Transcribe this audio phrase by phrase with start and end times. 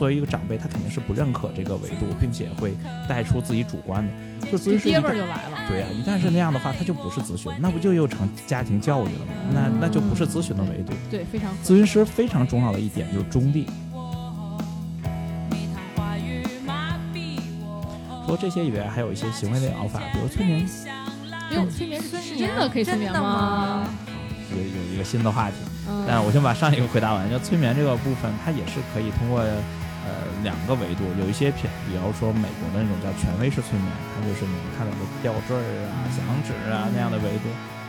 [0.00, 2.72] 作为一个长辈，他肯定是不认可这个维度，并且会
[3.06, 4.46] 带出自己主观的。
[4.50, 5.58] 就咨询师爹味儿就来了。
[5.68, 9.32] 对呀、一旦是那样的话，他就不是咨询，那不就又成家庭教育了吗？
[9.52, 10.94] 那那就不是咨询的维度。
[11.10, 13.66] 对，非常咨询师非常重要的一点就是中立。
[18.24, 20.66] 除了这些以外，还有一些行为疗法，比如催眠，
[21.50, 23.86] 哟，催眠是是真的可以催眠的吗？
[24.50, 25.56] 有有一个新的话题。
[25.86, 27.28] 嗯，但我先把上一个回答完。
[27.28, 29.44] 就催眠这个部分，它也是可以通过
[30.06, 37.48] 呃两个维度，有一些片，比方说美国的那种叫权威式催眠，它就是你看到的吊坠儿啊、响指啊那样的维度，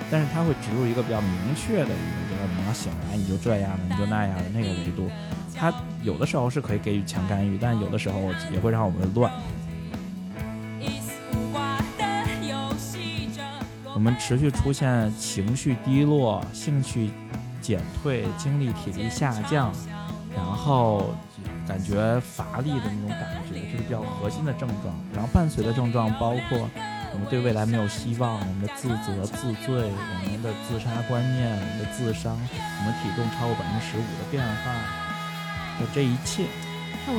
[0.10, 5.10] 但是它会植入一个比较明确的一个，就是你要醒来你就这样的，你就那样的那个维度。
[5.56, 8.20] 它有的时候是可以给予强干预，但有的时候
[8.52, 9.32] 也会让我们乱。
[13.94, 17.12] 我们持续出现情绪低落、兴趣
[17.62, 19.72] 减退、精力体力下降，
[20.36, 21.14] 然后
[21.68, 24.94] 感觉乏力的那种感觉，这是比较核心的症状。
[25.14, 26.70] 然后伴随的症状包括
[27.14, 34.72] 我们对未来没有希望，我们的自责、自罪，我们的自杀观念，我们的自伤，我们体重超过百分之十五的变化，
[35.80, 36.46] 就这一切。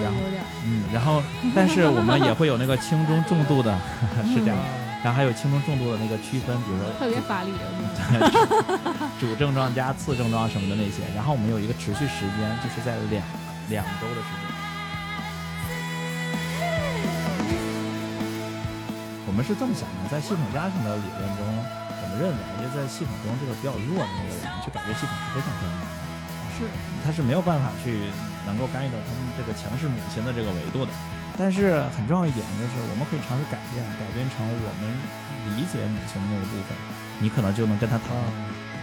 [0.00, 0.18] 然后
[0.64, 1.22] 嗯，然后
[1.54, 3.76] 但是我们也会有那个轻中重度的，
[4.32, 4.56] 是这样。
[5.02, 7.66] 然后还有轻中重度的那个区分，比如说特别乏力的。
[9.18, 13.22] 主症状加次症状什么的那些，然后我们有一个持续时间，就是在两
[13.72, 14.44] 两周的时间。
[19.24, 25.96] 我们是这么想的，在系统家庭的理论中，我们认为，就在系统中这个比较弱的那个人去改变系统是非常非常难的，
[26.52, 26.68] 是，
[27.00, 28.12] 他是没有办法去
[28.44, 30.92] 能够干预到他们这个强势母亲的这个维度的。
[31.40, 34.84] 但是很重要一点就是，我们可以尝试改变，改变成我们
[35.56, 36.76] 理解母亲的那个部分，
[37.24, 38.12] 你可能就能跟他谈。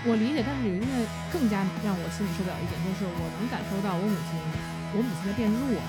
[0.09, 0.89] 我理解，但是有一个
[1.29, 4.33] 更加让我心里受不了一点，就是我能感受到我母亲，
[4.91, 5.79] 我母亲在变弱。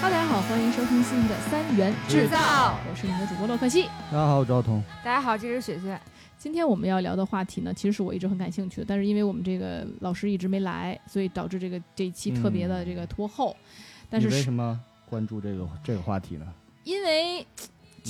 [0.00, 3.86] 哈，大家好，欢迎收听新的三元制造，我是你们的主播洛克西。
[4.12, 4.80] 大家好，我是赵彤。
[5.02, 6.00] 大家好，这是雪雪。
[6.38, 13.56] 今天我们要聊的话题呢，其实是我一直很感兴趣的，但是因为我们这个老师一直没来，所以导致这个这一期特别的这个拖后。
[14.08, 14.78] 但是为什么
[15.10, 16.46] 关注这个这个话题呢？
[16.84, 17.44] 因为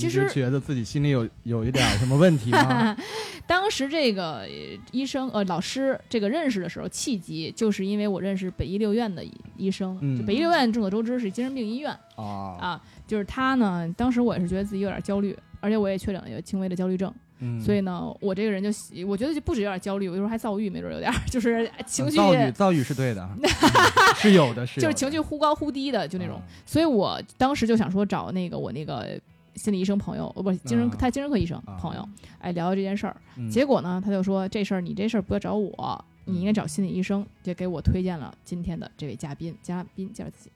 [0.00, 2.96] 其实觉得自己心里有有一点什么问题吗？
[3.46, 4.48] 当时这个呃
[4.92, 22.16] 医生呃老师这个认识的时候，契机就是因为我认识北医六院的医医生，嗯就北医六院众所周知是精神病医院啊，啊，就是他呢，当时我也是觉得自己有点焦虑，而且我也确诊了有轻微的焦虑症，嗯，所以呢，我这个人就喜我觉得就不止有点焦虑，有时候还躁郁，没准有点就是情绪。
[22.18, 23.26] 躁郁躁郁是对的，
[24.16, 26.36] 是有的，是的就是情绪忽高忽低的，就那种。
[26.36, 29.18] 啊所以我当时就想说找那个我那个
[29.58, 32.08] 心理医生朋友，哦不是精神、啊他精神科医生啊朋友，
[32.38, 33.16] 哎聊聊这件事儿。
[33.36, 39.54] 嗯结果呢，他就说这事儿你这事儿不要找我，你应该找心理医生，就给我推荐了今天的这位嘉宾。
[39.62, 40.50] 嘉宾介绍自己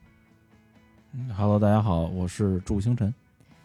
[1.35, 3.13] ，Hello，大家好，我是祝星辰。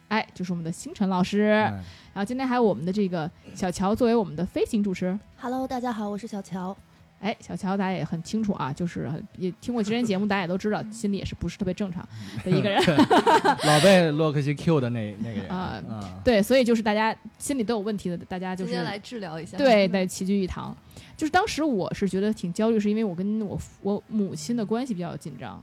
[0.09, 1.43] 哎，就是我们的星辰老师。
[1.43, 1.71] 哎
[2.15, 5.17] 然后今天还有我们的这个小乔作为我们的飞行主持。
[5.37, 6.77] Hello，大家好，我是小乔。
[7.21, 12.07] 哎，小乔大家也很清楚啊，就是很也听过之前节目，大家也都知道，心里也是不是特别正常
[12.45, 12.81] 的一个人。
[13.67, 19.59] 老被洛克西 Q 的那那个人啊啊，对，所以就是大家心里都有问题的，大家就是今天来治疗一下。
[19.59, 20.77] 对，得齐聚一堂。
[21.17, 25.61] 就是当时我是觉得挺焦虑，是因为我跟我父我母亲的关系比较紧张，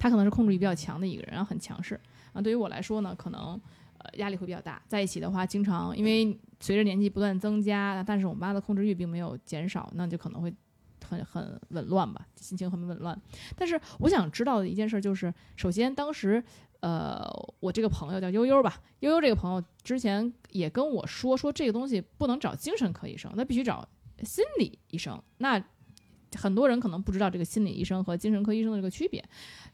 [0.00, 2.00] 她可能是控制欲比较强的一个人，然后很强势。
[2.32, 3.60] 啊，对于我来说呢，可能
[3.98, 4.82] 呃压力会比较大。
[4.86, 10.54] 在一起的话，经常因为随着年纪不断增加，但是我妈的控制欲并没有减少，那就可能会
[11.04, 13.20] 很很紊乱吧，心情很紊乱。
[13.56, 16.42] 但是我想知道的一件事就是，首先当时。
[16.80, 17.26] 呃，
[17.58, 23.88] 我这个朋友叫悠悠吧，悠悠这个朋友之前也跟我说，说这个东西不能找精神科医生，那必须找
[24.22, 25.20] 心理医生。
[25.38, 25.58] 那
[26.36, 29.24] 很多人可能不知道这个心理医生和精神科医生的这个区别。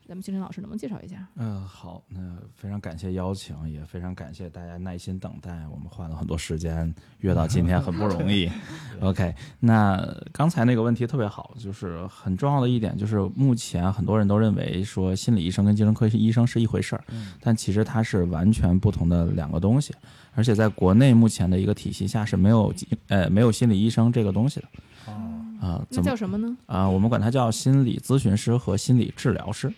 [0.07, 1.27] 咱们星辰老师能不能介绍一下？
[1.37, 8.51] 嗯、好，那非常感谢邀请，也非常感谢大家耐心等待，我们花了很多时间约到今天，很不容易。
[9.01, 19.95] OK，那刚才那个问题特别好，就是很重要的一点，就是目前很多人都认为说心理医生跟精神科医生是一回事儿，嗯但其实它是完全不同的两个东西，
[20.35, 22.75] 而且在国内目前的一个体系下是没有
[23.07, 24.67] 呃没有心理医生这个东西的
[25.63, 26.57] 哦，啊、那怎么叫什么呢？
[26.67, 29.73] 啊、我们管它叫心理咨询师和心理治疗师。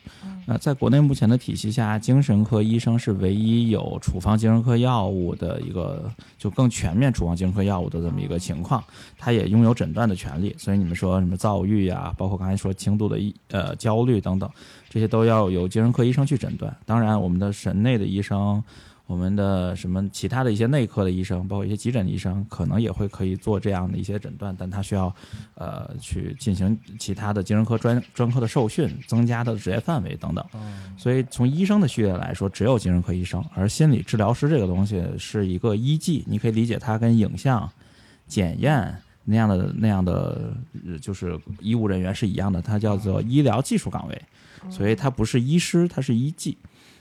[0.47, 8.83] 那在国内目前的体系下，精神科医生是唯一有处方精神科药物的一个，就更全面处方精神科药物的这么一个情况。
[9.19, 10.55] 他也拥有诊断的权利。
[10.59, 14.51] 所以你们说什么躁郁呀、包括刚才说轻度的一呃焦虑等等，
[14.89, 16.75] 这些都要由精神科医生去诊断。
[16.87, 18.63] 当然，我们的神内的医生。
[19.07, 25.15] 我们的什么其他的一些内科的医生，包括一些急诊医生，可能也会可以做这样的一些诊断，但他需要
[25.57, 30.45] 呃去进行其他的精神科专专科的受训，增加他的职业范围等等。
[30.97, 37.71] 所以从医生的序列来说，只有精神科医生，而心理治疗师这个东西是一个医技，你可以理解它跟影像
[38.27, 38.97] 检验。
[39.27, 40.55] 那样的那样的，
[40.87, 44.23] 呃就是医务人员是一样的，它叫做医疗技术岗位，
[44.69, 46.59] 所以它不是医师，它是医技。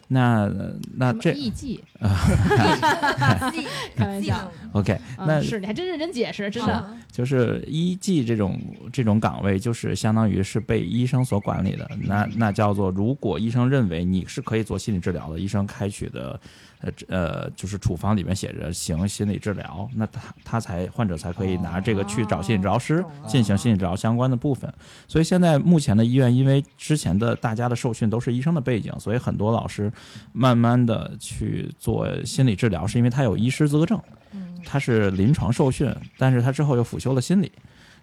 [0.07, 0.51] 那
[0.97, 6.73] 那这艺伎， 自 己开玩笑 OK，那嗯，是你还真认真解释，真的。
[6.73, 8.59] 啊就是医技这种
[8.91, 11.87] 这种岗位，就是相当于是被医生所管理的。
[12.01, 16.39] 那那叫做，如果医生认为你是可以做心理治疗的，医生开取的，
[16.83, 24.71] 呃呃，就是处方里面写着行心理治疗，那他他才患者才可以拿这个去找心理治疗师进行心理治疗相关的部分。
[25.07, 29.91] 所以现在目前的医院，因为之前的大家的受训都是医生的背景，所以很多老师
[30.33, 33.99] 慢慢的去做心理治疗，是因为他有医师资格证。
[34.33, 37.51] 嗯他是临床受训，但是他之后又辅修了心理，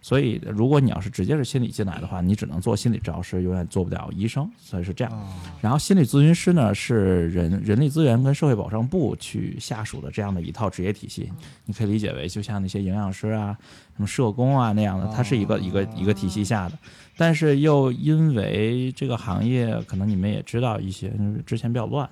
[0.03, 5.13] 所以如果你要是直接是心理进来的话，你只能做心理治疗师，永远做不了医生，所以是这样。
[5.13, 5.29] 啊，
[5.61, 11.31] 然后心理咨询师呢是人人力资源跟社会保障部去下属的这样的一套职业体系，
[11.67, 13.57] 你可以理解为就像那些营养师啊、
[13.97, 16.79] 什么社工啊那样的，它是一个一个一个体系下的。
[17.17, 22.09] 但是又因为这个行业，可能你们也知道一些，就是之前比较乱。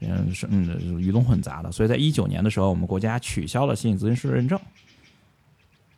[0.00, 4.56] 嗯，是嗯，鱼龙混杂的，所以在一九年的时候，我们国家取消了心理咨询师认证，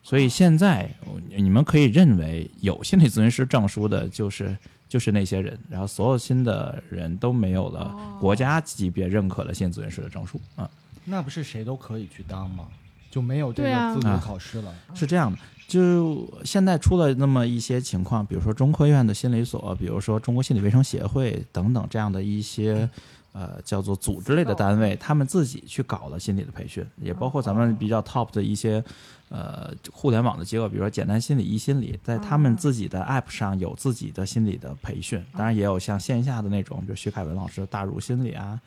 [0.03, 0.91] 所以现在
[1.37, 4.57] 你们可以认为有心理咨询师证书的，就是
[4.89, 10.69] 就是那些人，然后所有新的人都没有了国家级别认可的心理咨询师的证书啊，
[11.05, 12.67] 那不是谁都可以去当吗？
[13.11, 14.75] 就没有这个资格啊考试了。
[14.95, 15.39] 是这样的。
[15.69, 22.89] 就现在出了那么一些情况，比如说中科院的心理所，比如说中国心理卫生协会等等这样的一些。
[23.33, 28.83] 呃，叫做组织类的单位，他们自己去搞了心理的培训，也包括咱们比较 top 的一些
[29.29, 38.61] 呃互联网的机构，比如说简单心理、一心理，在他们自己的 app 上有自己的心理的培训，当然也有像线下的那种，比如徐凯文老师的大儒心理啊，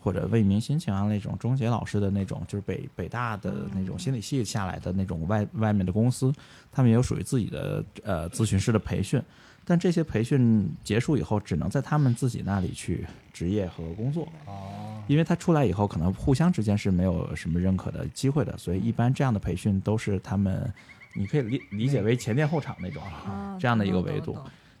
[0.00, 6.32] 或者为民心情啊那种，钟杰老师的那种，就是北北大的那种心理系下来的那种外外面的公司，
[6.72, 9.22] 他们也有属于自己的呃咨询师的培训，
[9.68, 20.72] 但这些培训结束以后，只能在他们自己那里去职业和工作，哦，因为他出来以后，可能互相之间是没有什么认可的机会的，所以一般这样的培训都是他们，
[21.14, 23.02] 你可以理理解为前店后厂那种。
[23.02, 24.36] 啊这样的一个维度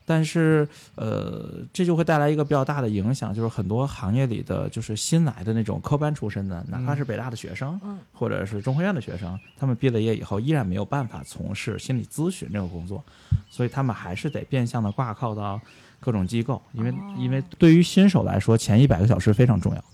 [0.06, 13.04] 但是，呃，这就会带来一个比较大的影响，就是很多行业里的就是新来的那种科班出身的，哪怕是北大的学生，嗯或者是中科院的学生，他们毕了业以后依然没有办法从事心理咨询这个工作，
[13.50, 15.60] 所以他们还是得变相的挂靠到
[15.98, 19.84] 各种机构，因为、哦因为对于新手来说，前一百个小时非常重要。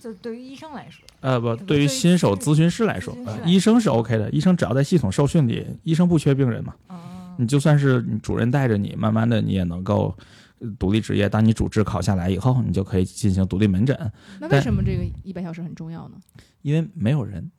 [0.00, 6.74] 就对于医生来说，呃，不，对对于新手咨询师来说，呃医生是 OK 的，医生只要在系统受训里，医生不缺病人嘛。
[6.86, 6.96] 啊
[7.40, 10.14] 你就算是主任带着你，慢慢的你也能够
[10.58, 11.26] 呃独立执业。
[11.26, 16.18] 当你主治考下来以后，你就可以进行独立门诊，那为什么这个一百小时很重要呢？
[16.60, 17.50] 因为没有人，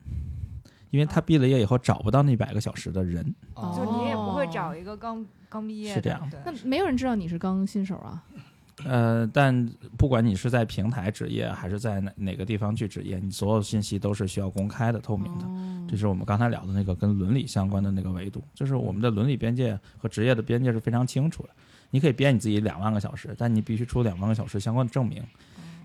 [0.90, 3.34] 因为他毕了业以后找不到那百个小时的人。
[3.54, 8.22] 哦就你也不会找一个刚刚毕业的，是这样对那没有人知道你是刚新手啊。
[8.84, 15.44] 呃，但不管你是在平台职业还是在哪哪个地方去职业，你所有信息都是需要公开的、透明的。
[15.44, 21.50] 哦这是我们刚才聊的那个跟伦理相关的那个维度，就是我们的伦理边界和职业的边界是非常清楚的。
[21.90, 25.22] 你可以编你自己两万个小时，但你必须出两万个小时相关的证明。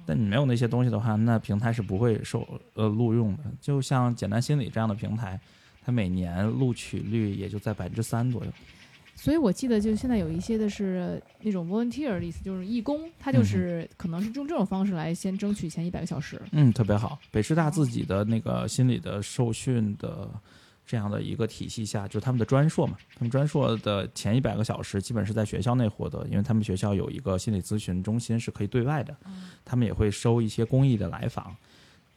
[0.06, 3.44] 但你没有那些东西的话，那平台是不会受呃录用的。
[3.60, 5.38] 就像简单心理这样的平台，
[5.84, 8.52] 它每年录取率也就在百分之三左右。
[9.20, 16.40] 所以我记得，就现在有一些的是那种 volunteer 的意思，就是义工，他就是可能是用这种方式来先争取前一百个小时。
[16.52, 17.18] 嗯，特别好。
[17.32, 20.30] 北师大自己的那个心理的受训的
[20.86, 29.18] 这样的一个体系下，就是他们的专硕嘛，他们专硕的前一百个小时基本是在学校内获得，因为他们学校有一个心理咨询中心是可以对外的，
[29.66, 31.56] 他们也会收一些公益的来访。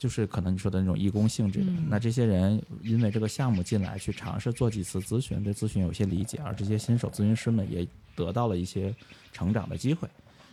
[0.00, 8.94] 就是可能你说的那种义工性质的，嗯那这些人因为这个项目进来去尝试做几次咨询，对咨询有些理解，而这些新手咨询师们也得到了一些
[9.30, 10.08] 成长的机会。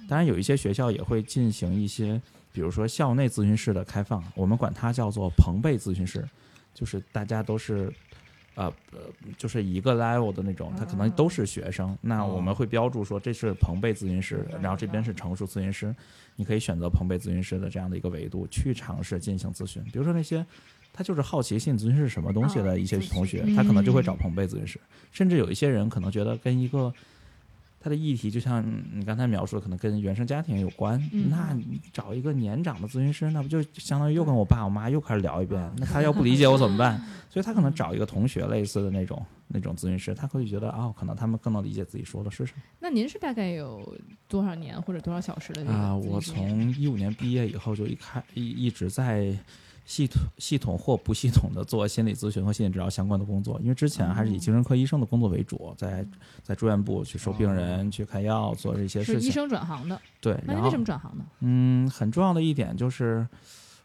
[0.10, 6.28] 当然，有一些学校也会进行一些，比如说校内咨询室的开放，我们管它叫做朋辈咨询室，
[6.74, 7.90] 就是大家都是。
[8.58, 9.00] 呃呃，
[9.38, 11.96] 就是一个 level 的那种，他可能都是学生。
[12.02, 15.96] 那我们会标注说这是朋辈咨询师，然后这边是成熟咨询师，
[16.36, 19.84] 你可以选择朋辈咨询师的这样的一个维度去尝试进行咨询。
[19.84, 20.44] 比如说那些
[20.92, 24.80] 他就是好奇心咨询是什么东西的一些同学，他可能就会找朋辈咨询师。
[25.12, 27.17] 甚至有一些人可能觉得跟一个他
[27.88, 28.62] 它的议题就像
[28.94, 31.02] 你刚才描述的，可能跟原生家庭有关。
[31.14, 35.72] 嗯那你找一个年长的咨询师，那不就相当于又跟我爸我妈又开始聊一遍？
[35.78, 37.02] 那他要不理解我怎么办？
[37.32, 42.62] 所以他可能找一个同学类似的那种那种咨询师，他会觉得哦，可能他们更能理解自己说的是什么。
[42.82, 49.34] 那您是大概有多少年或者多少小时的这个啊，我从一五年毕业以后就一开一一直在
[49.88, 56.06] 系统系统或不系统的做心理咨询和心理治疗相关的工作，因为之前还是以哦精神科医生的工作为主，在
[56.44, 59.22] 在住院部去收病人、去开药、做这些事情。
[59.22, 61.26] 是医生转行的，对，那你为什么转行呢？
[61.40, 63.26] 嗯，很重要的一点就是，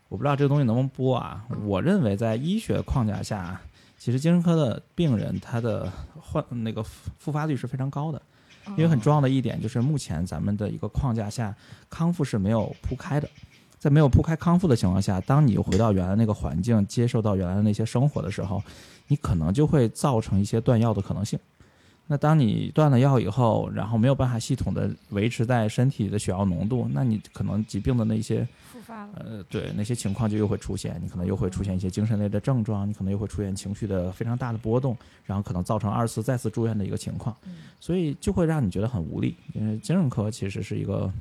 [0.09, 1.47] 我不知道这个东西能不能播啊。
[1.65, 3.61] 我认为在医学框架下，
[3.97, 5.91] 其实精神科的病人他的
[6.21, 8.21] 患那个复复发率是非常高的。
[8.71, 11.53] 因为很重要的一点就是，目前咱们的一个框架下，
[11.89, 13.29] 康复是没有铺开的。
[13.83, 18.63] 在没有铺开康复的情况下，当你回到原来那个环境，接受到原来的那些生活的时候，
[19.09, 21.37] 你可能就会造成一些断药的可能性。
[22.07, 29.11] 那当你断了药以后，然后没有办法系统的维持在身体的血药浓度，那你可能疾病的那些复发了。
[29.17, 37.37] 呃，对那些情况就又会出现，你可能又会出现一些精神类的症状，你可能又会出现情绪的非常大的波动，然后可能造成二次再次住院的一个情况，
[37.81, 39.35] 所以就会让你觉得很无力。
[39.55, 41.13] 因为精神科其实是一个，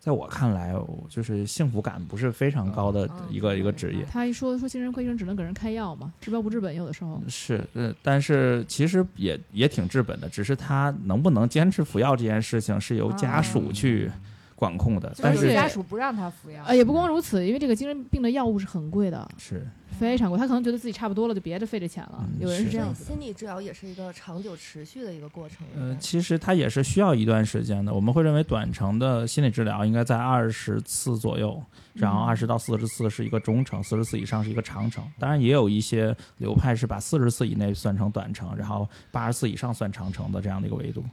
[0.00, 0.74] 在我看来，
[1.10, 4.02] 就是幸福感不是非常高的一个一个职业。
[4.10, 7.22] 他一说说精神科医生只能给人开药嘛，治标不治本，有的时候。
[7.28, 14.10] 是，呃，但是其实也也挺治本的，只是他能不能坚持服药这件事情是由家属去
[14.54, 16.64] 管控的，但是家属不让他服药。
[16.64, 19.66] 呃，也不光如此，因为这个精神病的药物是很贵的，是
[20.00, 20.38] 非常贵。
[20.38, 22.26] 他可能觉得自己差不多了，就别的费这钱了。
[22.26, 23.04] 嗯有人是这样子。
[23.04, 25.66] 心理治疗也是一个长久持续的一个过程。
[25.76, 27.92] 呃，其实它也是需要一段时间的。
[27.92, 35.04] 我们会认为短程的心理治疗应该在二十次左右，然后嗯二十到四十次是一个中程，四十次以上是一个长程。
[35.18, 41.04] 当然，也有一些流派是把四十次以内算成短程，然后八十次以上算长程的这样的一个维度。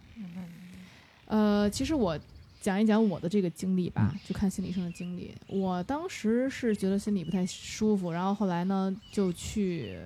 [1.26, 2.18] 呃，其实我
[2.62, 5.34] 讲一讲我的这个经历吧，就看心理医生的经历。
[5.48, 9.98] 我当时是觉得心里不太舒服，然后后来呢就去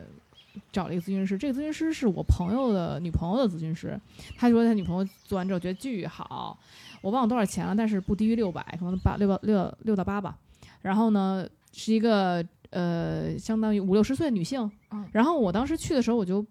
[0.72, 1.38] 找了一个咨询师。
[1.38, 4.00] 这个咨询师是我朋友的女朋友的咨询师，
[4.38, 6.58] 他说他女朋友做完之后觉得巨好，
[7.02, 10.38] 我忘了多少钱了，但是不低于六百，可能八六到六六到八吧。
[10.82, 16.46] 然后呢是一个呃相当于五六十岁的女性嗯，然后我当时去的时候我就。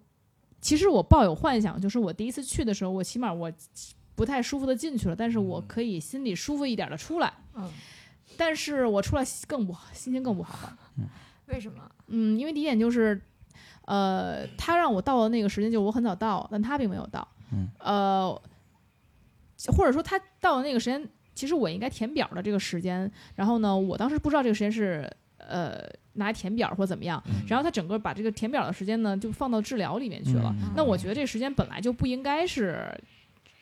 [0.63, 3.51] 其实我抱有幻想，就是我第一次去的时候，我起码我
[4.15, 7.33] 不太舒服的进去了，但是我可以心里舒服一点的出来。
[7.55, 7.69] 嗯，
[8.37, 10.77] 但是我出来更不好，心情更不好了。
[11.47, 11.89] 为什么？
[12.07, 13.19] 嗯，因为第一点就是，
[13.85, 17.27] 呃，他让我到的那个时间，就是我很早到，但他并没有到。
[17.51, 18.41] 嗯，呃，
[19.67, 25.79] 或者说他到的那个时间，其实我应该填表的这个时间，然后呢，我当时不知道这个时间是呃
[26.13, 30.55] 拿来填表或怎么样，嗯然后他整个把这个填表的时间呢，就放到治疗里面去了。
[30.61, 32.97] 嗯那我觉得这个时间本来就不应该是。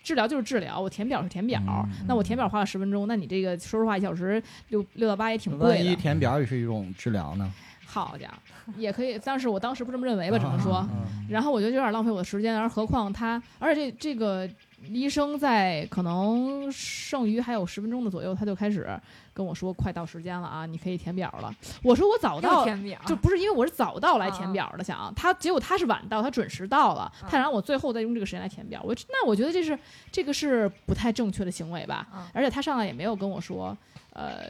[0.04, 5.76] 治疗就是治疗，我填表是填表，嗯那我填表花了十分钟，那你这个说实话一小时六六到八也挺贵的。
[5.76, 7.52] 万一填表也是一种治疗呢？
[7.86, 10.76] 好家伙，也可以，但是我当时不这么认为吧，只能说。
[10.76, 10.90] 啊
[11.28, 14.50] 然后我觉得有点浪费我的时间，而何况他，而且这这个
[14.88, 18.88] 医生在可能剩余还有十分钟的左右，他就开始
[19.34, 21.54] 跟我说快到时间了啊，你可以填表了。
[21.84, 29.78] 我说我早到，填表就不是因为我是早到来填表的，想他结果他是晚到，他准时到了，他让我最后再用这个时间来填表，我那我觉得这是
[30.12, 32.08] 这个是不太正确的行为吧。
[32.14, 33.78] 嗯而且他上来也没有跟我说，
[34.14, 34.50] 呃，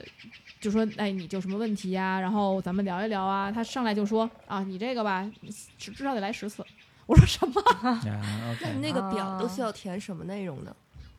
[0.59, 3.51] 就说哎你就什么问题呀、然后咱们聊一聊啊。
[3.51, 5.29] 他上来就说啊你这个吧，
[5.77, 6.63] 至至少得来十次。
[7.09, 7.61] 我说什么？
[8.05, 8.21] 呀
[8.61, 10.71] 那你那个表都啊需要填什么内容呢？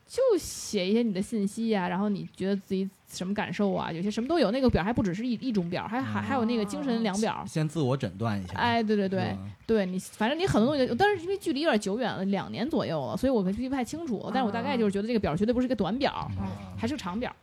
[0.07, 4.51] 就写一些你的信息呀、然后你觉得自己什么感受啊，有些什么都有。
[4.51, 7.43] 那个表还不只是一一种表，还还还有那个精神量表。
[7.45, 8.53] 先自我诊断一下。
[8.55, 14.29] 哎，对对对，对你，反正你很多东西，但是因为距离有点久远了，两年左右了，所以我记不太清楚。
[14.33, 17.33] 但是我大概就是觉得这个表绝对不是一个短表，嗯还是个长表。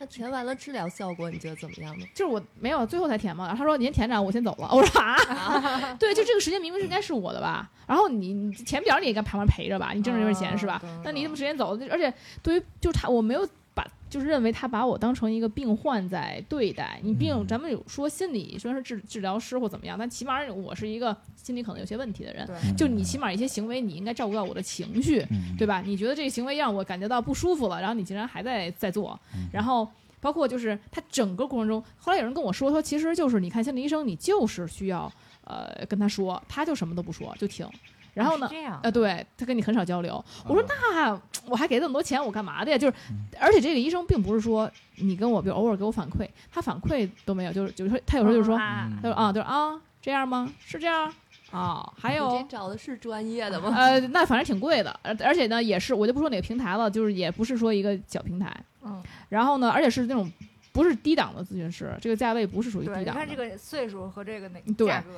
[0.00, 2.06] 那填完了治疗效果，你觉得怎么样呢？
[2.14, 4.66] 就是我没有最后才填嘛，然后他说你先填着，我先走了。
[4.72, 10.80] 我说啊， 对，就这个时间明明是应该是我的吧，然后你你填表你也该旁边陪着吧，你挣这份钱是吧？
[10.82, 13.46] 嗯那你这么时间走，而且对于就是他，我没有
[13.80, 16.98] 把就是认为他把我当成一个病患在对待。
[17.02, 22.48] 你病，嗯咱们有说心理虽然是治治疗师或怎么样，但起码我是一个心理可能有些问题的人。
[22.76, 25.80] 就你起码一些行为，你应该照顾到我的情绪，嗯对吧？
[25.84, 29.88] 你觉得这个行为让我感觉到不舒服了，然后你竟然还在在做，嗯然后
[30.20, 35.10] 包括就是他整个过程中，后来有人跟我说，说其实就是你看心理医生，你就是需要
[35.44, 37.66] 呃跟他说，他就什么都不说就停，
[38.14, 38.50] 然后呢
[38.82, 40.22] 呃，对他跟你很少交流。
[40.46, 42.78] 我说啊那我还给那么多钱，我干嘛的呀？
[42.78, 42.94] 就是，
[43.38, 50.50] 而且这个医生并不是说你跟我，比如偶尔给我反馈，他反馈都没有，就是就是他有时候就是说，他说啊，就是啊这样吗？
[50.64, 51.12] 是这样
[51.50, 53.72] 啊，还有找的是专业的吗？
[53.76, 60.30] 呃，那反正挺贵的，而而且呢，也是我就不说哪个平台了，就是也不是说一个小平台，嗯，然后呢，而且是那种
[60.72, 63.10] 不是低档的咨询师，这个价位不是属于，低档的。
[63.12, 65.08] 你看这个岁数和这个哪对价格，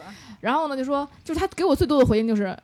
[0.41, 2.57] 然后呢，就说就是他给我最多的回应就是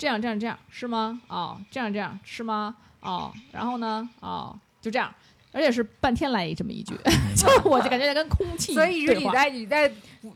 [0.00, 1.20] 这样这样这样是吗？
[1.28, 2.74] 哦，这样这样是吗？
[3.00, 4.08] 哦，然后呢？
[4.20, 5.12] 哦，就这样。
[5.52, 6.94] 而且是半天来这么一句，
[7.36, 9.92] 就我就感觉在跟空气所以一直你对话在你在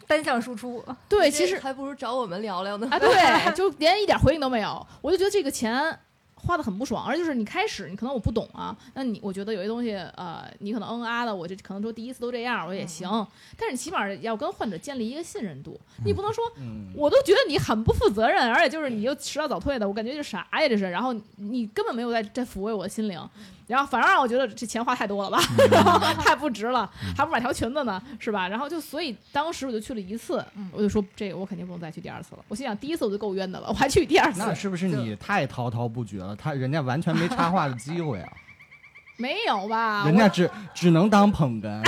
[0.09, 2.88] 单向输出，对，其实还不如找我们聊聊呢。
[2.90, 3.09] 啊，对，
[3.54, 5.99] 就连一点回应都没有，我就觉得这个钱
[6.44, 7.04] 花的很不爽。
[7.04, 13.08] 而就是你开始，你可能我不懂啊，那你我觉得有些东西，呃，你可能嗯啊的，我这可能说第一次都这样，我也行，
[13.56, 23.18] 但是你起码要跟患者建立一个信任度，你不能说嗯，我都觉得你很不负责任，而且就是你又迟到早退的，我感觉就啥呀这是，然后你根本没有在在抚慰我的心灵，
[23.66, 25.38] 然后反而让我觉得这钱花太多了吧，
[25.71, 28.47] 然 后太不值了，还不买条裙子呢，是吧？
[28.47, 32.44] 然后就所以当时我就去了一次，我就说这个我肯定不能再去第二次了。
[32.49, 36.37] 我心想第一次我就够冤的了，我还去第二次那，是不是你太滔滔不绝了？
[36.37, 38.33] 他人家完全没插话的机会啊，
[39.16, 40.04] 没有吧？
[40.04, 41.80] 人家只只能当捧哏。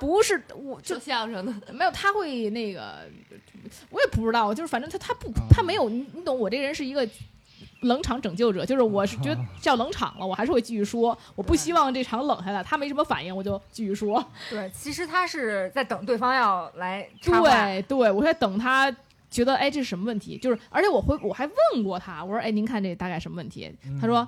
[0.00, 3.00] 不是我就相声的，没有他会那个，
[3.90, 7.06] 我也不知道，就是反正他他哦不他没有你你懂，我这个人是一个。
[7.80, 11.16] 冷场拯救者，就是我是觉得叫冷场了，我还是会继续说。
[11.34, 14.24] 我不希望这场冷下来，他没什么反应，我就继续说。
[14.50, 18.94] 对，其实他是在等对方要来插话，对对，我在等他
[19.30, 23.72] 觉得哎这是什么问题，就是而且我会我还问过他，我说哎您看这大概什么问题？
[24.00, 24.26] 他说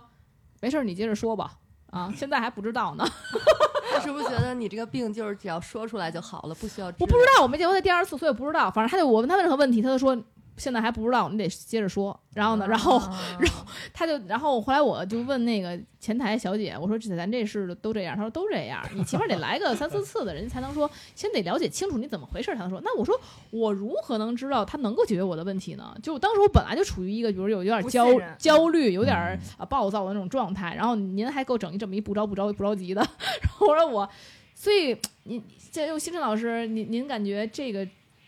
[0.60, 1.52] 没事儿你接着说吧。
[1.90, 3.04] 啊，现在还不知道呢，
[3.92, 6.86] 他是不是觉得你这个病就是只要说出来就好了，不需要？
[6.86, 8.70] 我不知道，我没见过他第二次，所以我不知道。
[8.70, 10.16] 反正他就我问他任何问题，他就说
[10.60, 12.18] 现在还不知道，你得接着说。
[12.32, 22.80] 然后呢，然后啊然后他就，然后后来我就问那个前台小姐，我说这咱这事都这样，她说都这样，你起码得来个三四次的，人家才能说，先得了解清楚你怎么回事，才能说。
[22.84, 25.92] 那我说我如何能知道他能够解决我的问题呢？
[26.02, 28.06] 就当时我本来就处于一个，比如有有点焦
[28.38, 33.00] 焦虑，有点儿啊暴躁的那种状态，然后您还给我整一这么一不着不着不着急的，
[33.42, 34.08] 然后我说我，
[34.54, 37.86] 所以您这用星辰老师，您您感觉这个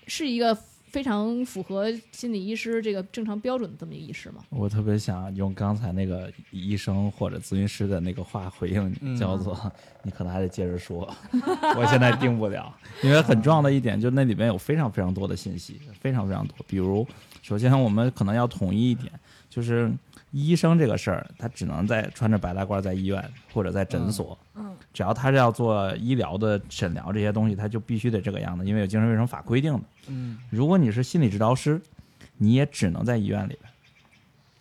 [0.09, 0.57] 是一个
[0.93, 4.45] 非常符合心理医师这个正常标准的这么一个医师吗？
[4.51, 11.11] 我特别想用刚才那个医生或者咨询师的那个话回应嗯你，叫做你可能还得接着说，
[11.77, 12.71] 我现在定不了，
[13.03, 16.55] 因为很重要的一点，就那里面有非常非常多的信息，非常非常多。
[16.69, 17.07] 比如，
[17.41, 19.11] 首先我们可能要统一一点，
[19.49, 19.91] 就是
[20.33, 29.81] 医生这个事儿，他只能在穿着白大褂在医院或者在诊所，嗯，只要他是要做医疗的诊疗这些东西，他就必须得这个样子，因为有精神卫生法规定的。
[30.09, 31.81] 嗯，如果你是心理治疗师，
[32.39, 33.72] 你也只能在医院里边，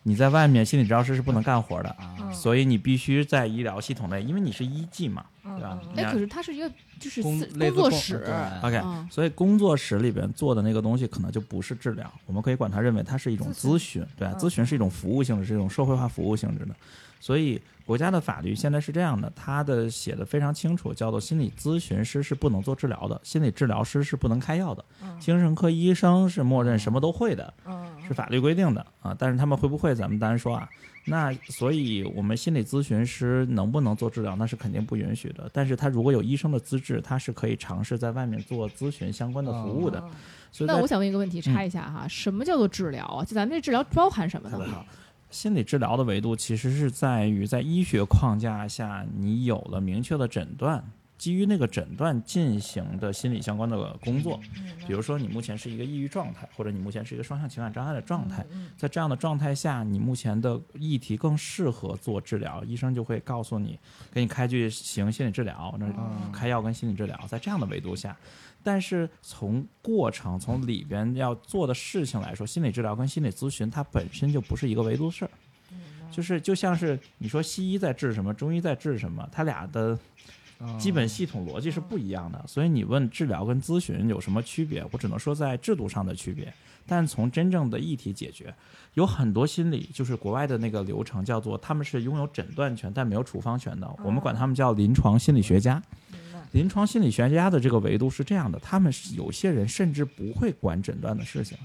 [0.04, 1.96] 你在外面心理治疗师是不能干活的，
[2.34, 5.80] 所以你必须在医疗系统内，因为你是医技嘛，嗯对吧？
[5.84, 7.40] 嗯哎，可是它是一个就是工
[7.72, 8.68] 作室，对。
[8.68, 9.08] OK，、嗯。
[9.12, 16.76] 所以工作室里边做的那个东西可能就不是治疗，我们可以管它认为它是一种咨询，对、咨询是一种服务性质，是一种社会化服务性质的。
[17.22, 29.16] 所以国家的法律现在是这样的，它的写的非常清楚，叫做心理咨询师是不能做治疗的，心理治疗师是不能开药的，嗯精神科医生是默认什么都会的，嗯是法律规定的啊。
[29.18, 30.68] 但是他们会不会，咱们单说啊。
[31.04, 35.50] 那所以，我们心理咨询师能不能做治疗，那是肯定不允许的。
[35.52, 40.00] 但是他如果有医生的资质，他是可以尝试在外面做咨询相关的服务的。
[40.00, 40.12] 嗯
[40.54, 43.24] 所以那我想问一个问题，插一下哈，什么叫做治疗啊？
[43.24, 44.86] 就咱们这治疗包含什么呢？
[45.32, 50.84] 心理治疗的维度其实是在于在医学框架下，你有了明确的诊断，
[51.18, 54.40] 基于那个诊断进行的心理相关的工作。
[54.86, 63.80] 比如说，你目前是一个抑郁状态，或者你目前是一个双向情感障碍的状态，在这样的状态下，你目前的议题更适合做治疗，医生就会告诉你，
[64.12, 65.88] 给你开具行心理治疗，那
[66.34, 68.16] 开药跟心理治疗，在这样的维度下。
[68.64, 75.32] 但是从过程、从里边要做的事情来说，心理治疗跟心理咨询它本身就不是一个维度事儿，
[76.12, 79.98] 就是就像是你说西医在治什么，中医在治什么，它俩的
[80.60, 82.44] 嗯基本系统逻辑是不一样的。
[82.48, 86.54] 所以你问治疗跟咨询有什么区别，我只能说在制度上的区别。
[86.88, 88.54] 但从真正的议题解决，
[88.96, 95.82] 有很多心理就是国外的那个流程叫做他们是拥有诊断权但没有处方权的，我们管他们叫临床心理学家。
[96.52, 101.58] 临床心理学家的这个维度是这样的，他们有些人甚至不会管诊断的事情，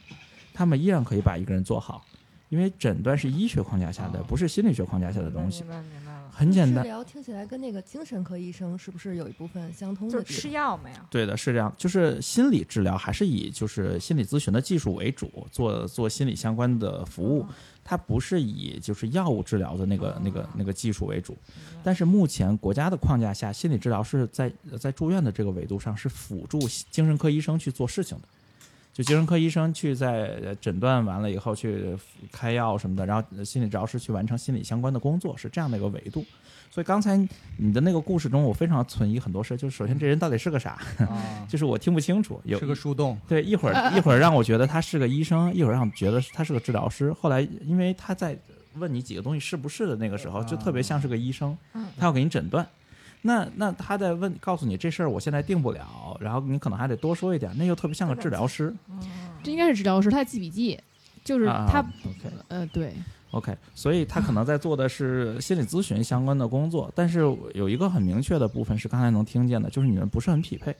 [0.54, 2.04] 他们依然可以把一个人做好，
[2.48, 5.70] 因为诊断是医学框架下的，不是心理学框架下的东西明。
[5.70, 10.50] 白明白了，很简单，治疗听起来跟那个精神科医生是不是有一部分相通就是吃？
[10.50, 10.96] 药没有？
[11.10, 17.44] 对的，是这样，就是心理治疗还是以就是心理咨询的技术为主，做做心理相关的服务，
[17.88, 21.38] 它不是以就是药物治疗的那个那个那个技术为主。
[21.84, 26.58] 但是目前国家的框架下，心理治疗是在在住院的这个维度上是辅助
[26.90, 28.28] 精神科医生去做事情的。
[28.96, 31.94] 就精神科医生去在呃诊断完了以后去
[32.32, 36.24] 开药什么的，然后呃心理治疗师去完成心理相关的工作，是这样的一个维度。
[36.70, 37.14] 所以刚才
[37.58, 47.12] 你的那个故事中，我非常存疑很多事，就是首先这人到底是个啥，啊， 就是我听不清楚，有是个树洞，对，一会儿 一会儿让我觉得他是个医生，一会儿让我觉得他是个治疗师。
[47.12, 48.34] 后来因为他在
[48.76, 52.66] 问你几个东西是不是的那个时候，就特别像是个医生，嗯他要给你诊断。
[53.26, 58.72] 那那他在问告诉你这事儿我现在定不了，然后你可能还得多说一点，那又特别像个治疗师。
[59.42, 60.78] 这应该是治疗师，他在记笔记，
[61.24, 62.94] 就是啊他，OK 呃，对
[63.32, 67.20] ，OK，所以他可能在做的是心理咨询相关的工作，但是
[67.54, 70.74] 有一个很明确的部分是刚才能听见的，就是你们不是很匹配，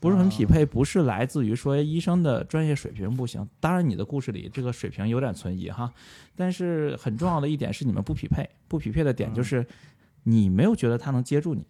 [0.00, 3.46] 不是很匹配，不是来自于说医生的专业水平不行。
[3.58, 5.90] 当然，你的故事里这个水平有点存疑哈，
[6.36, 9.66] 但是很重要的一点是你们不匹配，不匹配的点就是
[10.24, 11.64] 你没有觉得他能接住你，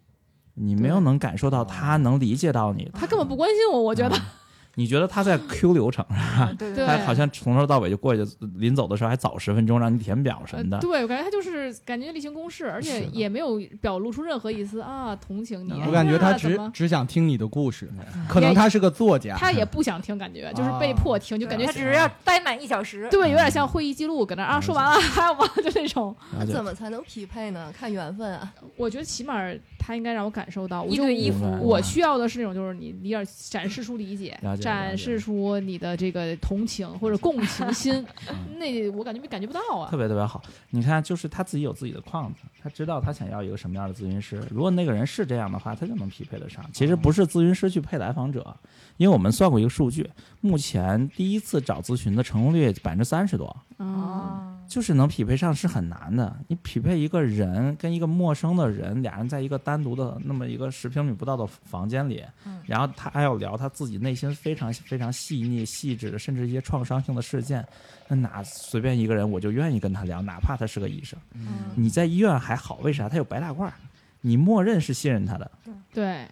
[0.55, 4.25] 你没有能感受到他能理解到你，他根本不关心我，我觉得，啊
[4.75, 6.53] 你觉得他在 Q 流程是吧？
[6.57, 8.25] 对对对他好像从头到尾就过去，
[8.57, 10.79] 临走的时候还早十分钟让你填表什呃么的。
[10.79, 15.71] 对我感觉他就是感觉例行公事，而且也没有表露出任何一丝啊同情你。
[15.81, 17.89] 我我感觉他只只想听你的故事，
[18.29, 23.07] 可能他是个作家，他也不想听，感觉就是被迫听，就感觉他只是要待满一小时。
[23.09, 25.47] 对，有点像会议记录，搁那啊说完了还有吗？
[25.63, 26.15] 就那种。
[26.51, 27.71] 怎么才能匹配呢？
[27.77, 28.53] 看缘分啊。
[28.75, 29.41] 我觉得起码
[29.85, 37.93] 他应该让我感受到，我就一对一服我需要的是那种，就是你你要展示出理解展示出你的这个同情或者共情心
[38.27, 39.95] 嗯， 那我感觉没感觉不到啊特。
[39.95, 40.41] 别特别好。
[40.71, 44.41] 你看，就是他自己有自己的框子，他知道他想要一个什么样的咨询师。
[44.49, 46.65] 如果那个人是这样的话，他就能匹配得上。
[46.73, 48.55] 其实不是咨询师去配来访者，
[48.97, 50.09] 因为我们算过一个数据，
[50.41, 56.35] 目前第一次找咨询的成功率百分之三十多，嗯，哦，就是能匹配上是很难的。
[56.47, 67.65] 你匹配一个人跟一个陌生的人，俩人在一个单独的那么一个十平米不到的房间里，嗯然后他还要聊他自己内心非常非常细腻、细致的，甚至一些创伤性的事件，
[68.07, 71.19] 那哪随便一个人我就愿意跟他聊，哪怕他是个医生。
[71.33, 73.09] 嗯你在医院还好，为啥？
[73.09, 73.73] 他有白大褂儿，
[74.21, 75.51] 你默认是信任他的，
[75.93, 76.25] 对，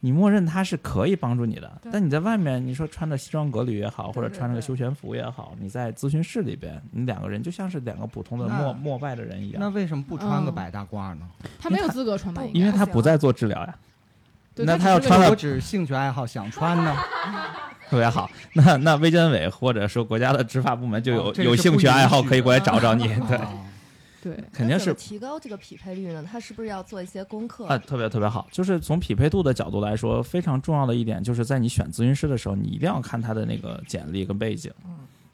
[0.00, 1.80] 你默认他是可以帮助你的。
[1.90, 11.26] 但你在外面，你说穿着西装革履也好，或者穿着个休闲服也好，你在咨询室里边，你两个人就像是两个普通的陌陌拜的人一样，那为什么不穿个嗯白大褂呢？
[11.58, 12.42] 他没有资格穿吧？
[12.52, 13.74] 因为他不不在做治疗呀，
[14.56, 16.96] 那他要穿了我只是兴趣爱好想穿呢，
[17.88, 18.30] 特别好。
[18.54, 23.52] 那那卫健委或者说国家的执法部门就有、哦有兴趣爱好可以过来找找你， 对，啊
[24.26, 26.24] 对，肯定是提高这个匹配率呢？
[26.28, 27.64] 他是不是要做一些功课？
[27.66, 28.48] 啊，特别特别好。
[28.50, 34.72] 就是从匹配度的角度来说，非常重要的一点就是在你选咨询师的时候，你一定要看他的那个简历跟背景。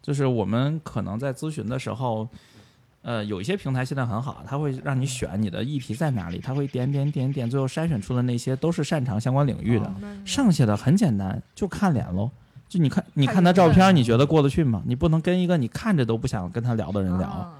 [0.02, 2.28] 就是我们可能在咨询的时候，
[3.00, 9.90] 呃，有一些平台现在很好，它会让你选你的议题在哪里，它会点点点点，最后筛选出的那些都是擅长相关领域的。
[10.26, 12.30] 剩下的很简单，就看脸喽。
[12.68, 14.82] 就你看，你看他照片，你觉得过得去吗？
[14.84, 17.50] 你不能跟一个你看着都不想跟他聊的人聊。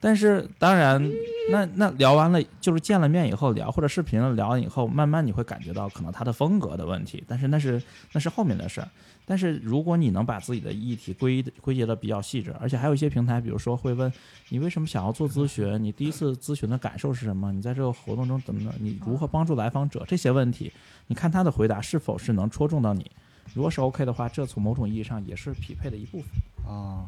[0.00, 1.02] 但是当然，
[1.50, 8.88] 那那聊完了，就是见了面以后聊，或者视频聊完以后，慢慢你会感觉到可能他的风格的问题，但是那是那是后面的事儿。
[9.26, 14.12] 但是如果你能把自己的议题归归结的比较细致，而且还有一些平台，比如说会问
[14.50, 20.70] 你为什么想要做咨询，你第一次咨询的感受是什么，你在这个活动中怎么的，你如何帮助来访者这些问题，
[21.06, 23.10] 你看他的回答是否是能戳中到你。
[23.54, 26.28] 如果是 OK 的话，这从某种意义上也是匹配的一部分。
[26.70, 27.06] 啊，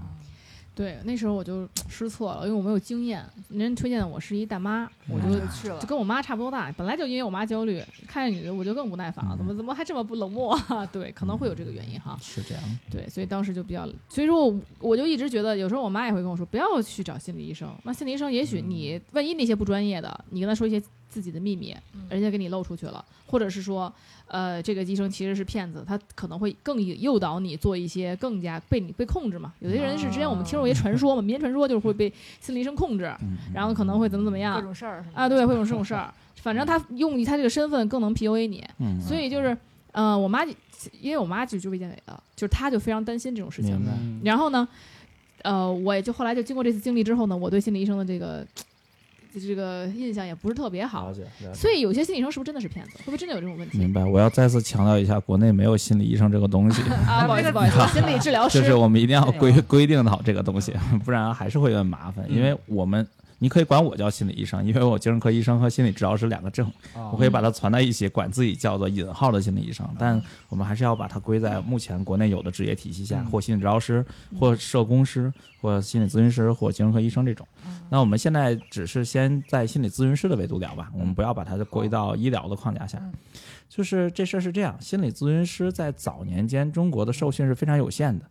[0.76, 3.24] 对，那时候我就 失策了，因为我没有经验。
[3.48, 5.86] 人推荐的我是一大妈，我就就去了就。
[5.86, 10.84] 跟我妈差不多大，本来就因为我妈焦虑，看见女的我就更不耐烦了，怎么怎么还这么不冷漠、啊？
[10.92, 12.18] 对，可能会有这个原因哈。
[12.20, 17.74] 是这样，对，所以当时就比较，所以说我我就一直觉得，有时候我妈也会跟我说，不要去找心理医生。
[17.84, 20.82] 那心理医生也许你万一那些不专业的，你跟他说一些
[21.16, 21.74] 自己的秘密，
[22.10, 23.90] 人家给你露出去了，或者是说，
[24.28, 29.54] 呃，这个医生其实是骗子，他可能会更诱导你做一些更加被你被控制嘛。
[29.60, 36.12] 有些人是之前我们听说一些传说嘛，民间传说就是会被心理医生控制，嗯，然后可能会怎么怎么样各样种事儿啊，对，会有这种事儿。
[36.34, 39.56] 反正他用他这个身份更能 PUA 你，嗯，所以就是，
[39.92, 40.44] 呃，我妈
[41.00, 43.80] 因为我妈就就卫健委的，就是她就非常担心这种事情
[44.22, 44.68] 然后呢，
[45.42, 48.46] 呃，我也就后来就经过这次经历之后呢，我对心理医生的这个
[49.40, 51.14] 这个印象也不是特别好了。
[51.14, 52.92] 解，了解所以有些心理医生是不是真的是骗子？
[52.98, 57.26] 会不会真的有这种问题明白，我要再次强调一下，国内没有心理医生这个东西， 啊？
[57.26, 60.72] 不好意思， 不好意思，心理治疗师就是我们一定要规规定好这个东西，
[61.04, 62.24] 不然还是会有点麻烦。
[62.30, 63.06] 因为我们
[63.38, 69.86] 你可以管我叫心理医生，因为我精神科医生和心理治疗师两个证，啊我可以把它攒在一起，管自己叫做引号的心理医生。
[69.98, 74.04] 但我们还是要把它归在目前国内有的职业体系下，嗯或心理治疗师，
[74.38, 77.46] 或社工师，或心理咨询师，或精神科医生这种。
[77.90, 83.12] 那我们现在只是先在心理咨询师的维度聊吧，我们不要把它归到医疗的框架下嗯。
[83.68, 88.24] 就是这事儿是这样，心理咨询师在早年间中国的受训是非常有限的。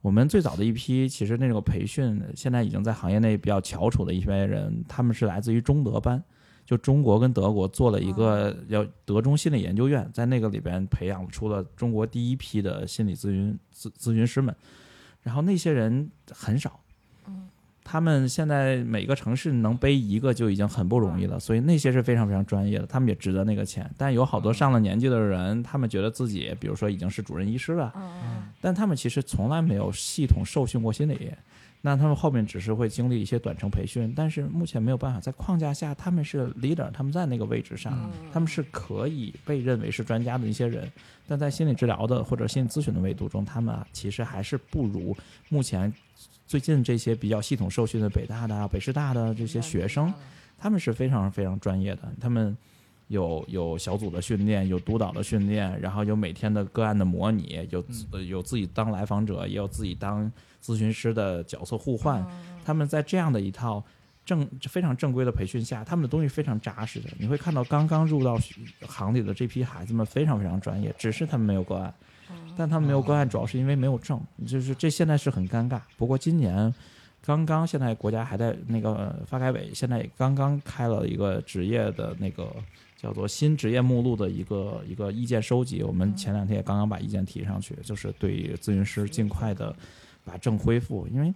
[0.00, 6.22] 我们最早的一批，其实那种培训，现在已经在行业内比较翘楚的一些人，他们是来自于中德班，
[6.64, 14.54] 就中国跟德国做了一个叫德中心理研究院，在那个里边培养出了中国第一批的心理咨询咨咨询师们，
[15.22, 16.80] 然后那些人很少，
[17.90, 23.90] 他们现在每个城市能背一个就已经很不容易了，所以那些是非常非常专业的，他们也值得那个钱。
[23.96, 31.32] 但有好多上了年纪的人，他们觉得自己，比如说已经是主任医师了，嗯但他们其实从来没有系统受训过心理，
[31.80, 38.28] 那他们后面只是会经历一些短程培训，但是目前没有办法在框架下，他们是 leader，他们在那个位置上，嗯。
[38.30, 40.86] 他们是可以被认为是专家的一些人，
[41.26, 45.16] 但在心理治疗的或者心理咨询的维度中，他们啊其实还是不如
[45.48, 45.90] 目前
[46.48, 50.12] 最近这些比较系统受训的北大的、啊、北师大的这些学生，
[50.56, 52.56] 他们是非常非常专业的，他们
[53.08, 60.32] 有有小组的训练，有督导的训练，然后有每天的个案的模拟，有自、呃有自己当来访者，也有自己当
[60.64, 62.26] 咨询师的角色互换。
[62.64, 63.84] 他们在这样的一套
[64.24, 67.10] 正非常正规的培训下，他们的东西非常扎实的。
[67.18, 68.38] 你会看到刚刚入到
[68.86, 71.92] 行里的这批孩子们非常非常专业，只是他们没有个案。
[72.58, 75.80] 但他们没有关爱，主要是因为没有证，就是这现在是很尴尬。
[75.96, 76.74] 不过今年
[77.24, 82.52] 刚刚现在国家还在那个呃发改委现在也刚刚开了一个职业的那个
[82.96, 89.72] 叫做新职业目录的一个一个意见收集，我们前两天也刚刚把意见提上去，就是对于咨询师尽快的
[90.24, 91.32] 把证恢复，因为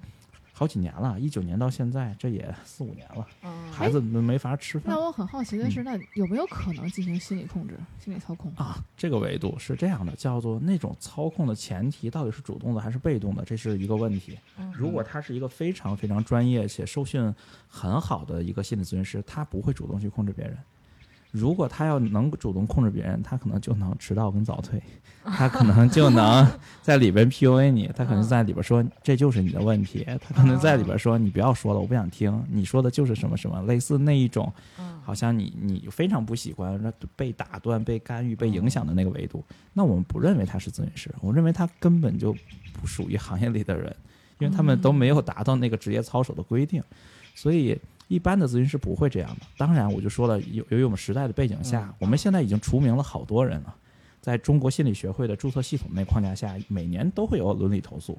[0.63, 3.27] 好几年了，一九年到现在这也四五年了，
[3.73, 5.01] 孩子们没法吃饭那。
[5.05, 8.53] 我很好奇的是，那有没有可能进行心理控制、心理操控？
[8.55, 14.39] 啊，这个维度是这样的，叫做那种操控的前提到底是主动的还是被动的，这是一个问题。
[14.73, 17.35] 如果他是一个非常非常专业且受训
[17.67, 20.57] 很好的一个心理咨询师，他不会主动去控制别人。
[21.33, 24.81] 如果他要能主动控制别人，他可能就能迟到跟早退，
[25.25, 26.47] 他可能就能
[26.83, 34.53] 在里边 PUA 你， 他可能在里边说这就是你的问题，他可能在里边说你不要说了，我不想听，你说的就是什么什么，类似那一种，
[35.03, 39.43] 好像你你非常不喜欢那被打断、被干预、被影响的那个维度，
[39.73, 42.37] 那我们不认为他是咨询师，我认为他根本就
[42.75, 43.97] 不属于行业里的人，
[44.39, 46.83] 因为他们都没有达到那个职业操守的规定，
[47.35, 49.47] 所以一般的咨询师不会这样的。
[49.57, 53.75] 当然，我就说了，由由于我们时代的背景下，我们现在已经除名了好多人了，
[54.21, 58.19] 在中国心理学会的注册系统那框架下，每年都会有伦理投诉，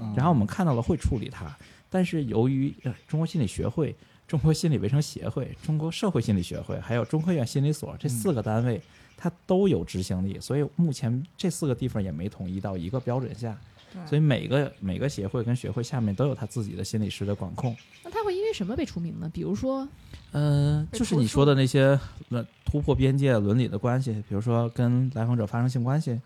[0.00, 1.56] 嗯然后我们看到了会处理它，
[1.90, 3.94] 但是由于呃中国心理学会、
[4.26, 8.80] 中国心理卫生协会、中国社会心理学会，还有中科院心理所这四个单位，
[9.16, 13.58] 它都有执行力，所以目前这四个地方也没统一到一个标准下，
[14.06, 17.76] 所以每个每个协会跟学会下面都有他自己的心理师的管控。
[18.04, 19.30] 那他会因为什么被除名呢？
[19.32, 19.88] 比如说，
[20.32, 21.98] 呃，被投诉就是你说的那些
[22.30, 26.20] 呃突破边界伦理的关系，比如说跟来访者发生性关系，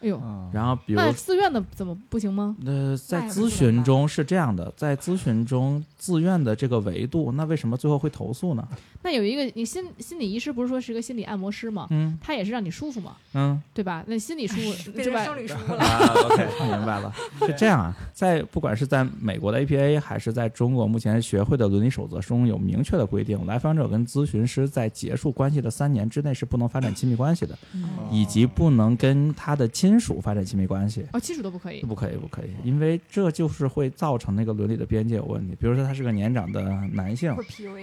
[0.00, 2.56] 哎呦，啊然后比如那自愿的怎么不行吗？
[2.64, 8.66] 呃，在那也不咨询中是这样的，在咨询中自愿的这个维度，那为什么最后会投诉呢？
[9.02, 11.86] 那有一个，你心心理医师不是说是个心理按摩师吗？
[11.90, 14.02] 嗯他也是让你舒服嘛，嗯对吧？
[14.06, 15.24] 那心理舒服变对吧？
[15.24, 15.78] 成生理书了。
[15.78, 17.12] 啊，OK，明白了，
[17.46, 31.04] 是这样啊，在不管是在美国的 APA 还是在中国目前学会的伦理守则中有明确的规定，来访者跟咨询师在结束关系的三年之内是不能发展亲密关系的，嗯以及不能跟他的亲属发展亲密关系。
[31.12, 31.80] 哦，亲属都不可以。
[31.82, 35.56] 不可以，不可以，因为这就是会造成那个伦理的边界有问题。
[35.58, 37.34] 比如说，他是个年长的男性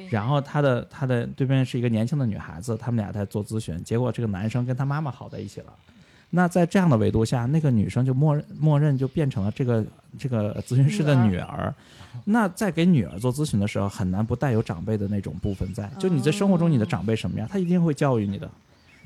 [0.09, 5.73] 然后他的他的对面是一个年轻的女孩子，他们俩在做咨询，结果这个男生跟他妈妈好在一起了。
[6.29, 9.85] 那在这样的维度下，那个女生就默认默认就变成了这个
[10.17, 11.73] 这个咨询师的女儿。
[12.23, 15.91] 那在给女儿做咨询的时候，很难不带有长辈的那种部分在。
[15.99, 18.49] 就你在生活中，你的长辈什么样，他一定会教育你的。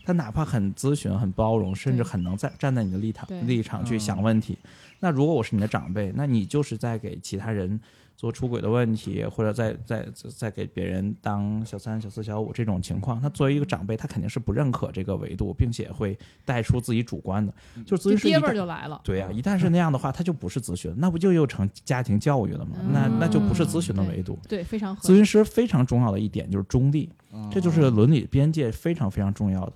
[0.05, 4.57] 他哪怕很咨询、很包容，甚至很能在站在你的立场立场去想问题。
[4.99, 7.79] 那如果我是你的长辈，那你就是在给其他人
[8.15, 17.53] 做出轨的问题，或者在在在给别人当小三、小四、小五这种情况，他作为一个长辈，他肯定是不认可这个维度，并且会带出自己主观的。
[17.85, 19.01] 就是咨这爹味儿询师一旦就来了。
[19.03, 22.77] 对呀、一旦是那样的话，他就不是咨询，那不就又成家庭教育了吗？
[22.91, 24.39] 那那就不是咨询的维度。
[24.47, 29.73] 对，非常合咨询师非常重要的一点就是中立，嗯这就是伦理边界非常非常重要的。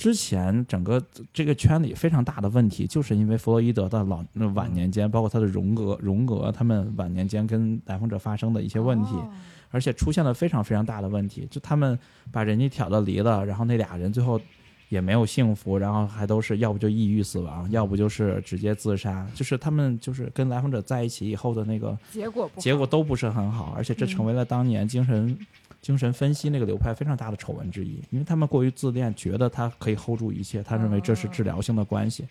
[0.00, 0.98] 之前整个
[1.30, 9.30] 这个圈里非常大的问题，就是因为弗洛伊德的老呃晚年间，包括他的荣格、荣格他们晚年间跟来访者发生的一些问题，哦。
[9.70, 11.98] 而且出现了非常非常大的问题，就他们
[12.32, 14.40] 把人家挑的离了，然后那俩人最后
[14.88, 25.38] 也没有幸福，然后还都是要不就抑郁死亡，要不就是直接自杀，就是他们就是跟来访者在一起以后的那个结果结果都不是很好，而且这成为了当年精神、
[25.80, 32.26] 精神分析那个流派非常大的丑闻之一，因为他们过于自恋，觉得他可以 hold 住一切，他认为这是治疗性的关系，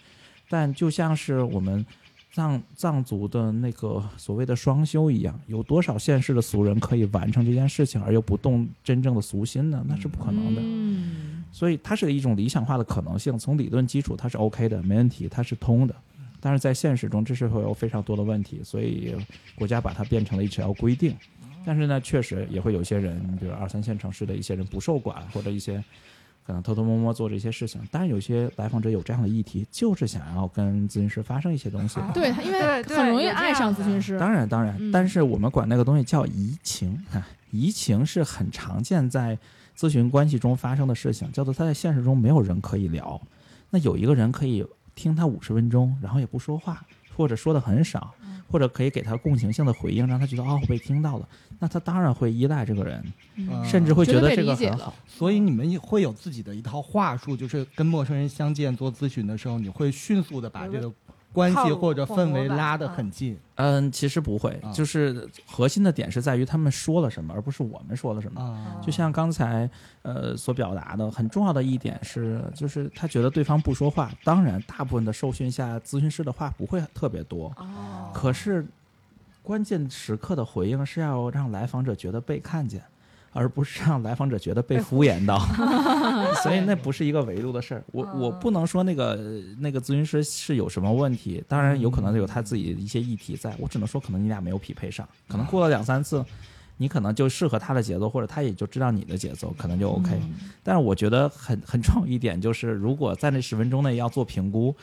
[0.49, 1.85] 但就像是我们。
[2.31, 9.83] 藏藏族的那个所谓的双修一样，有多少现世的俗人可以完成这件事情而又不动真正的俗心呢？
[9.89, 10.61] 那是不可能的。
[10.63, 15.95] 嗯，所以它是一种理想化的可能性，从理论基础它是 OK 的，没问题，它是通的。
[16.39, 19.15] 但是在现实中，这是会有非常多的问题，所以
[19.55, 21.15] 国家把它变成了一条规定。
[21.65, 25.83] 但是呢，确实也会有些人，比如二三线城市的一些人不受管，或者一些
[26.45, 27.81] 可能偷偷摸摸做这些事情。
[27.91, 31.99] 当然，有些来访者有这样的议题，就是想要跟咨询师发生一些东西。
[32.13, 34.17] 对，他因为很容易爱上咨询师。
[34.17, 39.37] 当然，当然，嗯但是我们管那个东西叫移情啊，移情是很常见在
[39.77, 43.21] 咨询关系中发生的事情，叫做他在现实中没有人可以聊，
[43.69, 46.83] 那有一个人可以听他五十分钟，然后也不说话，
[47.19, 48.13] 或者说的很少，
[48.49, 51.27] 或者可以给他共情性的回应，让他觉得哦我被听到了，
[51.59, 53.03] 那他当然会依赖这个人，
[53.35, 54.95] 嗯甚至会觉得这个很好。
[55.05, 60.89] 所以你们也会有自己的一套话术，就是跟陌生人相见做咨询的时候，你会迅速的把这个
[61.31, 63.37] 关系或者氛围拉得嗯很近。
[63.55, 68.41] 嗯，其实不会啊，就是核心的点是在于他们说了什么，而不是我们说了什么。
[68.41, 69.69] 啊，就像刚才
[70.01, 74.11] 呃所表达的，很重要的一点是，就是他觉得对方不说话。
[74.23, 78.65] 当然，大部分的受训下，咨询师的话不会特别多，哦，可是
[79.43, 82.81] 关键时刻的回应是要让来访者觉得被看见。
[83.31, 85.39] 而不是让来访者觉得被敷衍到，
[86.43, 87.83] 所以那不是一个维度的事儿。
[87.91, 89.19] 我我不能说那个
[89.59, 96.25] 那个咨询师是有什么问题，当然有可能有他自己的一些议题在，我只能说可能你俩没有匹配上，可能过了两三次，
[96.77, 100.19] 你可能就适合他的节奏，或者他也就知道你的节奏，可能就 OK。
[100.63, 104.75] 但是我觉得很很重要一点就是，如果在那十分钟内要做评估，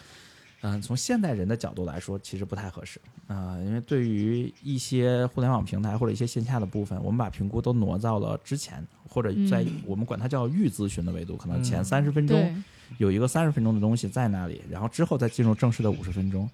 [0.63, 9.83] 嗯、从现代人的角度来说，其实不太合适啊、因为对于一些互联网平台或者一些线下的部分，我们把评估都挪到了之前，或者在嗯。
[9.85, 11.85] 我们管它叫预咨询的维度，可能前嗯。
[11.85, 12.65] 三十分钟，
[12.99, 16.49] 有一个三十分钟的东西在那里，然后之后再进入正式的五十分钟，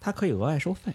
[0.00, 0.92] 它可以额外收费，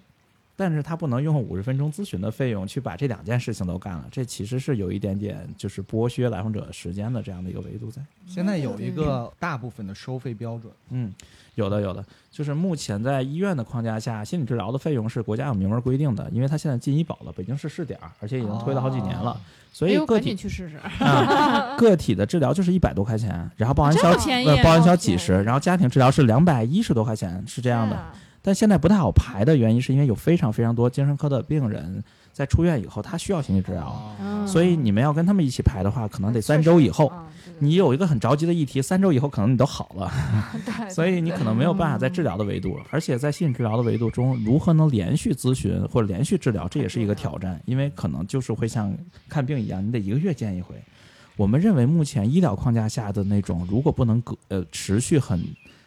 [0.62, 8.00] 但是他不能用五十分钟咨询的费用去把这两件事情都干了，这其实是有一点点就是剥削来访者时间的这样的一个维度在。
[8.28, 11.12] 现在有一个大部分的收费标准，嗯，
[11.56, 19.36] 有的有的，就是目前在医院的框架下，心理治疗的费用是国家有明文规定的，因为它现在进医保了，北京市试点儿，而且已经推了好几年了，
[19.74, 20.78] 所以个体去试试。
[21.04, 24.12] 啊，个体的治疗就是一百多块钱，然后报完这销
[24.62, 28.00] 报完销哦几十，然后家庭治疗是两百一十多块钱，是这样的。
[28.42, 37.12] 但现在不太好排的原因，是因为有非常非常多精神科的病人在出院以后，他需要心理治疗，嗯所以你们要跟他们一起排的话，可能得三周以后。
[37.64, 40.12] 你有一个很着急的议题，三周以后可能你都好了，
[40.90, 48.92] 所以你可能没有办法在治疗的维度，而且在心理治疗的维度中，如何能连续咨询或者连续治疗，这也是一个挑战，因为可能就是会像
[49.30, 50.74] 看病一样，你得一个月见一回。
[51.38, 55.40] 我们认为目前医疗框架下的那种，如果不能隔呃持续很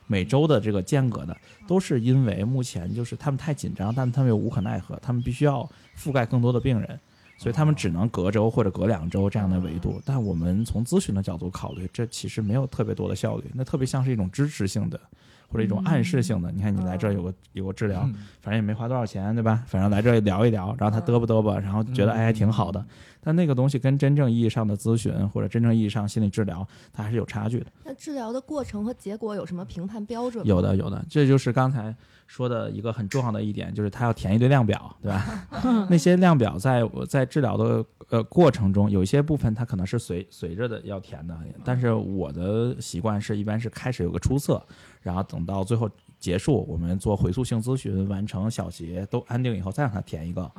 [0.07, 1.37] 每周的这个间隔的，
[1.67, 6.99] 都是因为目前就是他们太紧张，但他们又无可奈何，他们必须要覆盖更多的病人，
[7.39, 10.01] 所以他们只能隔周或者隔两周这样的维度。
[10.05, 15.01] 但我们从咨询的角度考虑，这其实没有特别多的效率，那特别像是一种支持性的。
[15.47, 19.63] 或者一种暗示性的，你看你来这儿有个有个治疗，嗯反正也没花多少钱，对吧？
[19.69, 22.85] 反正来这儿聊一聊，然后他嘚啵嘚啵，然后觉得嗯哎还挺好的。
[23.25, 27.67] 但那个东西跟真正意义上的咨询或者真正意义上心理治疗，它还是有差距的。
[27.85, 30.49] 那治疗的过程和结果有什么评判标准吗？
[30.49, 31.95] 有的，有的，这就是刚才
[32.27, 35.49] 说的一个很重要的一点，就是他要填一堆量表，对吧？
[35.89, 44.63] 那些量表在我在治疗的呃过程中，有一些部分它可能是随随着的要填的，但是我的习惯是一般是开始有个初测，
[45.01, 50.51] 然后等到最后结束，我们做回溯性咨询，完成小结都安定以后，再让他填一个，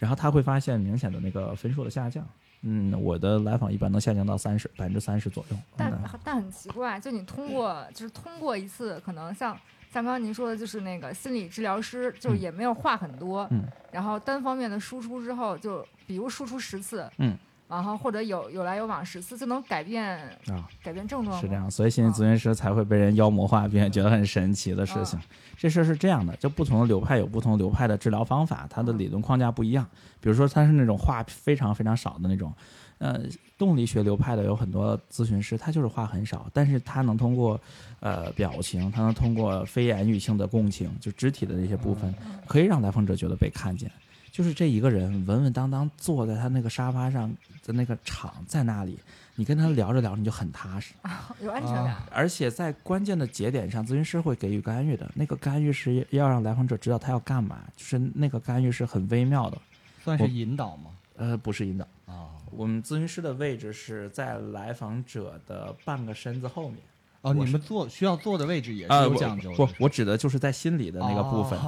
[0.00, 2.26] 然后他会发现明显的那个分数的下降。
[2.62, 5.56] 嗯，我的来访一般能下降到三十百分之三十左右。
[5.76, 9.56] 但嗯但很奇怪，就你通过就是通过一次，可能像
[9.90, 17.36] 像刚刚您说的，就是那个心理治疗师，就也没有话很多，嗯然后单方面的输出之后，就比如输出十次，嗯，
[17.70, 20.18] 然后或者有有来有往十次，就能改变
[20.48, 25.18] 啊，改变症状，是这样，所以心理咨询师才会被人妖魔化，并且觉得很神奇的事情。
[25.56, 29.86] 这事儿是这样的，就不同的流派有不同流派的治疗方法，它的理论框架不一样。
[30.20, 32.52] 比如说，它是那种话非常非常少的那种，
[32.98, 33.20] 呃，
[33.56, 37.60] 动力学流派的有很多咨询师，他就是话很少，但是他能通过
[38.00, 42.12] 呃表情，他能通过非言语性的共情，就肢体的那些部分，
[42.46, 43.90] 可以让来访者觉得被看见。
[44.32, 47.30] 就是这一个人稳稳当当坐在他那个沙发上
[47.64, 48.98] 的那个场在那里，
[49.34, 50.94] 你跟他聊着聊着你就很踏实，
[51.40, 51.96] 有安全感。
[52.10, 55.10] 而且在关键的节点上，咨询师会给予干预的。
[55.14, 59.58] 那个干预是要让来访者知道他要干嘛，就是那个干预是很微妙的。
[60.02, 60.90] 算是引导吗？
[61.16, 66.78] 呃，不是引导，啊，我们咨询师的位置是在来访者的半个身子后面。
[67.22, 69.56] 哦，你们坐需要坐的位置也是啊，有讲究的。
[69.56, 71.58] 不，我指的就是在心里的那个部分。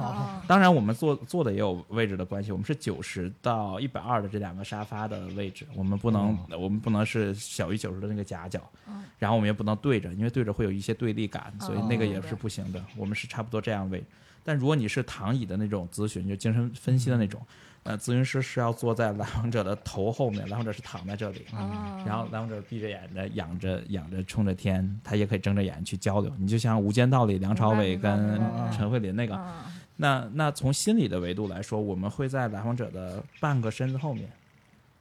[0.47, 12.83] 当然，我们坐坐的也有位置的关系，我们是九十到一百二的这两个沙发的位置，我们不能，我们不能是小于九十的那个夹角，嗯然后我们也不能对着，因为对着会有一些对立感，所以那个也哦是不行的。
[12.97, 14.03] 我们是差不多这样位。
[14.43, 17.39] 但如果你是躺椅的那种咨询，就精神分析的那种，
[17.83, 26.31] 呃，咨询师是要坐在来访者的头后面，来访者是躺在这里，啊然后来访者闭着眼的，仰着仰着冲着天，他也可以睁着眼去交流。
[26.37, 29.65] 你就像《无间道》里梁朝伟跟陈慧琳那个，啊
[29.97, 34.29] 那那从心理的维度来说，我们会在来访者的半个身子后面，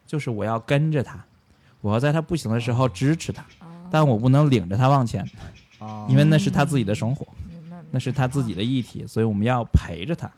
[0.05, 1.24] 就是我要跟着他，
[1.80, 5.24] 我要在他不行的时候支持他，啊但我不能领着他往前，
[5.78, 7.24] 啊，因为那是他自己的生活，
[7.93, 10.28] 那是他自己的议题，所以我们要陪着他。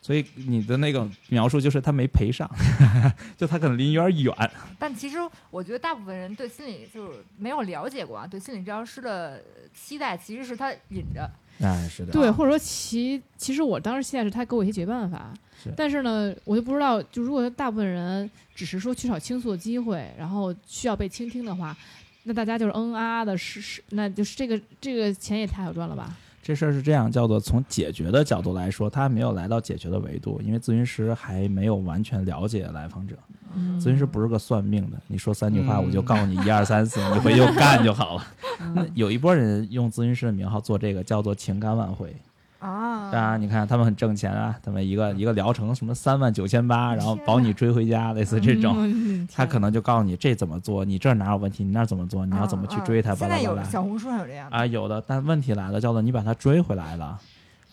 [0.00, 2.48] 所以你的那个描述就是他没赔上，
[3.36, 4.50] 就他可能离你有点远。
[4.78, 5.18] 但其实
[5.50, 9.42] 我觉得大部分人对心理就是没有了解过啊，对心理治疗师的
[9.74, 11.30] 期待其实是他引着，
[11.60, 21.76] 哎，是的，对，或者说其其实我当时期待是他给我一些解决办法是，但是呢，我就不知道，就如果大部分人只是说缺少倾诉的机会，然后需要被倾听的话，
[22.22, 26.16] 那大家就是嗯啊的，是是，那就是这个这个钱也太好赚了吧？
[26.48, 33.14] 这事儿是这样，叫做从解决的角度来说，他没有来到解决的维度，因为咨询师还没有完全了解来访者。
[33.54, 38.24] 嗯咨询师不是个算命的，你说三句话嗯我就告诉你一二三四，你回去就干就好了。
[38.74, 42.16] 那有一波人用咨询师的名号做这个，叫做情感挽回。
[42.58, 48.74] 啊当然，你看他们很挣钱啊，他们一个一个疗程什么三万九千八，然后保你追回家，类似这种。
[48.78, 53.56] 嗯 他可能就告诉你这怎么做，你这儿哪有问题，你那儿怎么做，你要怎么去追他，现在有。
[53.64, 57.20] 小红书上有这样的，啊，有的，但问题来了，叫做你把他追回来了，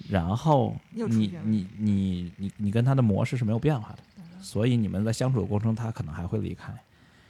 [0.10, 4.00] 然后你你你你你跟他的模式是没有变化的，
[4.42, 6.72] 所以你们在相处的过程中，他可能还会离开，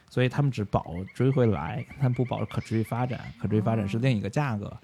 [0.09, 4.75] 所以他们只保追回来，他们不保可持续发展，可持续发展是另一个价格。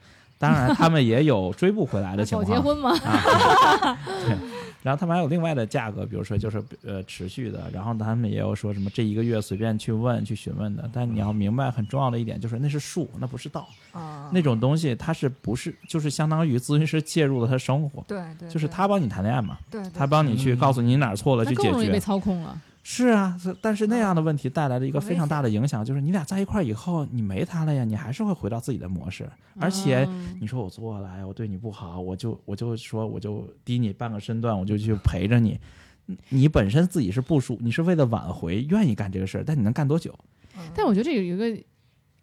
[0.41, 2.57] 当然，他们也有追不回来的 情保况。
[2.57, 2.89] 结婚吗？
[3.05, 4.35] 啊，对。
[4.83, 13.69] 然后他们还有另外的价格，比如说就是呃持续的，然后他们也有说什么这一个月随便去问去询问的，但你要明白很重要的一点就是那是术，那不是道。
[13.91, 21.99] 啊，那种东西，它是不是就是相当于咨询师介入了他生活，对对，就是他帮你谈恋爱嘛，对对他帮你去嗯告诉你哪儿错了去解决被决。
[21.99, 22.59] 操控了。
[22.84, 29.29] 是啊，是但是那样的问题带来的一个非常大的影响，就是你俩在一块儿以后，你没他了呀，你还是会回到自己的模式，
[29.59, 35.59] 而且嗯你说我做了，哎，我对你不好，我就我就说我就低你半个身段，我就去陪着你。
[36.07, 40.13] 你你本身自己是不舒，你是为了挽回，愿意干这个事儿，但你能干多久？
[40.57, 41.49] 嗯但我觉得这有一个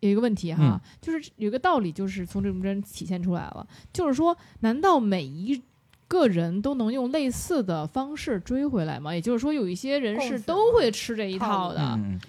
[0.01, 5.63] 有一个问题哈，嗯就是有一个道理，就是从这中间体现出来了，就是说，难道每一
[6.09, 9.15] 个人都能用类似的方式追回来吗？
[9.15, 11.81] 也就是说，有一些人是都会吃这一套的，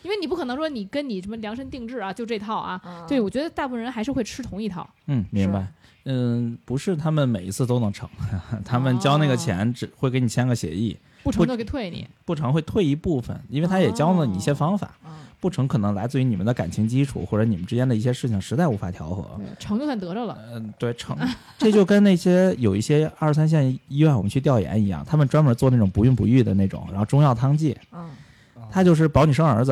[0.03, 2.79] 因为你不可能说你跟你什么量身定制啊，就这套啊。
[2.85, 4.87] 嗯对，我觉得大部分人还是会吃同一套。
[5.07, 5.65] 嗯，明白。
[6.05, 8.09] 嗯，不是他们每一次都能成，
[8.65, 14.91] 他们交那个钱只会给你签个协议，不成就给退你，不成会退一部分，因为他也教了你一些方法。
[15.05, 19.25] 嗯不成可能来自于你们的感情基础，或者你们之间的一些事情实在无法调和。
[19.57, 20.37] 成就算得着了。
[20.53, 21.17] 嗯，对，成，
[21.57, 28.09] 这就跟那些有一些二三线医院我们去调研一样，他们专门做那种不孕不育的那种，然后中药汤剂，嗯
[28.69, 29.71] 他就是保你生儿子。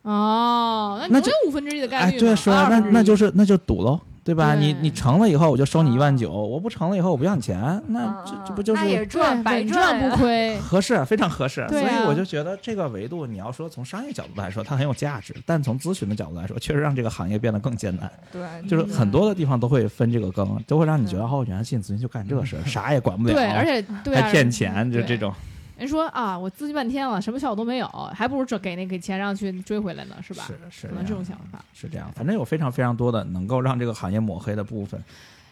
[0.00, 2.18] 哦，那那总有五分之一的概哎，率哎。
[2.18, 4.54] 对，是啊，那那就是那就赌喽，对吧？
[4.54, 7.58] 你对你成了以后我就收你一万啊九，我不成了以后我不要你钱，
[7.88, 10.58] 那嗯这嗯这不就是那也赚对，白赚不亏。
[10.60, 11.66] 合适，非常合适。
[11.68, 18.10] 所以我就觉得这个维度，你要说从商业角度来说，它很有价值；但从咨询的角度来说，确实让这个行业变得更艰难。
[18.30, 25.32] 对，就是很多的地方都会分这个羹，都会让你觉得哦，原来进咨询就干这事儿，啥也管不了，对，而且对啊，还骗钱，就这种。
[25.80, 30.44] 人说啊，我咨询半天了，什么效果都没有，还不如这给那个钱让去追回来呢，是吧？
[30.46, 31.64] 是是可能这种想法。
[31.72, 35.02] 是这样，反正有非常非常多的能够让这个行业抹黑的部分。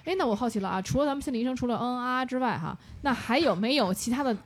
[0.05, 4.37] 哎，那我好奇了啊，除了咱们心理医生，除了嗯嗯啊啊之外，哈，那还有没有其他的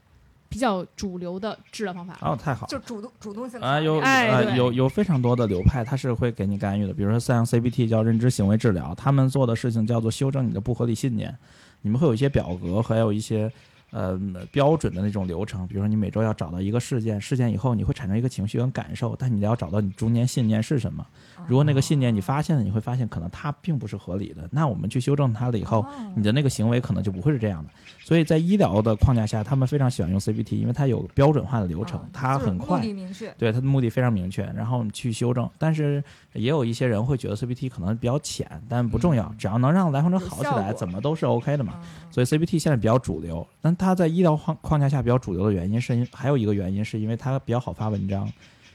[0.49, 2.17] 比较主流的治疗方法？
[2.21, 2.69] 哦，太好了。
[2.69, 6.93] 就主动主动性啊，有哎对呃有有非常多的流派，它是会给你干预的。
[6.93, 11.37] 比如说像 CBT 叫认知行为治疗，他们做的事情叫做修正你的不合理信念。
[11.85, 13.51] 你们会有一些表格，还有一些
[13.93, 14.19] 呃
[14.51, 21.07] 标准的那种流程，比如说你每周要找到一个事件，事件以后你会产生一个情绪跟感受，但你要找到你中间信念是什么。
[21.47, 27.71] 如果那个信念你发现了，你会发现可能它并不是合理的，那我们去修正它了以后，哦你的那个行为可能就不会是这样的。
[28.05, 32.95] 所以在医疗的框架下，他们非常喜欢用 CBT，因为它有标准化的流程啊，它很快就是目。
[32.95, 33.35] 的明确。
[33.39, 35.49] 对它的目的非常明确，然后去修正。
[35.57, 41.75] 但是也有一些人会觉得 CBT 可能比较浅，但不重要，只要能让来访者好起来，怎么都是 OK 的嘛。
[41.77, 48.27] 嗯所以 CBT 现在比较主流，但它在医疗框框架下比较主流的原因是因还有一个原因是因为它比较好发文章，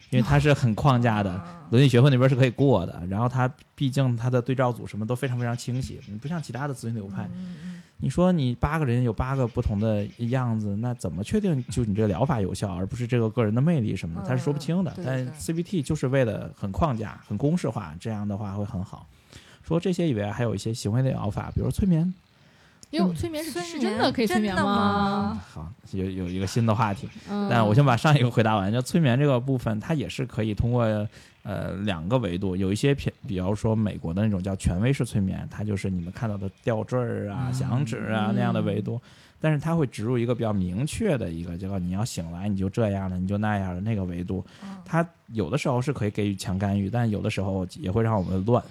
[0.09, 3.03] 因为它是很框架的，伦理学会那边是可以过的。
[3.07, 7.29] 然后它毕竟它的对照组什么都非常非常清晰，你不像其他的咨询流派，
[7.99, 14.27] 你说你八个人有八个不同的样子，那怎么确定就你这个疗法有效，而不是这个个人的魅力什么的？
[14.27, 15.03] 他是说不清的嗯。
[15.05, 19.07] 但 CBT 就是为了很框架、很公式化，这样的话会很好。
[19.63, 22.13] 说这些以外，还有一些行为类疗法，比如催眠。
[22.91, 28.71] 哟，嗯催眠是是真的可以催眠吗 好，有有一个新的话题，嗯， 但我先把上一个回答完。
[28.71, 30.83] 就催眠这个部分，它也是可以通过
[31.43, 39.01] 呃两个维度，有一些偏，比方说美国的那种叫权威式催眠，它就是你们看到的吊坠儿啊、响指啊嗯那样的维度。
[39.39, 44.43] 但是它会植入一个比较明确的一个，叫你要醒来你就这样了，你就那样了那个维度。
[44.63, 48.63] 嗯它有的时候是可以给予强干预，但有的时候也会让我们乱。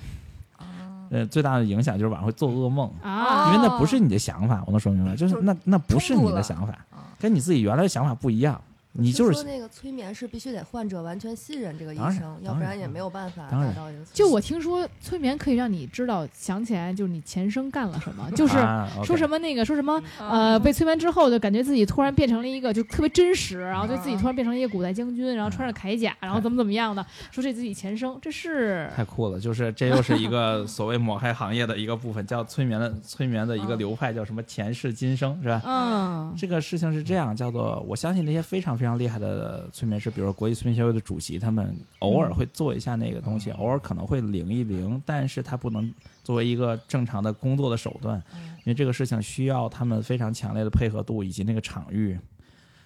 [1.11, 8.61] 呃，最大的影响就是晚上会做噩梦，啊，因为那不是你的想法，我能说明白，就是那那不是你的想法，啊跟你自己原来的想法不一样。
[8.99, 14.05] 你就是说那个催眠是必须得患者完全信任这个医生，要不然然也没有办法达到一个。
[14.13, 20.31] 就我听说催眠可以让你知道想起来，就是你前生干了什么，就 是啊说什么那个说什么嗯。
[20.31, 35.63] 呃，被催眠之后就感觉自己突然变成了一个就特别真实，然后就自己突然变成了一个古代将军，然后穿着铠甲，然后怎么怎么样的，说这自己前生，这是太酷了，就是这又是一个所谓抹黑行业的一个部分，叫催眠的催眠的一个流派，叫什么前世今生，是吧？
[35.65, 36.35] 嗯。
[36.37, 45.91] 这个事情是这样，叫做我相信那些非常非常厉害的催眠师，比如说国际催眠协会的主席，他们偶尔会做一下那个东西，偶尔可能会灵一灵，但是他不能
[46.23, 48.23] 作为一个正常的工作的手段，
[48.59, 52.19] 因为这个事情需要他们非常强烈的配合度以及那个场域。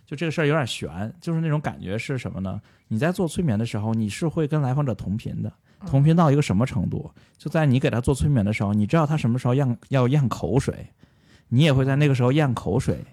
[0.06, 2.60] 就这个事儿有点悬，就是那种感觉是什么呢？
[2.88, 5.52] 你在做催眠的时候，你是会跟来访者同频的，
[5.86, 7.08] 同频到一个什么程度？
[7.38, 10.84] 就在你给他做催眠的时候，你知道他什么时候咽要咽口水，
[11.48, 13.04] 你也会在那个时候咽口水。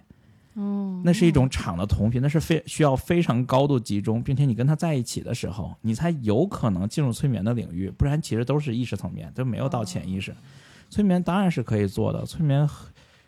[0.57, 10.35] 哦，那是一种场的同频，那是非需要非常高度集中，并且你跟他在一起的时候，你才有可能进入催眠的领域，不然其实都是意识层面，都没有到潜意识。
[10.89, 12.67] 催眠当然是可以做的，催眠，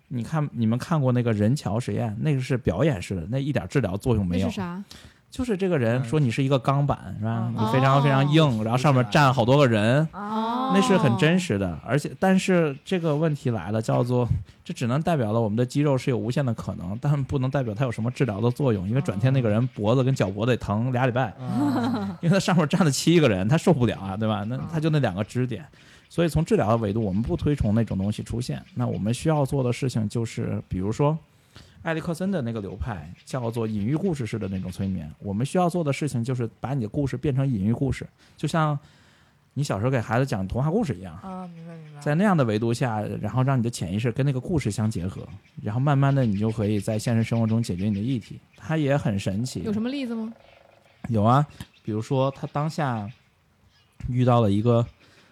[0.08, 4.84] 你看你们看过那个人桥实验，那个是表演式的，那一点治疗作用没有那是，啥？
[5.32, 7.44] 就是这个人说你是一个钢板是吧？
[7.48, 14.28] 嗯你非常非常硬，然后上面站好多个人，哦，那是很真实的，而且但是这个问题来了，叫做
[14.64, 24.44] 这只能代表了我们的肌肉是有无限的可能，但不能代表它有什么治疗的作用，因为转天那个人脖子跟脚脖子得疼俩礼拜，啊 因为他上面站了七个人，他受不了啊，对吧？
[24.48, 25.64] 那他就那两个支点，
[26.10, 28.60] 所以从治疗的维度，我们不推崇那种东西出现。
[28.74, 31.16] 那我们需要做的事情就是，比如说。
[31.84, 38.78] 埃里克森的那个流派叫做隐喻故事式的那种催眠，我们需要做的事情就是把你的故事变成隐喻故事，就像
[39.54, 42.00] 你小时候给孩子讲童话故事一样，啊，明白明白。
[42.02, 45.28] 在那样的维度下，然后让你的潜意识跟那个故事相结合，
[45.62, 48.40] 然后慢慢的你就可以在现实生活中解决你的议题。
[48.56, 49.64] 它也很神奇。
[49.64, 50.34] 有什么例子吗？
[51.08, 51.46] 有啊，
[51.84, 53.10] 比如说他当下
[54.08, 54.86] 遇到了一个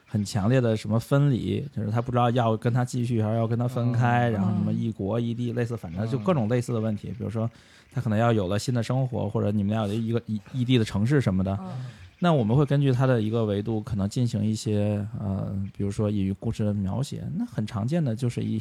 [0.07, 7.09] 很强烈的什么分离，就是他不知道要跟他继续还是要跟他分开，嗯然后什么异国异地，类似反正就各种类似的问题。
[7.09, 7.49] 比如说
[7.91, 11.57] 他可能要有了新的生活，或者你们俩有一个异异地的城市什么的。
[11.61, 11.85] 嗯
[12.19, 17.23] 那我们会根据他的一个维度，可能进行一些呃，比如说隐喻故事的描写。
[17.35, 18.59] 那很常见的就是一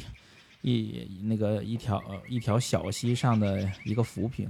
[0.61, 4.47] 一那个一条呃一条小溪上的一个浮萍，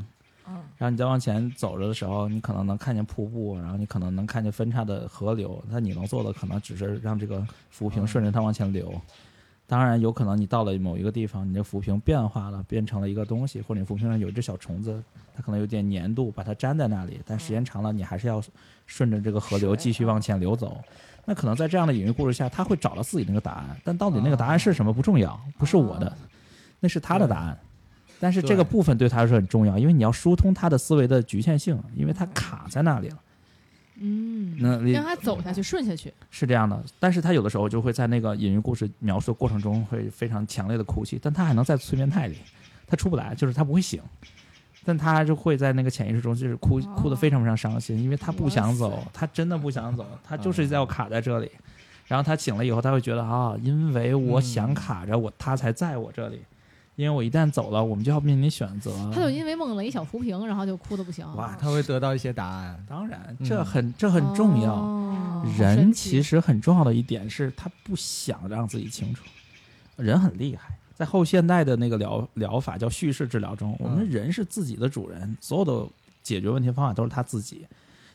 [0.50, 5.62] 嗯然后你再往前走着的时候，你可能能看见瀑布，然后你可能能看见分叉的河流。
[5.70, 8.94] 那你能做的可能只是让这个浮萍顺着它往前流。
[9.66, 15.04] 当然，有可能你到了某一个地方，你的浮萍变化了，变成了一个东西，或者你浮萍上有一只小虫子，
[15.36, 17.20] 它可能有点粘度，把它粘在那里。
[17.26, 18.42] 但时间长了，你还是要
[18.86, 20.82] 顺着这个河流继续往前流走。
[21.26, 26.18] 那可能在这样的隐喻故事下，他会找到自己那个答案，但到底那个答案是什么不重要，不是我的，
[26.80, 27.58] 那是他的答案。
[28.20, 33.18] 但是这个部分对他来说很重要，因为你要疏通他的思维的局限性，因为他卡在那里了。
[34.00, 36.14] 嗯，那让他走下去，顺下去。
[36.30, 42.38] 是这样的，但是他有的时候就会在那个隐喻故事描述的过程中会非常强烈的哭泣，但他还能在催眠态里，
[42.86, 44.00] 他出不来，就是他不会醒，
[44.86, 46.94] 但他就会在那个潜意识中就是哭哦。
[46.96, 51.50] 哭得非常非常伤心，因为他不想走，他真的不想走，他就是要卡在这里，
[52.06, 56.40] 然后他醒了以后，他会觉得啊，因为我想卡着我，他才在我这里。
[56.98, 58.92] 因为我一旦走了，我们就要面临选择。
[59.14, 61.24] 他就因为梦了一小浮萍，然后就哭的不行。
[61.36, 62.84] 哇，他会得到一些答案。
[62.90, 64.74] 当然，嗯这很、这很重要。
[64.74, 69.24] 哦人其实很重要的一点是他不想让自己清楚，
[69.96, 70.76] 人很厉害。
[70.96, 75.88] 在后现代的那个疗疗法叫叙事治疗中，我们嗯人是自己的主人，所有的
[76.24, 77.68] 解决问题方法都是他自己。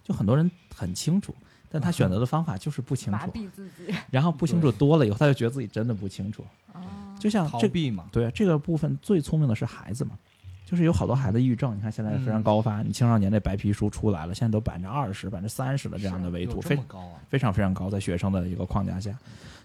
[0.03, 1.33] 就很多人很清楚，
[1.73, 3.93] 但他选择的方法就是不清麻楚，痹自己。
[4.13, 6.45] 然后不清楚多了以后，他就觉得自己真的不清楚。
[6.75, 6.81] 哦
[7.19, 10.19] 就像这逃避嘛，对这个部分最聪明的是孩子嘛，
[10.67, 17.21] 就是有好多孩子抑郁症，你看现在非常高发，你青少年这白皮书出来了，现在都百分之二十、百分之三十的这样的维度，非常高啊？
[17.29, 19.17] 非常非常高，在学生的一个框架下。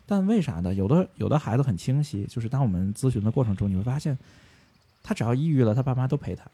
[0.05, 0.71] 但为啥呢？
[0.73, 4.15] 有的有的孩子很清晰，就是当我们咨询的过程中，你会发现，
[5.01, 6.45] 他只要抑郁了，他爸妈都陪他，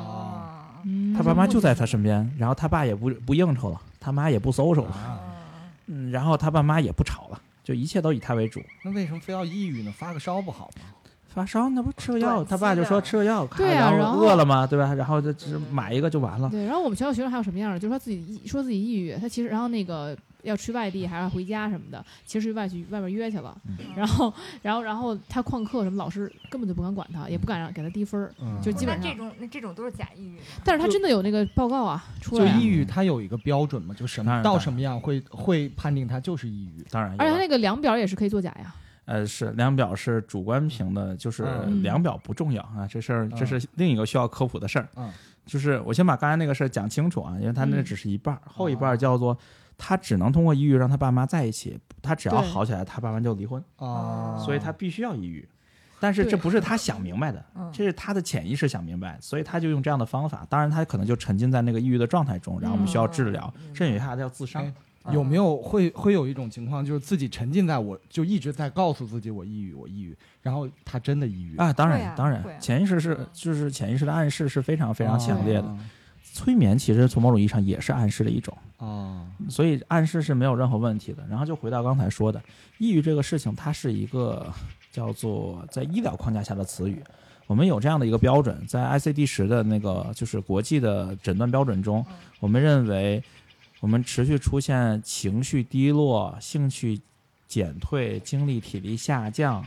[0.00, 0.50] 哦，
[0.84, 5.20] 嗯他爸妈就在他身边，然后他爸也不不应酬了，他妈也不搜手了，啊，
[5.86, 8.60] 嗯，然后他爸妈也不吵了，就一切都以他为主。
[8.82, 9.92] 那为什么非要抑郁呢？
[9.96, 10.86] 发个烧不好吗？
[11.28, 14.92] 发烧那不吃个药，他爸就说吃个药，对啊然然后饿了嘛，对吧？
[14.94, 16.50] 然后就只买一个就完了。
[16.50, 24.32] 对，然后我们学校学生还有什么样的，就是说自己抑说自己抑郁，他其实然后那个要去外地还要回家什么的，其实去外去外面约去了，嗯然后
[24.62, 28.30] 然后然后他旷课什么，老师根本就不敢管他，也不敢让给他低分
[28.62, 30.38] 就基本上那这种那这种都是假抑郁。
[30.64, 36.84] 但是他真的有那个报告啊出就来就，抑郁，它有一个标准嘛，就什到什么样会会判定他就是抑郁。
[36.90, 38.74] 当然，而且他那个量表也是可以作假呀，
[39.04, 44.88] 呃是量表是主观评的，就是嗯量表不重要啊，这事儿这是另一个需要科普的事儿。
[44.96, 45.10] 嗯，
[45.46, 49.36] 就是我先把刚才那个事儿讲清楚啊，因为他那嗯只是一半儿，后一半儿叫做
[49.82, 55.48] 他只能通过抑郁让他爸妈在一起，他只要好起来，他爸妈就离婚，啊，所以他必须要抑郁。
[55.98, 57.70] 但是这不是他想明白的，嗯。
[57.72, 60.46] 这是他的潜意识想明白，所以他就用这样的方法。
[60.50, 63.74] 当然，他可能就沉浸在那个抑郁的状态中，然后我们需要治疗，嗯。
[63.74, 64.62] 甚至有些孩子要自伤
[65.02, 65.12] 哎。
[65.12, 71.56] 有没有会会有一种情况，就是自己沉浸在我就一直在告诉自己我抑郁，我抑郁，然后他真的抑郁？
[71.56, 75.76] 啊，当然，当然潜意识是就是潜意识的暗示是非常非常强烈的。
[76.32, 81.26] 啊催眠其实从某种意义上也是暗示的一种，啊所以暗示是没有任何问题的。
[81.28, 82.42] 然后就回到刚才说的，
[82.78, 84.52] 抑郁这个事情，它是一个
[84.92, 87.02] 叫做在医疗框架下的词语。
[87.46, 92.04] 我们有这样的一个标准，在 ICD 十的那个就是国际的诊断标准中，
[92.38, 93.20] 我们认为
[93.80, 97.00] 我们持续出现情绪低落、兴趣
[97.48, 99.64] 减退、精力体力下降，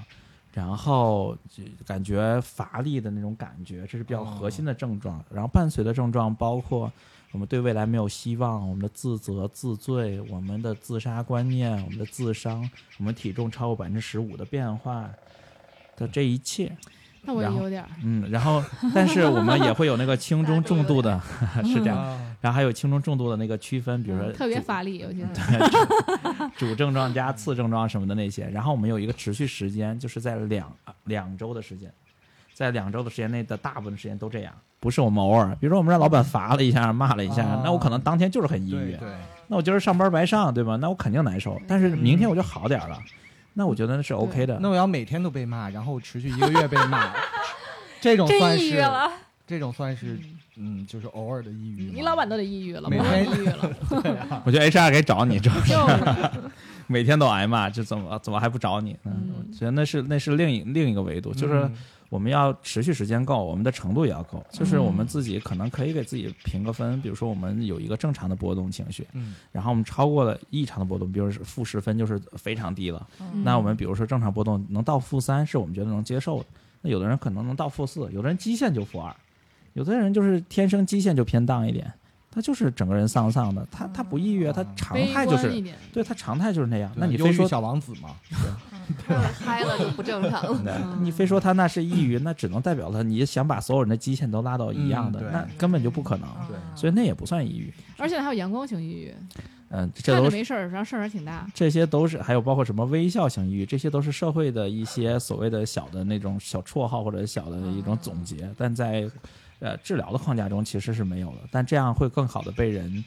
[0.54, 5.24] 然后就感觉乏力的那种感觉，这是比较核心的症状。
[5.30, 6.92] 然后伴随的症状包括
[7.32, 15.10] 我们对未来没有希望，我们的自责、自罪，我们的自杀观念，我们的自伤，我们体重超过百分之十五的变化
[15.98, 16.78] 的这一切。
[17.26, 18.64] 那我也然后有点，嗯，然后
[18.94, 21.20] 但是我们也会有那个轻中重度的，
[21.64, 21.98] 是这样。
[21.98, 26.50] 啊然后还有轻中重度的那个区分，比如说嗯特别主乏力，我觉得。
[26.58, 28.44] 主症状加次症状什么的那些。
[28.50, 30.70] 然后我们有一个持续时间，就是在两
[31.06, 31.90] 两周的时间，
[32.54, 39.10] 在两周的时间内的大部分时间都这样，不是我们偶尔，比如说我们让老板罚了一下、骂了一下，啊那我可能当天就是很抑郁，对对，
[39.48, 40.76] 那我今儿上班白上，对吧？
[40.76, 43.00] 那我肯定难受，但是明天我就好点儿了，
[43.54, 44.58] 那我觉得那是 OK 的。
[44.60, 47.14] 那我要每天都被骂，然后持续一个月被骂，
[48.02, 48.84] 这种算是
[49.46, 50.20] 这种算是
[50.56, 51.92] 嗯，就是偶尔的抑郁。
[51.94, 53.72] 你老板都得抑郁了，每天抑郁了
[54.46, 56.30] 我觉得 HR 该找你，主要是
[56.88, 58.96] 每天都挨骂，这怎么怎么还不找你？
[59.06, 61.74] 嗯，嗯我觉得那是那是另一另一个维度，就是嗯
[62.14, 73.44] 我们要持续时间够，我们的程度也要够，就是我们自己可能可以给自己评个分，比如说我们有一个正常的波动情绪，嗯然后我们超过了异常的波动，比如说是负十分就是非常低了，嗯。
[73.44, 76.46] 那我们比如说正常波动能到负三是我们觉得能接受的，
[76.84, 79.12] 那有的人可能能到负四，有的人基线就负二，
[79.74, 81.92] 有的人就是天生基线就偏荡一点，
[82.30, 85.52] 他就是整个人丧丧的，他他不抑郁，啊，他常态就是。
[85.92, 88.12] 对他常态就是那样，那你非说小王子嘛，
[89.44, 90.98] 嗨了就不正常 了。
[91.02, 96.28] 你非说他那是抑郁，那只能代表他你想把所有人的基线都拉到一样的，嗯那根本就不可能。
[96.48, 97.74] 对所以那也不算抑郁。
[97.98, 99.14] 而且还有阳光型抑郁，
[99.70, 101.48] 嗯，这都没事儿，然后事儿还挺大。
[101.54, 109.10] 这些都是还有包括什么微笑型抑郁，这些都是社会的一些所谓的小的那种小绰号或者小的一种总结，但在
[109.60, 111.38] 呃治疗的框架中其实是没有的。
[111.52, 113.04] 但这样会更好的被人。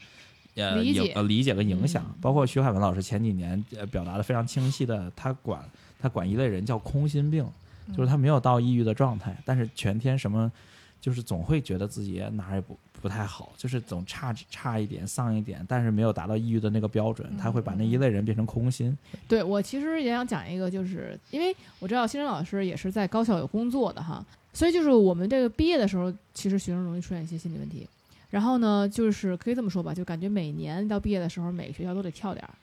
[0.57, 5.63] 呃，理解影呃理解跟影响，嗯包括徐海文老师前几年呃表达的非常清晰的，他管
[5.99, 7.47] 他管一类人叫空心病，
[7.95, 10.51] 就是他没有到抑郁的状态，但是全天什么，
[10.99, 18.97] 就是总会觉得自己哪儿也不不太好，就是总差差一点、丧一点，但是没有达到抑郁的那个标准，他会把那一类人变成空心。
[19.27, 27.87] 对我其实也想讲一个，就是因为我知道新生老师也是在高校有工作的哈，所以就是我们这个毕业的时候，其实学生容易出现一些心理问题。
[28.29, 32.53] 然后呢，就是可以这么说吧，就感觉每年到毕业的时候，每个学校都得跳点儿。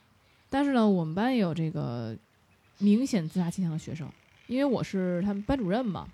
[0.50, 2.16] 但是呢，我们班也有这个
[2.78, 4.08] 明显自杀倾向的学生，
[4.46, 6.06] 因为我是他们班主任嘛，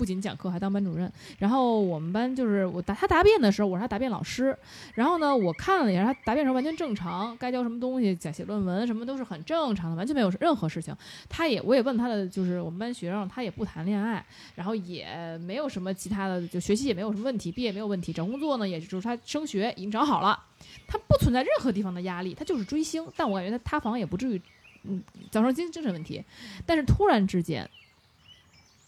[0.00, 1.12] 不仅讲课还当班主任。
[1.38, 4.56] 然后我们班就是我答他答辩的时候，我是他答辩老师。
[4.94, 10.96] 然后呢，我看了一下他答辩时候完全正常，该教什么东西，讲写论文什么都是很正常的，完全没有任何事情。
[11.28, 14.24] 他也我也问他的就是我们班学生，他也不谈恋爱，
[14.54, 20.42] 然后也没有什么其他的，就学习也没有什么问题，毕业没有问题，找工作呢也就是他升学已经找好了，
[20.86, 23.06] 他不存在任何地方的压力，他就是追星。
[23.16, 24.40] 但我感觉他塌房也不至于，
[24.84, 26.24] 嗯，造成精精神问题。
[26.64, 27.68] 但是突然之间，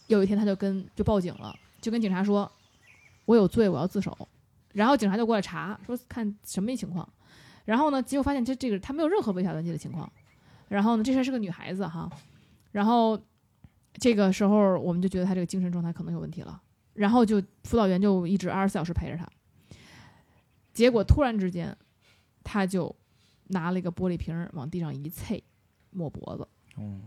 [0.07, 2.51] 有一天他就跟就报警了，就跟警察说
[3.25, 4.15] ：“我有罪，我要自首。”
[4.73, 7.07] 然后警察就过来查，说看什么情况。
[7.65, 10.11] 然后呢，结果发现这这个他没有任何违法乱纪的情况。
[10.67, 12.09] 然后呢，这还是个女孩子哈。
[12.71, 13.19] 然后
[13.93, 16.61] 这个时候我们就觉得他这个精神状态可能有问题了。
[16.93, 19.27] 然后就辅导员就一直二十四小时陪着他。
[20.73, 21.75] 结果突然之间，
[22.43, 22.95] 他就
[23.47, 25.41] 拿了一个玻璃瓶往地上一啐，
[25.91, 26.47] 抹脖子。
[26.77, 27.01] 嗯，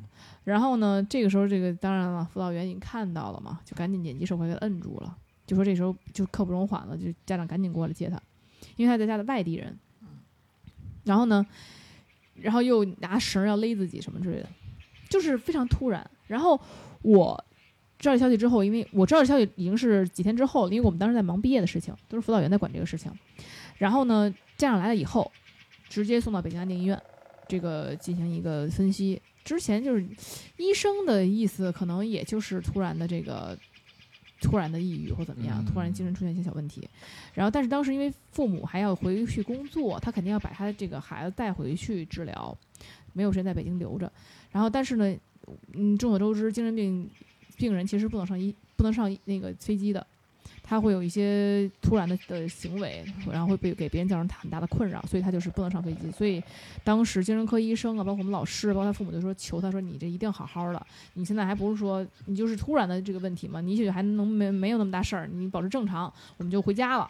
[0.44, 8.20] 然后呢，这个时候这个当然了，辅导员已经看到了嘛，就赶紧紧急手快给摁住了，就说这时候就刻不容缓了，就家长赶紧过来接他，
[8.76, 9.76] 因为他在家的外地人。
[11.04, 11.46] 然后呢，
[12.34, 14.48] 然后又拿绳要勒自己什么之类的，
[15.08, 16.08] 就是非常突然。
[16.26, 16.60] 然后
[17.02, 17.44] 我
[17.98, 23.12] 知道这消息之后，因为我知道这消息已经是几天之后，因为我们当时在忙毕业的事情，都是辅导员在管这个事情。
[23.78, 25.30] 然后呢，家长来了以后，
[25.88, 27.00] 直接送到北京安定医院，
[27.48, 29.20] 这个进行一个分析。
[29.44, 30.04] 之前就是
[30.56, 33.56] 医生的意思，可能也就是突然的这个
[34.40, 36.88] 突然的抑郁或怎么样，突然精神出现一些小问题。
[37.32, 42.56] 然后，但是当时因为父母还要回去工作，他肯定要把他这个孩子带回去治疗，
[43.12, 44.10] 没有时间在北京留着。
[44.50, 45.16] 然后，但是呢，
[45.74, 47.08] 嗯，众所周知，精神病
[47.56, 50.04] 病人其实不能上医，不能上那个飞机的。
[50.68, 56.10] 他会有一些突然的的行为，然后会被给别人造成很大的困扰，所以他就是不能上飞机。
[56.10, 56.42] 所以
[56.82, 63.60] 当时精神科医生啊，包括我们老师，包括他父母就说求他说：“你这一定好好的，你现在还不是说你就是突然的这个问题吗？
[63.60, 67.08] 你也许还能没没有那么大事儿，你保持正常，我们就回家了。”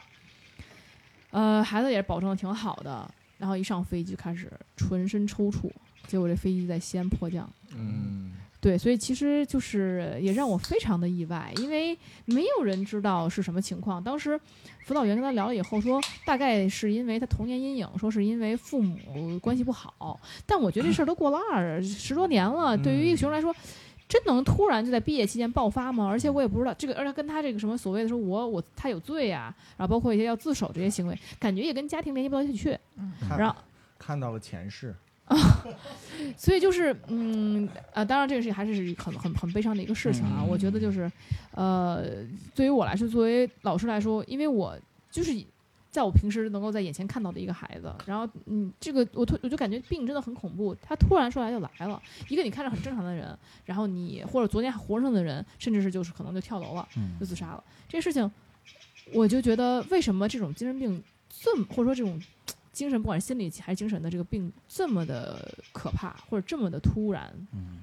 [1.33, 4.51] 呃，孩子也是保证的挺好的，然后一上飞机就开始
[4.89, 5.71] 浑身抽搐，
[6.07, 7.51] 结果这飞机在西安迫降。
[7.75, 14.03] 嗯，对，所以其实就是也让我非常的意外，因为没有人知道是什么情况。
[14.03, 14.39] 当时
[14.85, 20.19] 辅导员跟他聊了以后说，大概是因为他童年阴影，说是因为父母关系不好。
[20.47, 23.55] 但我觉得这事儿都过了二十多年了，对于一个学生来说，
[24.09, 26.07] 真能突然就在毕业期间爆发吗？
[26.09, 32.79] 而且我也不知道这个，而且跟他这个什么所谓的说我我他有罪呀、然后包括一些要自首这些行为，感觉也跟家庭联系不到一起去。
[32.97, 33.57] 嗯然后
[33.99, 34.95] 看到了前世，
[36.37, 40.39] 所以就是，嗯，啊，当然这个事情还是很很很悲伤的一个事情啊。
[40.41, 41.11] 嗯我觉得就是，
[41.53, 42.05] 呃，
[42.55, 44.79] 对于我来说，作为老师来说，因为我
[45.11, 45.33] 就是
[45.91, 57.63] 在我平时能够在眼前看到的一个孩子，然后，嗯，这个我突我就感觉病真的很恐怖，他突然说来就来了，一个你看着很正常的人，然后你或者昨天还活着的人，甚至是就是可能就跳楼了，嗯就自杀了。
[57.89, 58.31] 这个事情，
[59.13, 62.21] 我就觉得为什么这种精神病这么，或者说这种
[62.77, 67.33] 精神，不管是心理还是精神的这个病这么的可怕，或者这么的突然？
[67.53, 67.79] 嗯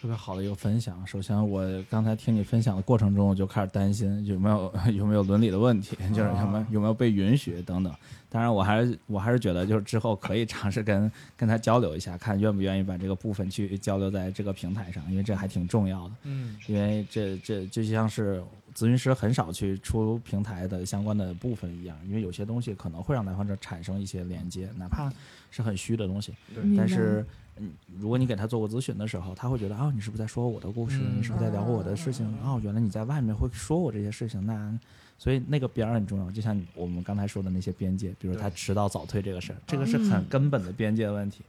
[0.00, 1.04] 特别好的一个分享。
[1.04, 7.92] 首先，我刚才听你分享的过程中，我就开始担心有没有 有没有伦理的问题，就是有没有有没有被允许等等。
[8.28, 16.14] 当然，我还是我还是觉得，就是之后可以尝试跟跟他交流一下，看愿不愿意把这个部分去交流在这个平台上，因为这还挺重要的。
[16.22, 18.40] 嗯因为这这就像是
[18.78, 25.12] 咨询师很少去出平台的相关的部分一样，因为有些东西可能会让来访者产生一些连接，哪怕
[25.50, 26.32] 是很虚的东西。
[26.76, 27.26] 但是，
[27.56, 31.00] 嗯，如果你给他做过咨询的时候，他会觉得啊、你是不是在说我的故事？
[31.00, 32.24] 嗯你是不是在聊我的事情？
[32.44, 34.78] 哦，原来你在外面会说我这些事情，那
[35.18, 36.30] 所以那个边儿很重要。
[36.30, 41.42] 就像我们刚才说的那些边界，比如他迟到早退这个事儿，这个是很嗯根本的边界问题。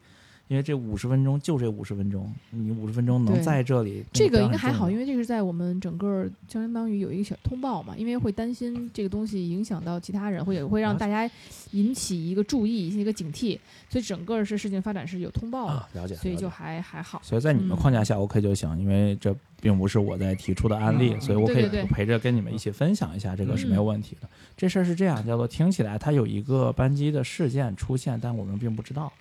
[0.50, 11.30] 因为这五十分钟就这五十分钟，你五十分钟能在这里，这个应该还好，因为为这个是在我们整个就相当于有一个小通报嘛，因为会担心这个东西影响到其他人，或者会让大家
[11.72, 13.58] 引起一个注意、一个警惕，
[13.90, 17.22] 所以整个是事情发展是有通报的，啊，了解，所以就还还好。
[17.24, 24.28] 所以在你们嗯框架下 OK 就行，因为这并不是我在提出的案例，嗯所以我可以陪着跟你们一起分享一下，这个是嗯没有问题的。
[24.58, 29.14] 这事儿是这样，叫做听起来它有一个班机的事件出现，但我们并不知道。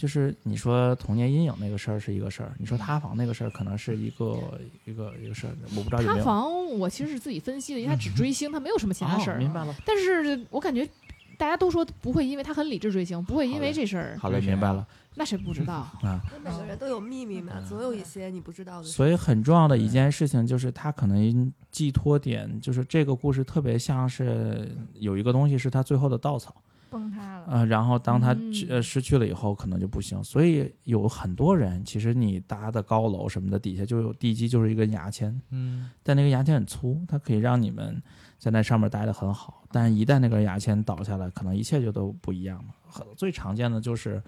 [0.00, 6.18] 嗯就是你说童年阴影那个事儿是一个事儿，你说塌房那个事儿可能是一个一个一个事儿，我不知道有没有。
[6.18, 9.36] 塌房我其实是自己分析的，因为他只追星，他没有什么其他事儿。
[9.36, 9.74] 哦明白了。
[9.84, 10.88] 但是我感觉
[11.36, 14.16] 大家都说不会，因为他很理智追星，不会因为这事儿。
[14.18, 14.86] 好嘞，明白了
[15.16, 15.74] 那谁不知道？
[16.02, 16.18] 啊。
[16.32, 18.92] 那每个人都有秘密嘛，总有一些你不知道的事。
[18.92, 26.54] 所以很重要的一件事情就是，他可能寄托点就是这个故事特别像是有一个东西是他最后的稻草，
[26.90, 27.46] 崩塌了。
[27.48, 30.22] 呃，然后当他嗯呃失去了以后，可能就不行。
[30.24, 38.02] 所以有很多人，其实你搭的高楼什么的，底下就有地基，就是一根牙签，嗯但那个牙签很粗，它可以让你们
[38.38, 39.62] 在那上面待得很好。
[39.70, 42.74] 但一旦那根牙签倒下来，可能一切就都不一样了。
[42.88, 44.20] 很最常见的就是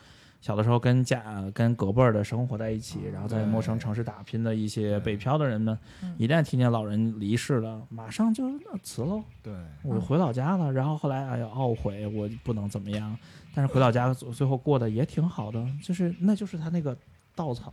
[0.43, 9.23] 小的时候跟家呃跟隔辈儿的生活在一起，然后在陌生城市打拼的一些北漂的人们嗯，一旦听见老人离世了，马上就呃辞喽。
[9.43, 13.17] 对，我回老家了，然后后来哎呀懊悔，我不能怎么样，
[13.55, 16.95] 但是回老家最后过得也挺好的，就是那就是他那个
[17.35, 17.73] 稻草，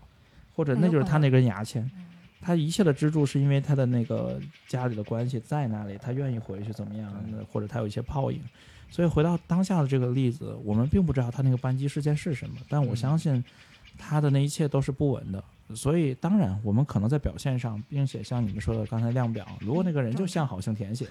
[0.55, 1.43] 或者那就是他那根。
[1.43, 2.05] 牙签，嗯。
[2.41, 7.11] 他一切的支柱是因为他的那个家里的关系在那里，他愿意回去怎么样，
[7.51, 8.39] 或者他有一些泡影，
[8.89, 13.43] 所以回到当下的这个例子，我们并不知道他那个扳机事件是什么，但我嗯相信
[13.97, 15.43] 他的那一切都是不稳的。
[15.75, 21.07] 所以，当然，我们可能在表现上，并且像你们说的刚才量表，如果那个人就向好性填写，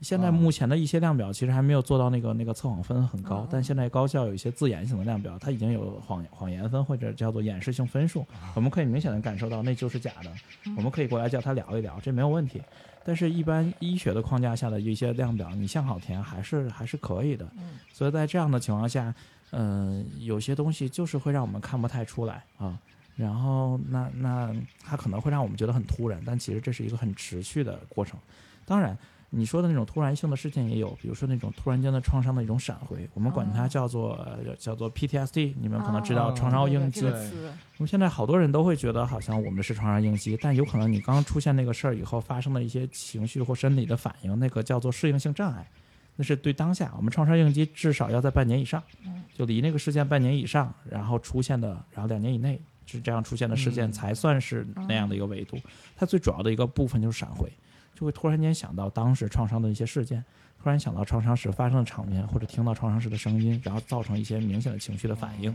[0.00, 10.32] 现在啊目前的一些量表其实还没有做到那个那个测谎分很高嗯，但现在高校有一些自研型的量表，它已经有谎谎言分或者叫做掩饰性分数，我们可以明显的感受到那就是假的，
[10.74, 12.62] 我们可以过来叫他聊一聊，这没有问题。
[13.04, 17.46] 但是，一般医学的框架下的一些量表，你向好填还是还是可以的。
[17.56, 19.14] 嗯所以在这样的情况下，
[19.50, 22.78] 嗯、有些东西就是会让我们看不太出来啊。
[23.14, 28.18] 然后那那它可能会让我们觉得很突然，但其实这是一个很持续的过程。
[28.64, 28.96] 当然，
[29.34, 37.06] 你说的那种突然性的事件也有，比如说那种突然间的创伤的一种闪回，我们管它哦叫做、呃叫做 PTSD，你们可能知道哦创伤应激。
[37.06, 45.66] 我们现在好多人都会觉得好像我们是创伤应激，但有可能你刚出现那个事儿以后发生的一些情绪或身体的反应，那个叫做适应性障碍，
[46.14, 55.56] 那是对当下我们创伤应激至少要在半年以上嗯，就离那个事件半年以上，然后出现的，然后两年以内是这样出现的事件嗯才算是那样的一个维度。
[55.96, 57.50] 它最主要的一个部分就是闪回，
[58.02, 60.24] 就会突然间想到当时创伤的一些事件。
[60.60, 65.54] 突然想到创伤时发生的场面，或者听到创伤时的声音，然后造成一些明显的情绪的反应。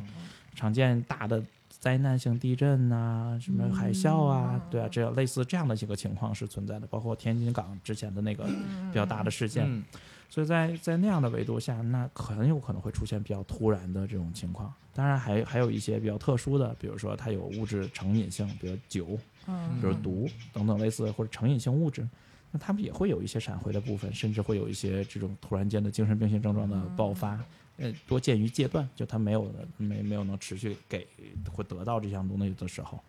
[0.55, 9.65] 常见大的灾难性地震呐、什么海啸啊，嗯对啊，这样类似这样的几个情况是存在的，包括天津港之前的那个嗯比较大的事件。
[9.67, 9.83] 嗯
[10.29, 14.73] 所以在在那样的维度下，那很有可能会出现比较突然的这种情况。
[14.93, 19.17] 当然还还有一些比较特殊的，比如说它有物质成瘾性，比如酒，
[19.47, 22.05] 嗯，比如毒等等类似或者成瘾性物质，
[22.51, 27.39] 那他们也会有一些闪回的部分，甚至会有一些这种突然间的精神病性症状的爆发。
[27.79, 31.05] 呃，多见于戒断，就他没有没没有能持续给
[31.51, 32.99] 或得到这项东西的时候，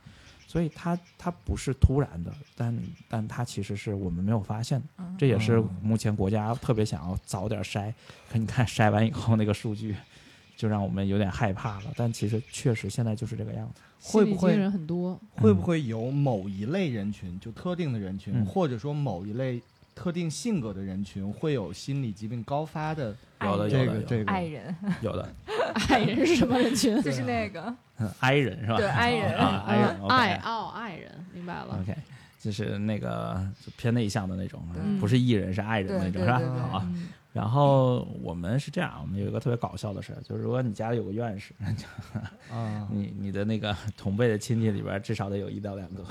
[0.47, 2.79] 所以它它不是突然的，但
[3.09, 4.83] 但它其实是我们没有发现
[5.17, 7.91] 这也是嗯目前国家特别想要早点筛，
[8.31, 9.97] 可你看筛完以后那个数据，
[10.55, 13.81] 就让我们有点害怕了，但其实确实现在就是这个样子。
[14.03, 15.21] 会不会人很多？
[15.37, 18.45] 会不会有某一类人群，就特定的人群，嗯。
[18.47, 19.61] 或者说某一类
[19.95, 23.99] 特定性格的人群，会有心理疾病高发的有的有的有的。
[24.01, 24.31] 个这个。
[24.31, 24.75] 爱人。
[25.03, 25.29] 有的，
[25.89, 27.01] 爱人是什么人群？
[27.03, 27.75] 就是那个。
[27.99, 28.77] 嗯，I 人是吧？
[28.77, 29.37] 对爱人。
[29.37, 31.79] 啊，I 人爱哦，爱人，明白了。
[31.83, 31.95] OK，
[32.41, 33.45] 就是那个
[33.77, 34.63] 偏内向的那种，
[35.01, 36.35] 不是艺人是爱人那种，是吧？
[36.73, 36.87] 啊。
[36.87, 41.53] 嗯然后我们是这样，我们有一个特别搞笑的事儿，就是如果你家里有个院士，
[42.51, 46.05] 啊， 你你的那个同辈的亲戚里边至少得有一到两个。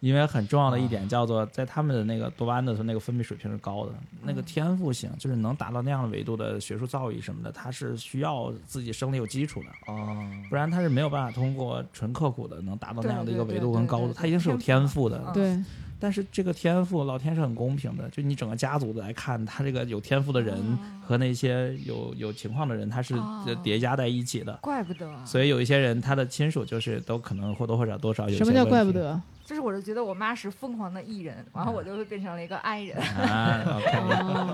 [0.00, 15.22] 因为很重要的一点叫做，在他们的那个多巴胺的时候，那个分泌水平是高的，那个天赋性就是能达到那样的维度的学术造诣什么的，他是需要自己生理有基础的，啊，不然他是没有办法通过纯刻苦的能达到那样的一个维度跟高度，对对对它一定是有天赋的。
[15.28, 15.32] 嗯。
[15.32, 15.64] 对，
[16.02, 20.78] 但是这个天赋，老天是很公平的，就你整个家族来看，他这个有天赋的人哦。
[21.06, 23.46] 和那些有有情况的人，他是哦。
[23.62, 24.52] 叠加在一起的。
[24.62, 29.20] 怪不得，所以有一些人，他的亲属就是都可能或多或少多少有什么叫怪不得？
[29.44, 32.96] 就是我就觉得我妈是疯狂的艺人，然后我就会变成了一个爱人。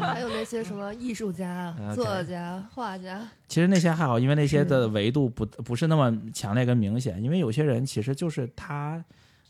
[0.03, 9.03] 还有那些什么艺术家、作家、画家，其实那些还好，因为那些的维度不不是那么强烈跟明显，因为有些人其实就是他，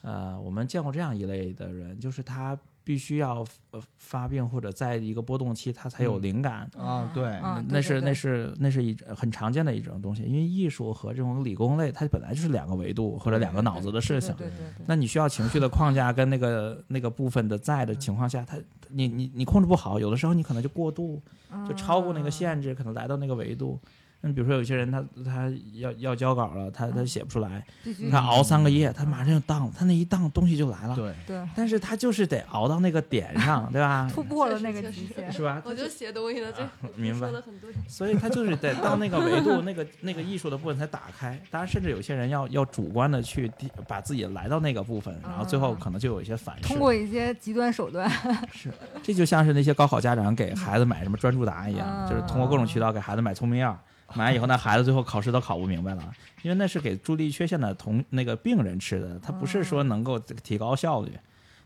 [0.02, 6.70] 呃，我们见过这样一类的人，就是他必须要呃发病或者在一个波动期，他才有嗯灵感。
[6.78, 14.34] 啊对嗯那是那是那是一很常见的一种东西，因为艺术和这种理工类，它本来就是两个维度或者两个脑子的事情。
[14.36, 18.56] 对对对对那你需要情绪的框架跟那个那个部分的在的情况下，它
[18.88, 21.20] 你你你控制不好，有的时候你可能就过度，
[21.68, 23.78] 就超过那个限制，可能来到那个维度。
[24.20, 27.64] 那比如说有些人他他要要交稿了，他他写不出来，
[28.10, 30.96] 他熬三个夜，他马上就当，他那一当东西就来了。
[30.96, 34.10] 对，对但是他就是得熬到那个点上，对吧？
[34.12, 35.30] 突破了那个极限。
[35.32, 35.62] 是吧？
[35.64, 37.70] 我就写东西的，这明白说的很对。
[37.86, 41.40] 所以他就是得到那个维度，那个那个艺术的部分才打开。
[41.48, 43.48] 当然，甚至有些人要要主观的去
[43.86, 46.66] 把自己来到那个部分，然后最后可能就有一些反噬。
[46.66, 48.10] 通过一些极端手段，
[48.50, 48.68] 是
[49.00, 53.78] 这就像是那些高考家长给孩子买什么专注答案一样，嗯就是通过各种渠道给孩子买聪明药，
[54.14, 61.12] 买完以后那孩子最后考试都考不明白了，因为那是给注意力缺陷的同那个病人吃的，它不是说能够提高效率。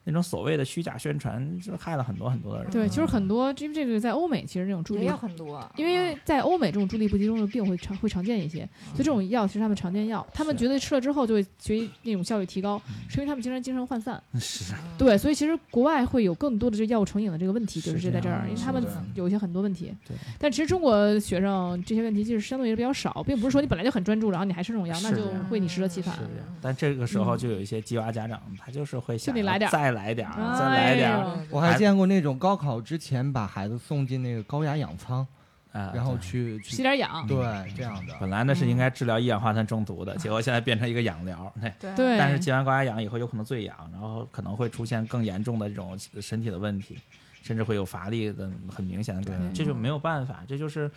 [0.05, 2.73] 那种所谓的虚假宣传，就害了很多很多的人。
[2.73, 14.23] 对，其实很多，因为这个在欧美其实这种注意也力有很多，因为在欧美这种注意力不集中的病会常会常见一些，嗯所以这种药其实他们常见药，他们觉得吃了之后就会学习那种效率提高，是因为他们经常精神涣散。
[14.41, 18.83] 是对，所以其实国外会有更多的这药物成瘾的这个问题，就是在这儿，因为他们
[19.15, 19.95] 有一些很多问题。
[20.07, 26.23] 对，但其实中国学生这些问题就是相对也比较少，并不是说你本来就很专注，然后你还吃这种药，那就会你适得其反是。
[26.61, 29.35] 但这个时候就有一些鸡娃家长，他就是会想
[29.71, 35.27] 再来点儿，哎再来点儿，我还见过那种高考之前把孩子送进那个高压氧舱，
[35.73, 37.37] 啊，然后去去吸点氧，对
[37.77, 38.15] 这样的。
[38.21, 41.53] 本来那是应该治疗一氧化碳中毒的，结果现在变成一个氧疗。
[41.61, 41.95] 对， 对。
[41.95, 46.99] 对，但是接完高压氧以后有可能醉氧，然后可能会出现更严重的这种身体的问题，
[47.43, 50.91] 甚至会有乏力的很明显的感觉，这就没有办法，这就是。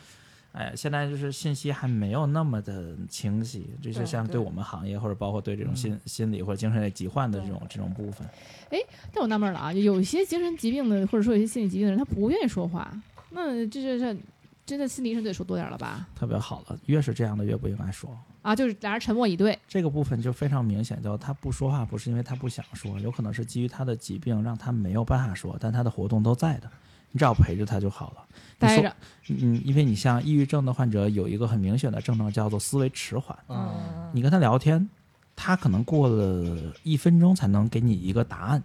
[0.55, 8.25] 哎，现在就是信息还没有那么的清晰，这就对对像对我们行业或者包括对这种心、心理或者精神类疾患的这种这种部分，
[8.69, 8.79] 哎
[9.13, 12.89] 但我纳闷了啊，有一些精神疾病的，或者说有些心理疾病的人，他不愿意说话，
[13.31, 14.17] 那这这这，
[14.65, 16.07] 真的心理医生得说多点儿了吧？
[16.15, 16.79] 特别好了。
[16.85, 18.17] 越是这样的，越不应该说。
[18.41, 26.69] 啊，就是俩人沉默以对，这个部分就非常明显，就他不说话，不是因为他不想说，有可能是基于他的疾病让他没有办法说，但他的活动都在的，
[27.15, 28.17] 你只要陪着他就好了。
[28.59, 28.95] 你说待着，
[29.29, 33.73] 嗯，因为你像抑郁症的患者有一个很明显的症状叫做思维迟缓，嗯，
[34.11, 34.85] 你跟他聊天，
[35.33, 38.61] 他可能过了一分钟才能给你一个答案，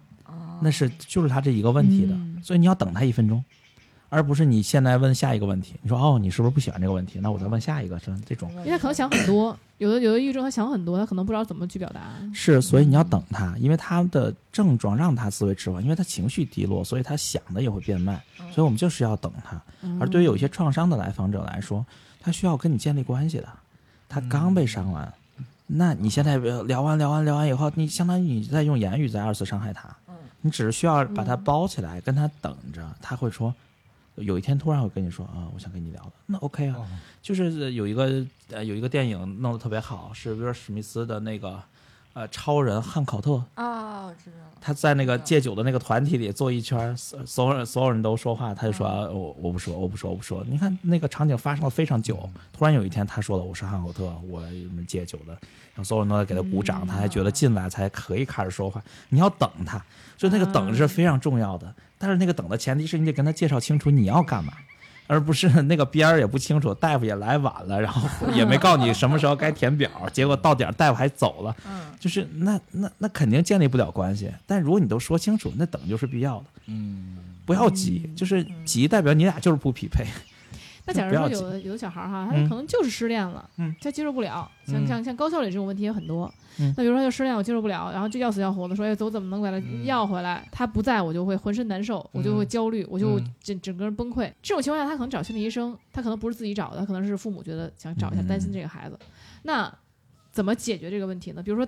[0.61, 3.41] 那是就是他这一个问题的，嗯所以你要等他一分钟，
[4.13, 7.17] 而不是你现在问下一个问题，你说哦，你是不是不喜欢这个问题？
[7.21, 8.51] 那我再问下一个，是这种。
[8.57, 12.01] 因为他可能想很多，有的有的抑郁症他想很多，他可能不知道怎么去表达。
[12.33, 19.61] 是，所以你要等他，因为他的症状让他思维迟缓，因为他情绪低落，所以他想的也会变慢，所以我们就是要等他。
[19.97, 21.85] 而对于有一些创伤的来访者来说，
[22.19, 23.47] 他需要跟你建立关系的，
[24.09, 25.09] 他刚被伤完，
[25.67, 29.87] 那你现在呃聊完聊完聊完以后，你相当于你在用言语在二次伤害他，
[30.41, 33.55] 你只是需要把他包起来，跟他等着，他会说。
[34.15, 36.87] 有一天突然会跟你说啊，我想跟你聊的，那 OK 啊，哦。
[37.21, 41.61] 就是有一个呃有一个电影弄得特别好，是威尔史密斯的那个
[42.13, 50.43] 呃超人汉考特，啊，我知道了，他在那个戒酒的那个团体里坐一圈，所所有人所有人都说话，他就说、啊我我不说我不说我不说。
[50.47, 55.31] 你看那个场景发生了非常久，突然有一天他说了我是汉考特，我们戒酒的，
[55.73, 58.81] 然后所有人都在给他鼓掌，他还觉得进来才可以开始说话。
[59.09, 59.83] 你要等他，
[60.17, 64.53] 就那个等是非常重要的，但是那个等的前提是你得跟他介绍清楚你要干嘛。
[65.07, 74.31] 而不是那个边儿也不清楚，大夫也来晚了，然后 也没告诉你什么时候该填表，结果到点儿大夫还走了，嗯，就是那那那肯定建立不了关系。
[74.45, 80.05] 但如果你都说清楚，那等就是必要的，嗯，不要急，就是急代表你俩就是不匹配。
[80.93, 86.31] 那假如说有的有的小孩儿哈，他嗯可能就是失恋了，嗯他接受不了，像嗯像像高校里这种问题也很多。
[86.59, 90.45] 嗯那比如说他就失恋，我接受不了，然后就要死要活的说，哎，我怎么能把他嗯要回来？
[90.51, 94.31] 他不在我就会浑身难受，我就会嗯焦虑，我就嗯整整个人崩溃。
[94.41, 98.99] 这种情况下，他可能找心理医生，他可能不是自己找的，他可能是父母觉得想找一下，嗯担心这个孩子。
[99.43, 99.73] 那
[100.31, 101.41] 怎么解决这个问题呢？
[101.41, 101.65] 比如说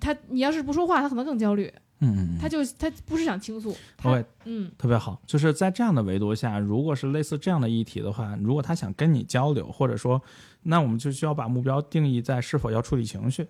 [0.00, 5.20] 他，你要是不说话，他可能更焦虑，嗯，他就他不是想倾诉，他 OK 嗯特别好。
[5.26, 10.20] 就是在这样的维度下，如果是类似这样的议题的话，如果他想跟你交流，或者说，
[10.62, 13.46] 那我们就需要把目标定义在是否要处理情绪。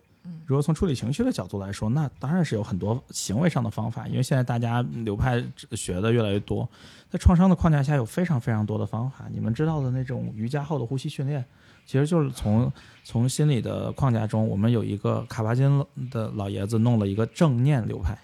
[0.47, 5.43] 如果从处理情绪的角度来说，那当然是有很多行为上的方法，因为现在大家流派
[5.73, 6.67] 学的越来越多，
[7.11, 9.27] 在创伤的框架下有非常非常多的方法。
[9.31, 11.45] 你们知道的那种瑜伽后的呼吸训练，
[11.85, 12.73] 其实就是从
[13.03, 18.17] 从心理的框架中，我们有一个卡巴金的老爷子弄了一个正念流派，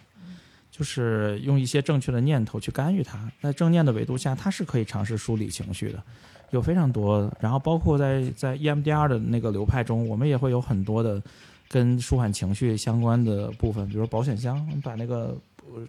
[0.80, 3.30] 就是用一些正确的念头去干预它。
[3.42, 6.02] 在正念的维度下，它是可以尝试梳理情绪的，
[6.52, 7.30] 有非常多。
[7.38, 11.22] 然后包括在在 EMDR 的那个流派中，我们也会有很多的
[11.68, 15.36] 跟舒缓情绪相关的部分，比如保险箱，你把那个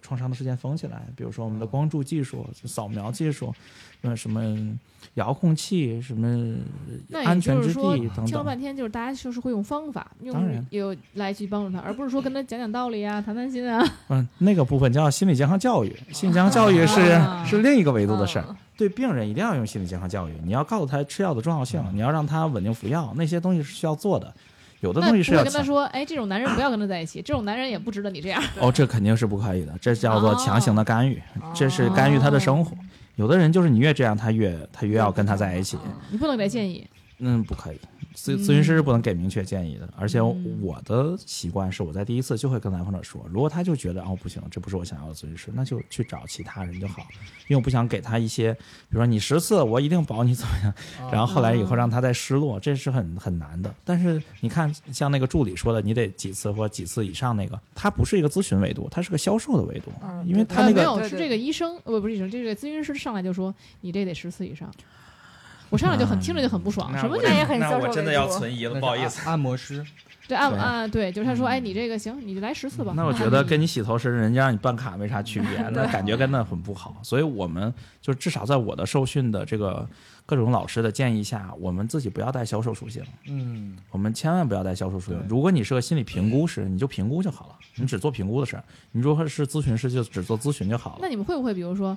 [0.00, 3.54] 创伤的事件封起来，比如说我们的光柱技术、扫描技术，
[4.00, 4.56] 那什么
[5.14, 6.56] 遥控器、什么
[7.24, 8.26] 安全之地等等。
[8.26, 13.86] 听了半天，就是大家就是会用方法，用有来去帮助他，而不是说跟他讲讲道理啊、 谈谈心啊。
[14.08, 18.44] 嗯，那个部分叫心理健康教育，心理健康教育是、啊是另一个维度的事儿。
[18.48, 24.34] 嗯对病人一定要用心理健康教育，你要告诉他吃药的重要性，你要让他稳定服药，那些东西是需要做的。
[24.82, 28.42] 有的东西是要跟他说，哎，这种男人不要跟他在一起，这种男人也不值得你这样。
[28.58, 32.76] 哦，这肯定是不可以的，这叫做强行的干预，哦这是干预他的生活。
[33.14, 35.78] 有的人就是你越这样，他越他越要跟他在一起。
[36.10, 36.84] 你不能给他建议，
[37.24, 37.76] 嗯，不可以。
[38.14, 47.00] 咨嗯咨询师是不能给明确建议的，而且嗯我的习惯是我在第一次就会跟来访者说，如果他就觉得哦不行，这不是我想要的咨询师，那就去找其他人就好，
[47.46, 48.60] 因为我不想给他一些，比
[48.90, 50.74] 如说你十次我一定保你怎么样，
[51.10, 53.72] 然后后来以后让他再失落，这是很很难的。
[53.82, 64.70] 但是你看，像那个助理说的，你得几次或几次以上那个，他不是一个咨询维度，他是个销售的维度，嗯因为他那个呃没有，是这个医生，呃，不是医生，这个咨询师上来就说你这得十次以上。
[65.72, 69.22] 我上来就很听着就很不爽，什么就那也很销售那我真的要存疑了，不好意思。
[69.22, 69.82] 按按摩师，
[70.28, 72.92] 对按对按对，就是他说，哎，你这个行，你就来十次吧。
[72.94, 76.98] 那我 觉得跟你洗头时人家让你办卡没啥区别， 那感觉跟那很不好。
[77.02, 79.88] 所以我们就至少在我的受训的这个
[80.26, 85.22] 各种老师的建议下，我们自己不要带销售属性，嗯，我们千万不要带销售属性。
[85.26, 88.64] 如果你是个心理评估师，你就评估就好了，你只做评估的事儿。
[88.90, 91.08] 你如果是咨询师，就只做咨询就好了那。
[91.08, 91.96] 你们会不会比如说，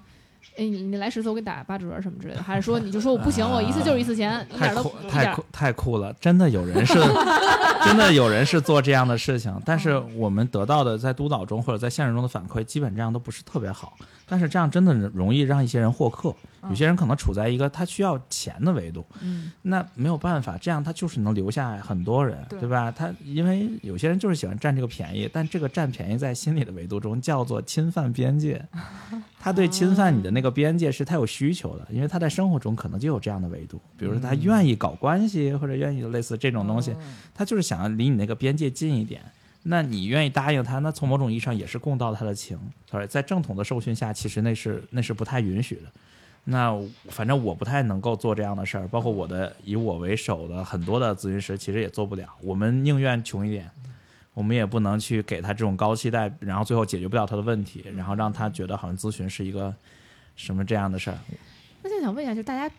[0.58, 6.14] 哎，你你来十次我给你打八折什么之类的，还是说你就说我不行，我一次就是一次钱，一太点都酷太酷太酷了！
[6.20, 6.94] 真的有人是，
[7.86, 13.98] 真的有人是做这样的事情，但是我们得到的在督导中或者在现实中的反馈，基本这样都不是特别好。
[14.28, 16.36] 但是这样真的容易让一些人获客，
[16.70, 22.92] 有些人可能处在一个他需要钱的维度，嗯那没有办法，这样他就是能留下很多人，对对吧？
[22.92, 28.64] 他因为有些人就是喜欢占这个便宜，但这个占便宜在心理的维度中叫做侵犯边界。
[29.40, 39.22] 他对侵犯你的那个边界是他有需求的，因为他在生活中可能就有这样的维度，比如说他愿意搞关系或者愿意类似这种东西，嗯他就是想要离你那个边界近一点。
[39.68, 42.58] 那你愿意答应他，那从某种意义上也是共道他的情。
[42.90, 45.92] sorry，在正统的受训下，其实那是那是不太允许的。
[46.44, 52.30] 那反正我不太能够做这样的事儿，包括我的以我为首的很多的咨询师，其实也做不了。
[52.44, 53.68] 我们宁愿穷一点，
[54.36, 59.74] 我们也不能去给他这种高期待，然后最后解决不了他的问题，然后让他觉得好像咨询是一个
[60.36, 61.18] 什么这样的事儿。
[61.82, 62.72] 那就想问一下，就大家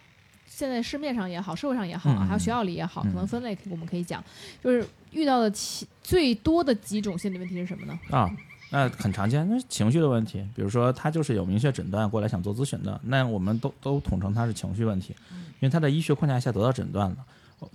[0.46, 4.22] 现在市面上也好，社会上也好还有学校里也好，可能嗯分类我们可以讲，
[4.62, 4.86] 就是
[5.16, 7.98] 遇到的其最多的几种心理问题是什么呢？
[8.10, 8.30] 啊，
[8.70, 10.46] 那很常见，那是情绪的问题。
[10.54, 17.16] 比如说他就是有明确诊断过来想做咨询的，那我们都都统称他是情绪问题，因为他在医学框架下得到诊断了。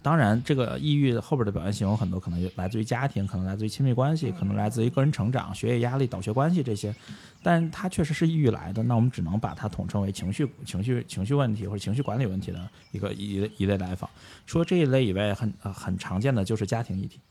[0.03, 6.93] 当然，这个抑郁后边的表现形有很多，可能来自于家庭，可能来自于亲密关系，可能来自于个人成长、学业压力、导学关系这些，
[7.41, 14.07] 但他确实是抑郁来的，那我们只能把它统称为情绪、情绪、情绪问题或者情绪管理问题的一个一类一类来访。
[14.45, 17.19] 除了这一类以外，很呃很常见的就是家庭议题，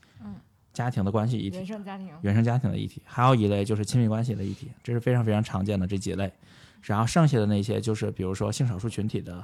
[0.73, 6.31] 家庭的关系议题原，生家庭，原生家庭的议题，还有一类就是亲密关系的议题，这是非常非常常见的这几类。
[6.81, 9.43] 然后剩下的那些就是比如说性少数群体的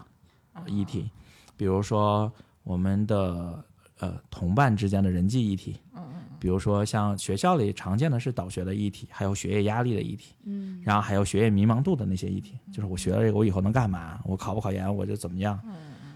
[0.66, 1.10] 议题，
[1.56, 2.32] 比如说
[2.64, 3.64] 我们的
[4.00, 14.20] 呃同伴之间的人际议题，嗯嗯比如说像学校里常见的是导学的议题，还有学业压力的议题，嗯然后还有学业迷茫度的那些议题，就是我学了这个我以后能干嘛？
[14.24, 15.60] 我考不考研我就怎么样？
[15.66, 15.74] 嗯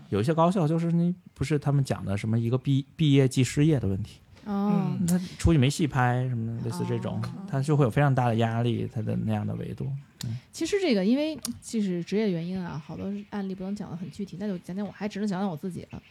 [0.10, 4.20] 有一些高校就是那不是他们讲的什么一个毕毕业即失业的问题。
[4.46, 9.88] 哦，他出去没戏拍什么的，类似这种，他就会有非常大的压力，他的那样的维度。
[10.52, 16.02] 其实这个因为即使职业原因啊，好多案例不能讲的很具体，那就讲讲我，还只能讲讲我自己了。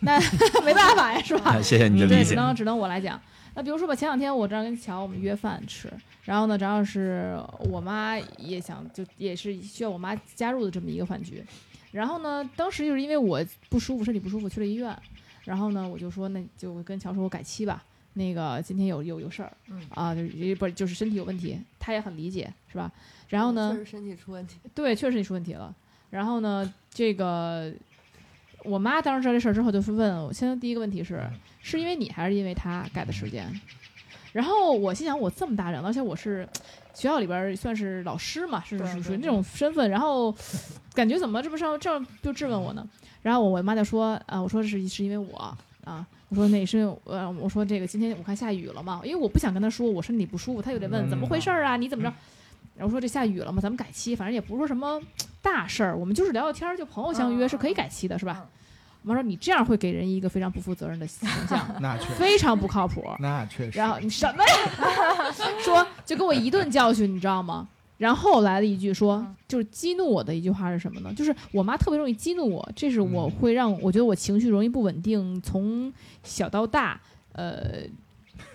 [0.00, 0.20] 那
[0.62, 1.52] 没办法呀，是吧？
[1.52, 2.30] 啊谢谢你的对，理解。
[2.30, 3.20] 只能只能我来讲。
[3.54, 5.90] 那比如说吧，前两天我正好跟乔我们约饭吃，
[6.24, 7.36] 然后呢，正好是
[7.70, 11.42] 我妈也想，就也是需要我妈加入的这么一个饭局。
[11.92, 14.94] 然后呢，当时就是因为我不舒服，身体不舒服去了医院，
[15.46, 17.82] 然后呢，我就说那就跟乔说我改期吧。
[18.12, 22.90] 那个今天有有有事儿嗯啊，就是不是就是身体有问题，他也很理解，是吧？
[23.28, 25.74] 然后呢确，实身体出问题，对，确实你出问题了。
[26.08, 27.70] 然后呢，这个
[28.64, 31.22] 我妈当时知道这事儿之后，就是问我，现在第一个问题是，
[31.60, 33.48] 是因为你还是因为他改的时间？
[34.32, 36.48] 然后我心想，我这么大人了，而且我是
[36.96, 40.34] 学校里边儿算是老师嘛，是属属于那种身份，然后
[40.94, 42.86] 感觉怎么这么上这样就质问我呢？
[43.20, 45.36] 然后我我妈就说啊，我说是是因为我
[45.84, 52.10] 啊，我说那是因为呃，我说这个今天我看下雨了嘛，因为我不想跟他说我身体不舒服，他又得问嗯怎么回事儿啊，你怎么着？
[52.76, 55.00] 然后说这下雨了嘛，咱们改期，反正也不是说什么
[55.42, 58.48] 大事儿，我们就是聊聊天儿，就朋友相约嗯是可以改期的，是吧嗯？
[59.06, 63.04] 我妈说你这样会给人一个非常不负责任的形象， 那确非常不靠谱。
[63.20, 63.78] 那确实。
[63.78, 65.30] 然后你什么呀？
[65.62, 67.68] 说就给我一顿教训，你知道吗？
[67.98, 71.14] 然后来了一句说嗯，就是激怒我的一句话是什么呢？
[71.14, 75.90] 就是我妈特别容易激怒我，这是我嗯会让我觉得我情绪容易不稳定，从
[76.24, 77.00] 小到大，
[77.32, 77.82] 呃，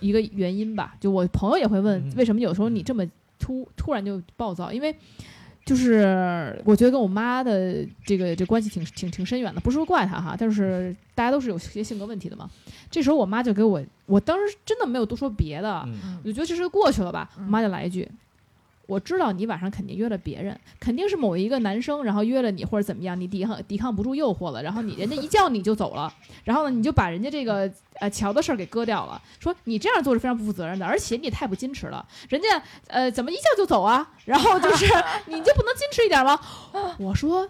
[0.02, 0.96] 一个原因吧。
[1.00, 3.04] 就我朋友也会问，嗯为什么有时候你这么
[3.40, 4.72] 突突然就暴躁？
[4.72, 4.94] 因为
[5.64, 12.50] 就是我觉得跟我妈的这个这关系挺挺挺深远的，不是说怪她哈，但是大家都是有些性格问题的嘛。
[12.90, 15.88] 这时候我妈就给我，我当时真的没有多说别的，
[16.24, 17.30] 我就觉得这事过去了吧。
[17.38, 18.10] 嗯我妈就来一句
[18.92, 26.14] ：“我知道你晚上肯定约了别人，肯定是某一个男生，然后约了你或者怎么样，你抵抗抵抗不住诱惑了，然后你人家一叫你就走了，
[26.44, 34.06] 然后呢你就把人家这个呃桥的事儿给割掉了，说你这样做是非常不负责任的，而且你也太不矜持了，人家呃怎么一叫就走啊？
[34.26, 34.86] 然后就是
[35.28, 36.38] 你就不能矜持一点吗？
[37.00, 37.50] 我说。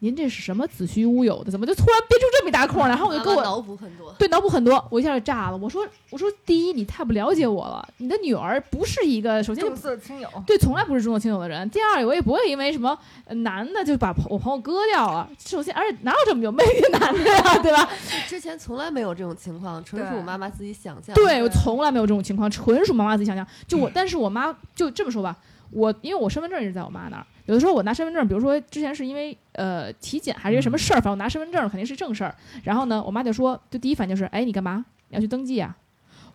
[0.00, 1.50] 您这是什么子虚乌有的？
[1.50, 2.88] 怎么就突然憋出这么一大空来？
[2.88, 4.12] 然后我就跟我脑补很多。
[4.18, 5.56] 对，脑补很多，我一下就炸了。
[5.56, 7.86] 我说，我说，第一，你太不了解我了。
[7.96, 11.68] 你的女儿不是一个，首先重色轻友，对，从来不是重色轻友的人。
[11.70, 15.28] 第二，我也不会因为什么呃男的就把朋我朋友割掉了。
[15.44, 17.88] 首先，而且哪有这么有魅力的男的呀，对吧？
[18.28, 21.12] 之前从来没有这种情况，纯属我妈妈自己想象。
[21.16, 23.44] 对我从来没有这种情况，纯属妈妈自己想象。
[23.66, 25.36] 就我，但是我妈就这么说吧，
[25.70, 32.34] 我因为我身份证一直在我妈那儿，有的时候我拿身份证，比如说之前是因为呃体检还是一个什么事儿，反正我拿身份证肯定是正事儿。
[32.62, 34.84] 然后呢，我妈就说，就第一反应就是，哎，你干嘛？
[35.08, 35.76] 你要去登记啊？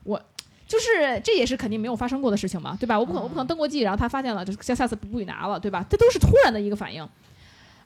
[0.04, 0.22] 我。
[0.66, 2.98] 就是这也是肯定没有发生过的事情嘛，对吧？
[3.00, 5.86] 我不可能我不可能登过记，然后他发现了，就下下次不不许拿了，对吧？
[5.88, 7.08] 这都是突然的一个反应。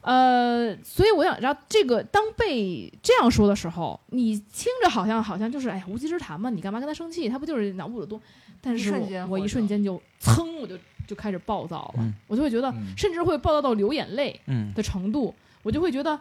[0.00, 7.28] 呃，所以我想知道，这个当被这样说的时候，你听着好像好像就是哎呀无稽之谈嘛，你干嘛跟他生气？
[7.28, 8.18] 他不就是脑补的多？
[8.62, 8.94] 但是
[9.28, 10.78] 我一瞬间就噌，我就
[11.08, 12.14] 就开始暴躁了，嗯。
[12.28, 12.94] 我就会觉得，嗯。
[12.96, 14.72] 甚至会暴躁到流眼泪嗯。
[14.74, 16.16] 的程度，我就会觉得，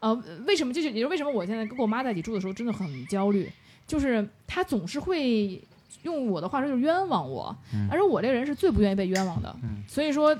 [0.00, 0.12] 呃，
[0.46, 3.50] 为什么就是也就是为什么我现在跟我妈在一起住的时候真的很焦虑，
[3.86, 5.58] 就是她总是会
[6.02, 7.88] 用我的话说就是冤枉我，嗯。
[7.90, 9.82] 而且我这个人是最不愿意被冤枉的，嗯。
[9.88, 10.36] 所以说，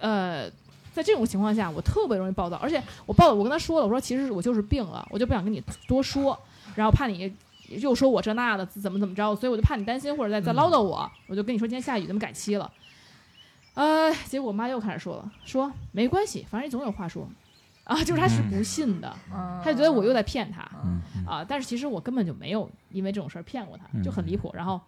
[0.00, 0.50] 呃。
[0.94, 6.36] 在这种情况下，我特别容易暴躁，而且我暴躁，我跟他说了，我说其实我就是病了，我就不想跟你多说，
[6.74, 7.32] 然后怕你
[7.68, 12.68] 又说我这那的怎么怎么着，所以我就怕你担心或者再再唠叨我，我就跟你说今天下雨，咱们改期了。
[13.78, 17.28] 呃，结果我妈又开始说了，说没关系，反正你总有话说，
[17.84, 19.60] 啊，就是她是不信的，嗯。
[19.62, 21.00] 她就觉得我又在骗她嗯。
[21.24, 24.80] 啊，但是其实我根本就没有因为这种事儿骗过她，就很离谱，然后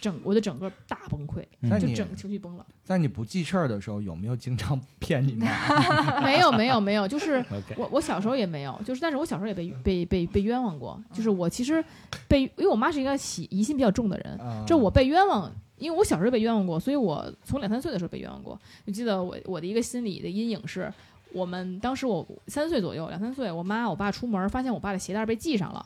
[0.00, 2.64] 整我的整个大崩溃，那就整个情绪崩了。
[2.84, 5.46] 在你不记事儿的时候，有没有经常 骗你妈？
[6.24, 7.44] 没有没有没有，就是
[7.76, 11.84] 我我小时候也没有，就是但是我小时候也被被被被冤枉过，就是我其实
[12.26, 15.52] 被因为我妈是一个喜疑心比较重的人，啊这我被冤枉，
[15.82, 18.58] 因为我小时候被冤枉过，所以我从两三岁的时候被冤枉过。
[18.86, 20.92] 我记得我我的一个心理的阴影是，
[21.32, 25.84] 我们当时我三岁左右，两三岁，我妈我爸出门发现我爸的鞋带被系上了，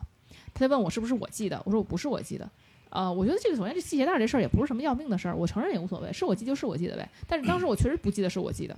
[0.53, 2.49] 他就问我是不是我系的，我说我不是我系的。
[2.91, 7.09] 呃，我觉得这个首先这系鞋带这事儿也不是什么要命的事儿，我承认也无所谓，是我系就是我系的呗。
[7.27, 8.77] 但是当时我确实不记得是我系的。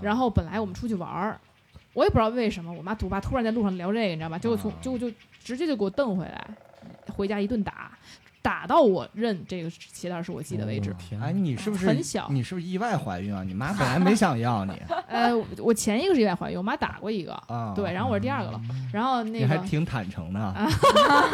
[0.00, 1.40] 然后本来我们出去玩儿，
[1.94, 4.38] 我也不知道为什么，我妈我爸突然在路上聊这个，你知道吧？
[4.38, 5.10] 结果从结果就
[5.42, 6.56] 直接就给我瞪回来，
[7.08, 7.98] 回家一顿打，
[8.42, 10.94] 打到我认这个鞋带是我系的为止。
[10.98, 13.42] 天哎，你是不是很小你是不是意外怀孕啊？
[13.42, 14.72] 你妈 本来没想要你
[15.08, 17.72] 呃，我我前一个是意外怀孕，我妈打过一个，啊？
[17.76, 18.60] 对，然后我是第二个了，
[18.92, 20.54] 然后那个你还挺坦诚的。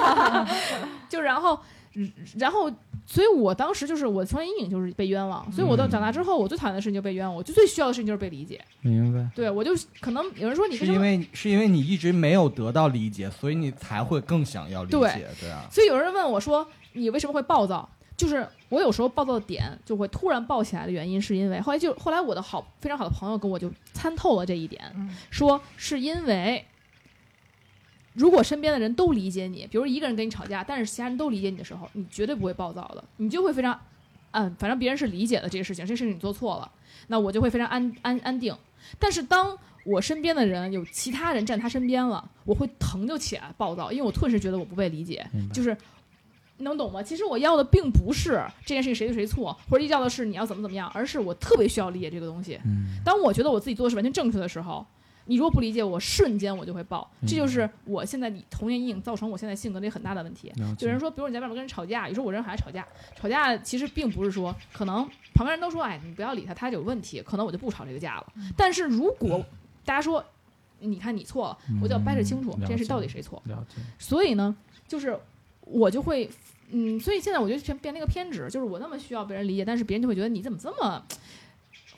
[1.08, 1.58] 就然后
[1.94, 2.70] 嗯然后，
[3.06, 8.60] 所以我当时就是我童年阴影就是被冤枉，所以我到长大之后，我最讨厌的事情就是被冤枉，我就最需要的事情就是被理解。
[8.82, 9.26] 明白。
[9.34, 9.70] 对我就
[10.00, 15.64] 可能有人说你是因为是因为你一直没有得到理解，所以你才会更想要理对解，对啊。
[15.70, 16.66] 所以有人问我说
[16.96, 17.88] 你为什么会暴躁？
[18.16, 26.64] 就是我有时候暴躁的点就会突然暴起来的原因，是因为后来就后来我的好非常好的朋友跟我就参透了这一点，嗯说是因为，
[28.14, 33.78] 如果身边的人都理解你，比如一个人跟你吵架，但是其他人都理解你的时候，你绝对不会暴躁的，你就会非常，
[34.30, 36.72] 嗯，反正别人是理解的这个事情，这事情你做错了，
[37.08, 38.56] 那我就会非常安安安定。
[38.98, 45.76] 但是当我身边的人有其他人站他身边了，我会疼就起来暴躁，因为我顿时觉得我不被理解，就是。
[46.58, 47.02] 能懂吗？
[47.02, 52.58] 其实我要的并不是这件事情谁对谁错，或者要的是你要怎么怎么样，而是我特别需要理解这个东西。
[52.64, 54.84] 嗯当我觉得我自己做的是完全正确的时候，
[55.26, 57.08] 你如果不理解我，瞬间我就会爆。
[57.20, 60.52] 嗯这就是我现在童年阴影造成我现在性格的一个很大的问题。
[60.80, 65.04] 有人说，比如你在外面跟人吵架，有时候我人还吵架，吵架其实并不是说可能
[65.34, 68.26] 旁边人都说，哎，你不要理他，他有问题，可能我就不吵这个架了。
[68.56, 69.44] 但是如果
[69.84, 70.24] 大家说，
[70.78, 73.42] 你看你错了，我就要掰扯清楚嗯这件事到底谁错。
[73.98, 74.56] 所以呢，
[74.86, 75.18] 就是
[75.66, 76.30] 我就会，
[76.70, 81.04] 嗯，所以现在我觉得变变了一个偏执，就是我那么需要别人理解，但是别人就会觉得你怎么这么，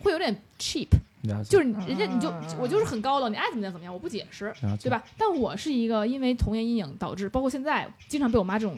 [0.01, 0.89] 会有点 cheap，
[1.49, 4.91] 就是人家你就我就是很高冷，你爱怎么样怎么样，我不解释，对？
[4.91, 5.05] 吧？
[5.17, 8.77] 但我是一个因为童年阴影导致，包括现在经常被我妈这种。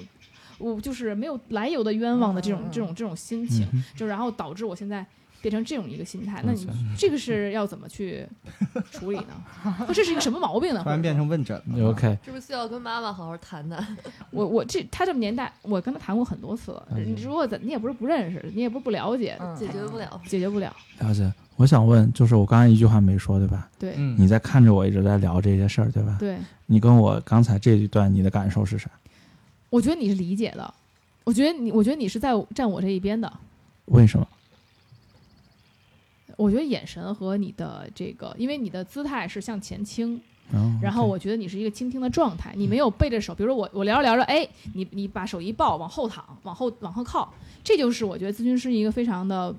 [0.58, 5.06] 我就是没有来由的冤枉的这种这种这种心情，嗯就然后导致我现在
[5.40, 6.42] 变成这种一个心态。
[6.44, 8.26] 那你这个是要怎么去
[8.90, 9.44] 处理呢？
[9.86, 10.80] 或这是一个什么毛病呢？
[10.82, 11.90] 突然变成问诊了。
[11.90, 13.96] OK，是不是需要跟妈妈好好谈谈？
[14.30, 16.86] 我我这他这么年代，我跟他谈过很多次了。
[16.90, 20.20] 嗯你如果怎你也不是不认识，你也不是不了解，嗯解决不了。
[20.26, 20.74] 解决不了。
[20.98, 21.32] 了解。
[21.56, 23.68] 我想问，就是我刚才一句话没说，对吧？
[23.78, 26.16] 对、嗯，你在看着我一直在聊这些事儿，对吧？
[26.18, 28.90] 对，你跟我刚才这一段，你的感受是啥？
[29.68, 30.72] 我觉得你是理解的，
[31.24, 33.30] 我觉得你，我觉得你是在站我这一边的。
[33.86, 34.26] 为什么？
[36.40, 40.18] 我觉得眼神和你的这个，因为你的姿态是向前倾，
[40.52, 49.54] 嗯然后我觉得你是一个倾听的状态，你没有背着手，比如说我我聊着聊着，哎，你你把手一抱，往后躺，往后往后靠，这就是我觉得咨询师一个非常的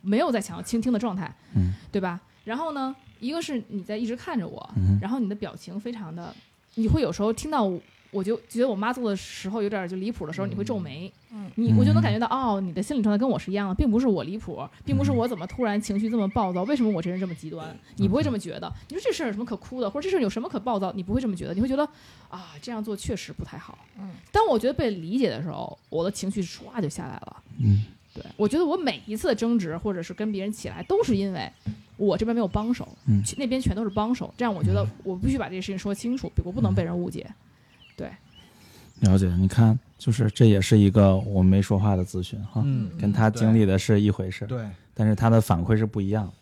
[0.00, 2.18] 没有在想要倾听的状态，嗯对吧？
[2.44, 6.34] 然后呢，一个是你在一直看着我，嗯然后你的表情非常的，
[6.76, 7.70] 你会有时候听到
[8.12, 17.76] 我我就觉得我妈做的时候有点就离谱的时候，你会皱眉，嗯你我就能感觉到哦，你的心理状态跟我是一样的，并不是我离谱，并不是我怎么突然情绪这么暴躁，为什么我这人这么极端？
[17.96, 18.72] 你不会这么觉得。
[18.88, 20.92] 你说这事儿有什么可哭的，或者这事儿有什么可暴躁？
[20.92, 21.82] 你不会这么觉得，你会觉得
[22.28, 23.76] 啊，这样做确实不太好。
[23.98, 27.42] 嗯，当我觉得被理解的时候，我的情绪唰就下来了。
[27.58, 27.84] 嗯
[28.14, 31.50] 对我觉得我每一次的争执，或者是跟别人起来，都是因为
[31.96, 34.32] 我这边没有帮手，嗯去那边全都是帮手。
[34.36, 37.26] 这样我觉得我必须把这个事情说清楚，我不能被人误解。
[38.02, 44.64] 对，了解，你看，就是这也是一个我没说话的咨询哈，嗯，跟他经历的是一回事，对，
[44.94, 46.32] 但是他的反馈是不一样的。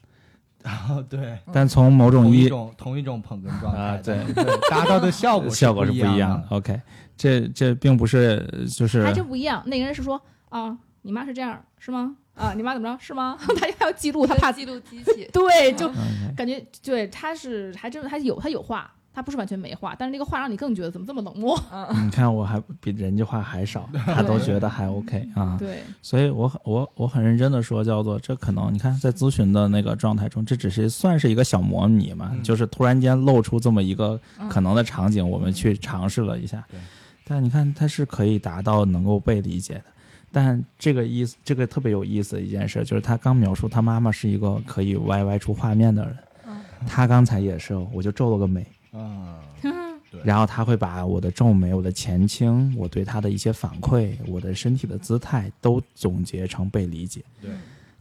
[0.62, 6.46] 然 后对，但从某种同一意种同一种捧哏状态啊，对对，达到的效果 效果是不不一样的。
[6.50, 6.80] OK，
[7.16, 9.62] 这这并不是就是还真不一样。
[9.66, 10.20] 那个人是说
[10.50, 12.14] 啊，你妈是这样是吗？
[12.34, 13.36] 啊，你妈怎么着是吗？
[13.40, 15.90] 他还要记录，他怕记录机器，对，就
[16.36, 21.60] 感觉对他是还真他有他有话，他不是完全没话，但是那个话让你更觉得怎么这么冷漠。
[21.72, 25.56] 嗯 你看我还比人家话还少，他都觉得还 OK 啊。
[25.58, 36.78] 对，所以我很我我很认真的说，叫做这可能你看在咨询的那个状态中，这只是算是一个小模拟嘛，嗯就是突然间露出这么一个嗯可能的场景，我们去尝试了一下对。
[37.26, 39.84] 但你看，它是可以达到能够被理解的。
[40.32, 46.16] 但这个意思，这个特别有意思的一件事，就是他刚描述他妈妈是一个可以歪歪出画面的人，
[46.46, 46.56] 嗯
[46.86, 49.38] 他刚才也是，我就皱了个眉，嗯，
[50.10, 57.22] 对然后他会把我的皱眉、我的前倾、我对他的一些反馈、我的身体的姿态都总结成被理解。
[57.40, 57.50] 对，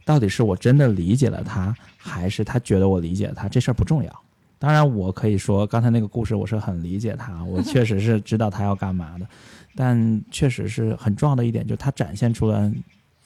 [0.04, 3.48] 到底是我真的理解了他，还是他觉得我理解了他？
[3.48, 4.22] 这事儿不重要。
[4.58, 9.26] 当然，我可以说刚才那个故事我是很理解他， 我确实是知道他要干嘛的，
[9.74, 12.70] 但确实是很重要的一点，就是他展现出了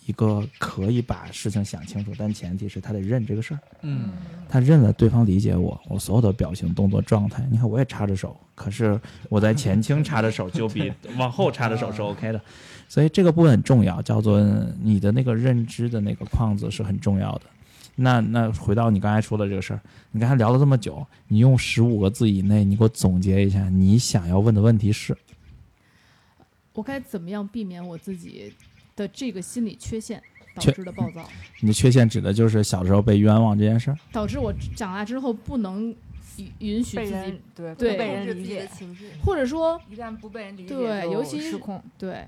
[0.06, 3.60] 一个可以把事情想清楚，但前提是他得认这个事儿。
[3.82, 4.10] 嗯，
[4.48, 7.46] 他认了对方理解我，我所有的表情、动作、状态。
[7.50, 12.40] 你看，我也插着手，可是我在前倾插着手就比往后插着手是 OK 的，
[12.88, 14.40] 所以这个部分很重要，叫做
[14.82, 17.42] 你的那个认知的那个框子是很重要的。
[17.96, 25.16] 那那回到你刚才说的这个事儿，你刚才聊了这么久，你用十五个字以内，你给我总结一下你想要问的问题是？
[26.74, 28.52] 我该怎么样避免我自己
[28.96, 30.22] 的这个心理缺陷
[30.54, 31.28] 导致的暴躁，
[31.60, 33.98] 你的缺陷指的就是小时候被冤枉这件事儿。
[34.12, 35.94] 导致我长大之后不能
[36.36, 39.06] 允允许自己，对对不被人理解，情绪。
[39.24, 41.82] 或者说一旦不被人理解，对尤其是失控。
[41.98, 42.24] 对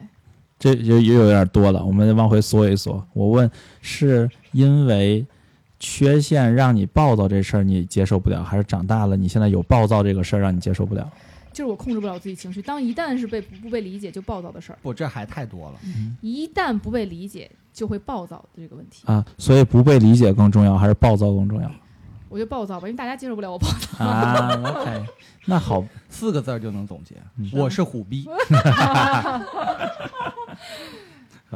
[0.59, 3.07] 这又又有点多了，我们往回缩一缩。
[3.13, 3.51] 我问，
[3.83, 5.25] 是因为
[5.79, 11.13] 缺陷让你暴躁这事儿你接受不了，还是长大了你现在有暴躁这个事儿让你接受不了？
[11.57, 12.61] 就是我控制不了自己情绪。
[12.61, 15.81] 当一旦是被不不被理解，就暴躁的事儿；不，这还太多了。
[16.21, 19.07] 一旦不被理解，就会暴躁的这个问题。
[19.07, 21.71] 啊，所以不被理解更重要，还是暴躁更重要？
[22.29, 24.05] 我觉得暴躁吧，因为大家接受不了我暴躁。
[24.05, 25.03] 啊，OK，
[25.47, 28.29] 那好，四个字儿就能总结嗯，我是虎逼。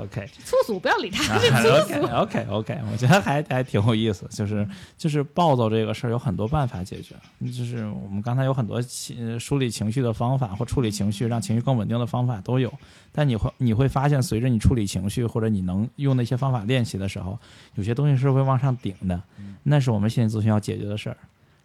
[0.03, 1.37] OK，粗俗，不要理他。
[1.37, 4.67] OK OK OK，我觉得还还挺有意思，就是
[4.97, 7.15] 就是暴躁这个事儿有很多办法解决，
[7.53, 12.73] 就是我们刚才有很多情梳理情绪的方法或处理情绪让情绪更稳定的方法都有，
[13.13, 17.39] 但你会你会发现，随着你处理情绪或者你能用那些方法练习的时候，
[17.75, 19.21] 有些东西是会往上顶的，
[19.63, 21.17] 那是我们心理咨询要解决的事儿，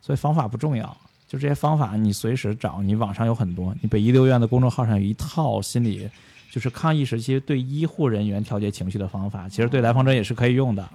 [0.02, 0.96] 所以方法不重要。
[1.28, 6.08] 就这些方法，你随时找，你网上有很多，你北医六院的公众号上有一套心理
[6.56, 10.90] 就是抗疫时期对医护人员调节情绪的方法，其实对来访者也是可以用的，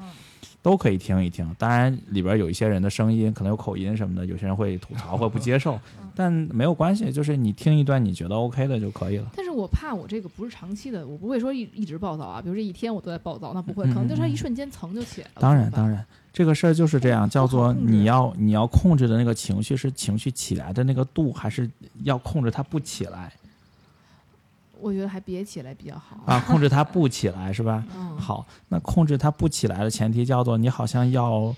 [0.62, 1.54] 都可以听一听。
[1.58, 5.78] 当然里边有一些人的声音可能有口音什么的，有些人会吐槽或不接受，
[6.16, 9.30] 但没有关系，就是你听一段你觉得 OK 的就可以了。
[9.36, 12.40] 但是我怕我这个不是长期的，我不会说一一直暴躁啊。
[12.40, 15.42] 比如这一天我都在暴躁，那不会，嗯可能就是它嗯一瞬间层就起来了。
[15.42, 21.70] 当然，当然，这个事儿就是这样，叫做你要你要控制的那个情绪是情绪起来的那个度，还是
[22.04, 23.30] 要控制它不起来
[24.80, 26.22] 我觉得还别起来比较好。
[26.26, 26.40] 啊？
[26.46, 27.84] 控制它不起来是吧？
[27.96, 31.54] 嗯，好，那控制它不起来的前提叫做你好像要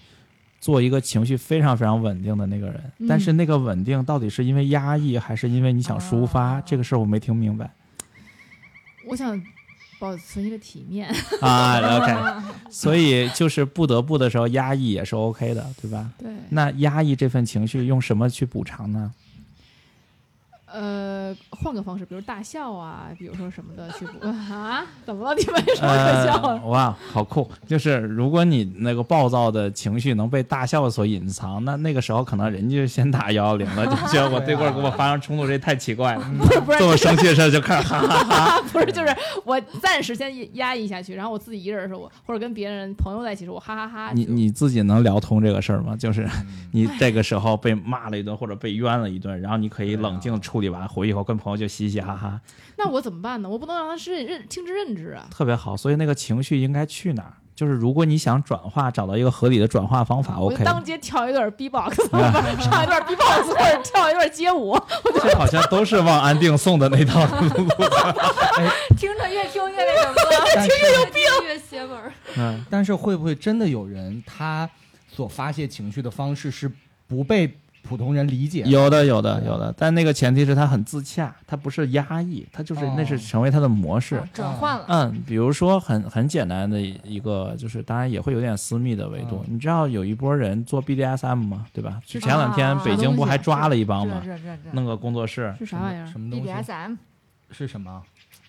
[0.60, 6.58] 做一个情绪非常非常稳定的那个人，嗯但是那个稳定到底是因为压抑还是因为你想抒发？
[6.58, 7.70] 哦这个事儿我没听明白
[9.08, 9.40] 我想
[9.98, 11.08] 保存一个体面。
[11.42, 11.78] 啊。
[11.98, 16.10] OK， 所以就是不得不的时候压抑也是 OK 的，对吧？
[16.18, 19.12] 对，那压抑这份情绪用什么去补偿呢？
[20.72, 24.84] 呃，换个方式，比如大笑啊，比如说什么的去补 啊？
[25.04, 25.34] 怎么了？
[25.34, 26.66] 你们有什么可笑呃，的？
[26.66, 27.50] 哇，好酷！
[27.66, 36.24] 就是如果你那个暴躁的情绪能被大笑所隐藏，那那个时候可能人家就先打幺幺零了， 就觉得我对过跟我发生冲突，这太奇怪了。
[36.38, 38.62] 不是不是这么生气的事就开始哈哈哈。
[38.72, 45.94] 不是，就是我暂时先压抑下去，然后我自己一个人的时候，我或者跟别人朋友在一起的时候，我哈哈哈就你你自己能聊通这个事儿吗？
[45.98, 46.26] 就是
[46.70, 52.40] 你这个时候被骂了一顿或者被冤了一顿，然后你可以冷静处理完，回去以后跟朋友就嘻嘻哈哈，
[52.78, 53.48] 那我怎么办呢？
[53.48, 55.26] 我不能让他是认认听之任之啊。
[55.30, 55.76] 特别好。
[55.76, 57.34] 所以那个情绪应该去哪儿？
[57.54, 60.64] 就是如果你想转化，找到一个合理的转化方法我就，OK。
[60.64, 64.74] 当街跳一段 B-box，唱 一段 B-box 或者跳一段街舞。
[65.22, 67.48] 这好像都是望安定送的那套路。
[68.96, 70.44] 听着越听越那什么了。
[70.54, 70.70] 但是
[71.44, 72.12] 越邪门。
[72.38, 74.68] 嗯，但是会不会真的有人他
[75.06, 76.70] 所发泄情绪的方式是
[77.06, 77.46] 不被
[77.92, 78.70] 普通人理解的？
[78.70, 84.22] 有的，有的，有的，但那个前提是他很自洽，他不是压抑，他就是哦那是成为他的模式。
[84.32, 89.44] 转换了，嗯，比如说很很简单的一个，就是当然也会有点私密的维度。
[89.46, 91.66] 你知道有一波人做 BDSM 吗？
[91.74, 92.00] 对吧？
[92.06, 94.22] 就前两天啊北京不还抓了一帮吗？
[94.72, 96.06] 弄个工作室，是啥玩意儿？
[96.06, 96.96] 什么东西？BDSM
[97.50, 98.02] 是什么？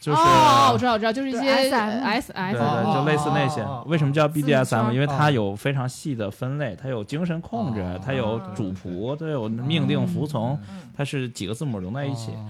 [0.03, 3.65] 就是、哦，我知道，我知道，就是一些 S 对 S 哦对，就类似那些。
[3.85, 4.91] 为什么叫自 BDSM？
[4.91, 12.31] 因为它哦有非常细的分类，它有精神控制哦，它有主仆，它有命令服从，嗯它是几个字母融在一起。
[12.31, 12.45] 哦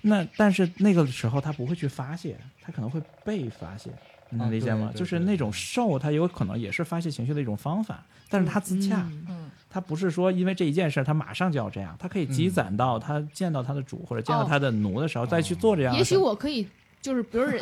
[0.00, 3.90] 那但是那个时候他不会去发泄，他可能会被发泄，
[4.30, 4.92] 你能啊理解吗？
[4.94, 16.04] 就是那种受，它有可能也是发泄情绪的一种方法，但是他自洽，嗯嗯他不是说因为这一件事儿他马上就要这样，他可以积攒到他见到他的主或者见到哦他的奴的时候再去做这样也。
[16.04, 16.66] 许我可以，
[17.00, 17.60] 就是比如人，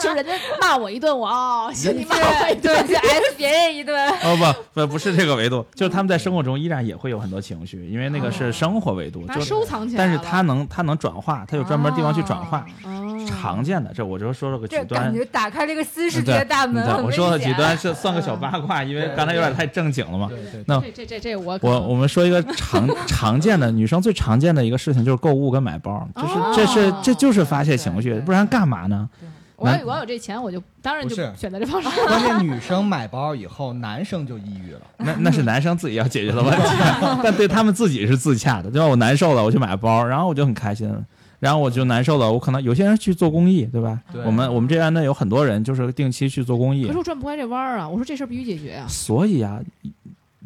[0.00, 4.36] 就是人家骂我一顿，我哦，行，你骂我一对顿，对，就 S 别人一顿，哦
[4.72, 10.04] 不不不是这个维度，就是他们在生活中依然也会有很多情绪，因为那个是生活维度，就是收藏起来。
[10.04, 12.64] 但是他能他能转化，他有专门地方去转化。
[12.84, 20.28] 哦常见的，这我就说了个极端感，觉打开了一个新世界大门，我说了险极端是算个小八卦，因为刚才有点太正经了嘛。
[20.28, 29.08] 对对，那这这这这我我我们说一个常常见的女生最常见的一个事情就是购物跟买包，就是哦这是这就是发泄情绪不然干嘛呢？
[29.56, 31.88] 我要我要有这钱，我就当然就选择这方式。
[32.06, 34.80] 关键女生买包以后，男生就抑郁了。
[34.98, 36.66] 那那是男生自己要解决的问题，
[37.22, 38.86] 但对他们自己是自洽的，对吧？
[38.86, 40.92] 我难受了，我去买包，然后我就很开心。
[41.38, 44.00] 然后我就难受了，我可能有些人去做公益，对吧？
[44.10, 47.88] 对我们我们这边呢有很多人就是定期去做公益可是，我转不开这弯儿啊！
[47.88, 48.86] 我说这事儿必须解决啊！
[48.88, 49.60] 所以啊，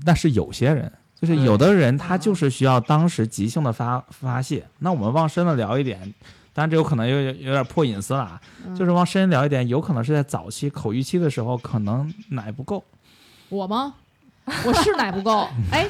[0.04, 4.66] 那是有些人，就是有的人他就是需要当时即兴的发发泄。
[4.80, 6.12] 那我们往深了聊一点，
[6.58, 12.82] 当然这有可能有有点破隐私了啊，嗯就是往深聊一点，有可能是在早期口欲期的时候，可能奶不够。
[13.48, 13.94] 我吗？
[14.64, 15.88] 我是奶不够， 哎，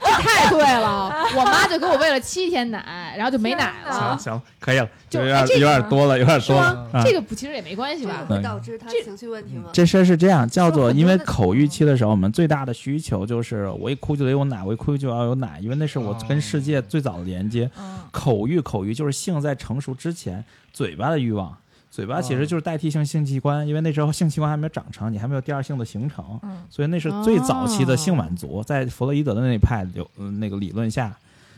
[0.00, 1.12] 这太对了！
[1.36, 6.88] 我妈就给我喂了七天奶，然后就没奶了行，行，可以了，就有点哎这个有点多了，有点是多了？
[6.92, 7.02] 啊。
[7.04, 8.24] 这个不其实也没关系吧？
[8.28, 9.70] 会导致他情绪问题吗？
[9.72, 17.70] 这事儿是这样，叫做因为口欲期的时候，我们最大的需求就是我一哭就得有奶，我一哭就要有奶，因为那是我跟世界最早的连接。
[17.78, 21.54] 嗯口欲，口欲就是性在成熟之前嘴巴的欲望。
[21.98, 26.62] 嘴巴其实就是代替性性器官，因为那时候性器官还没有长成，你还没有第二性的形成，嗯。
[26.70, 31.12] 所以那是最早期的性满足，在弗洛伊德的那一派有、呃那个理论下，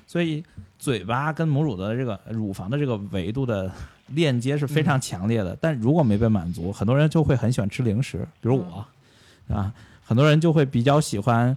[0.07, 0.43] 所以
[0.79, 3.71] 嘴巴跟母乳的这个乳房的这个维度的
[4.07, 5.55] 链接是非常强烈的。
[5.61, 9.71] 但如果没被满足，很多人就会很喜欢吃零食，比如我，啊，
[10.03, 11.55] 很多人就会比较喜欢。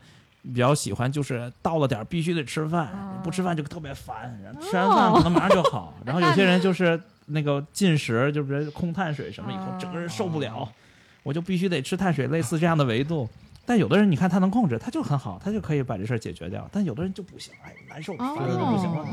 [0.54, 2.90] 比较喜欢就是到了点儿必须得吃饭，
[3.24, 5.94] 不吃饭就特别烦，吃完饭可能马上就好。
[6.04, 10.68] 然后有些人就是那个进食，就是空碳水什么以后，整个人受不了，
[11.24, 13.28] 我就必须得吃碳水，类似这样的维度。
[13.66, 16.68] 但有的人你看他能控制，他就很好，他就可以把这事儿解决掉。
[16.72, 19.04] 但有的人就不行，哎，难受，烦的都不行了。
[19.04, 19.08] 哦，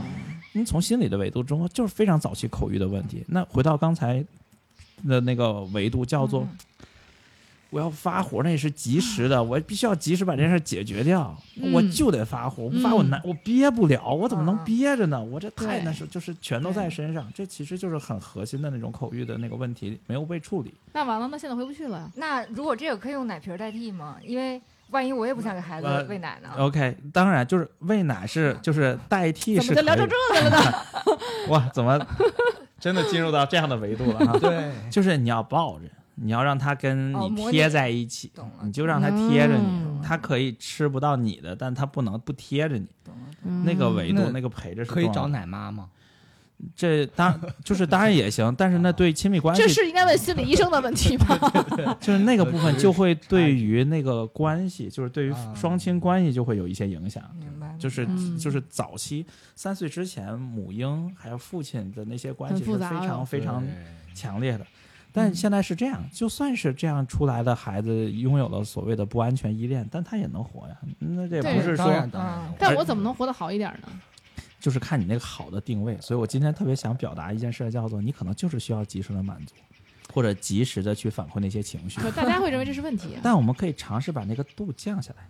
[0.52, 3.24] 你从心理的维度中，就是非常早期口欲的问题。
[3.28, 4.24] 那回到刚才
[5.06, 6.48] 的那个维度，叫做嗯
[7.70, 15.22] 我要发火，那也是及时的，我必须要及时把这件事解决掉，嗯我就得发火，我不发我难，我憋不了，我怎么能嗯憋着呢？
[15.22, 20.74] 我这太对难受，就是全都在身上，这其实就是很核心的那种口欲的那个问题没有被处理。
[20.92, 22.10] 那完了，那现在回不去了。
[22.16, 24.16] 那如果这个可以用奶瓶代替吗？
[24.24, 24.60] 因为
[24.90, 31.16] 万一我也不想给孩子呃喂奶呢？OK，当然就是喂奶是就是代替怎么就聊成这个了呢？
[31.48, 31.96] 哇，怎么
[32.80, 34.38] 真的进入到这样的维度了哈？
[34.40, 35.84] 对，就是你要抱着，
[36.22, 38.30] 你要让它跟你贴在一起，
[38.62, 42.86] 你就让它贴着你，嗯它可以吃不到你的，但它不能不贴着你。
[43.44, 45.26] 嗯那个维度，那那个陪着是可以找。
[45.28, 45.88] 奶妈吗？
[46.76, 51.38] 这当就是当然也行， 但是那对亲密关系这是应该问心理医生的问题吗？
[51.98, 57.24] 就是那个部分就会对于那个关系，就是对于啊双亲关系就会有一些影响。
[57.38, 59.24] 明白，就是嗯就是早期
[59.56, 63.66] 三岁之前，母婴还有父亲的那些关系是非常非常
[64.14, 64.66] 强烈的。
[65.12, 70.76] 但现在是这样，就算是这样出来的孩子拥有了所谓的不安全依恋，但他也能活呀。
[70.98, 73.88] 那这对不是当然说，当然但我怎么能活得好一点呢？
[74.60, 75.98] 就是看你那个好的定位。
[76.00, 79.54] 所以我今天特别想表达一件事，叫做你可能就是需要及时的满足，
[80.12, 82.00] 或者及时的去反馈那些情绪。
[82.00, 83.20] 可大家会认为这是问题啊。
[83.24, 85.24] 但我们可以尝试把那个度降下来。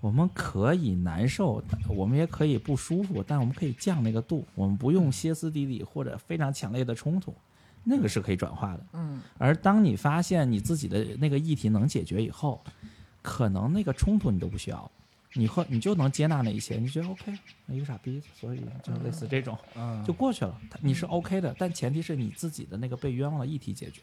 [0.00, 4.46] 我们可以难受，我们也可以不舒服，但我们可以降那个度。
[4.54, 7.34] 我们不用歇斯底里或者非常强烈的冲突，
[7.84, 8.86] 那个是可以转化的。
[8.92, 12.62] 嗯，而当你发现你自己的那个议题能解决以后，
[13.22, 14.90] 可能那个冲突你都不需要，
[15.34, 17.32] 你会你就能接纳那一些，你觉得 OK，
[17.68, 20.58] 一个傻逼，所以就类似这种嗯就过去了。
[20.80, 24.00] 你是 OK 的，但前提是你自己的那个被冤枉的议题解决。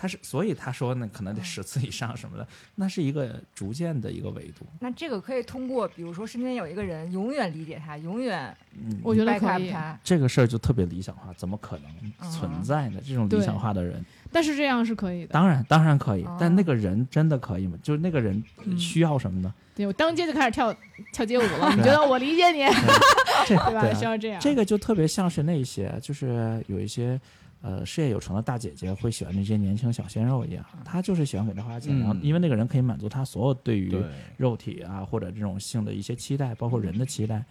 [0.00, 4.64] 他是，所以他说呢，可能得十次以上什么的，那是一个逐渐的一个维度。
[4.80, 9.70] 那这个可以通过，比如说身边有一个人永远理解他，永远嗯，我觉得可以，
[10.02, 13.00] 这个事儿就特别理想化，怎么可能存在呢？
[13.06, 14.02] 这种理想化的人，
[14.32, 15.34] 但是这样是可以的。
[15.34, 17.76] 当然当然可以哦，但那个人真的可以吗？
[17.82, 19.52] 就是那个人嗯需要什么呢？
[19.76, 20.74] 对我当街就开始跳
[21.12, 22.60] 跳街舞了， 你觉得我理解你，
[23.46, 23.92] 这对吧？
[23.94, 24.40] 需要这样。
[24.40, 27.20] 这个就特别像是那些，就是有一些
[27.62, 33.94] 呃事业有成的大姐姐会喜欢那些年轻小鲜肉一样，她就是喜欢给他花钱，嗯然后因为那个人可以满足她所有对于
[34.36, 37.44] 肉体啊或者这种性的一些期待，包括人的期待，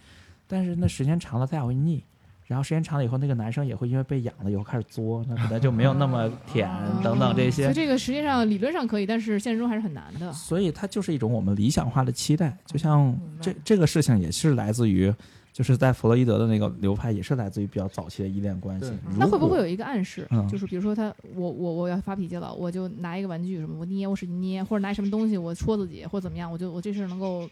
[0.46, 2.02] 但是那时间长了她也会腻。
[2.46, 6.68] 然后时间长了以后，那个男生也会因为被养了以后开始作，那可能就没有那么 舔
[7.00, 10.32] 等等这些所以，这个实际上理论上可以，但是现实中还是很难的。
[10.32, 12.58] 所以它就是一种我们理想化的期待。
[12.66, 15.14] 就像这这个事情也是来自于，
[15.52, 18.98] 就是在弗洛伊德的那个流派，也是来自于比较早期的依恋关系对。
[19.18, 27.48] 那会不会有一个暗示，嗯就是比如说他我我我要发脾气了，我就拿一个玩具什么，我捏我使劲捏，或者拿什么东西我戳自己，或者怎么样，我就我这事儿能够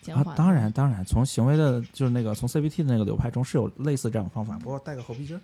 [0.00, 5.38] 减缓、啊，当然当然，从行为的，就是那个从 CBT 的那个流派中是有类似这样的方法，不过带个猴皮筋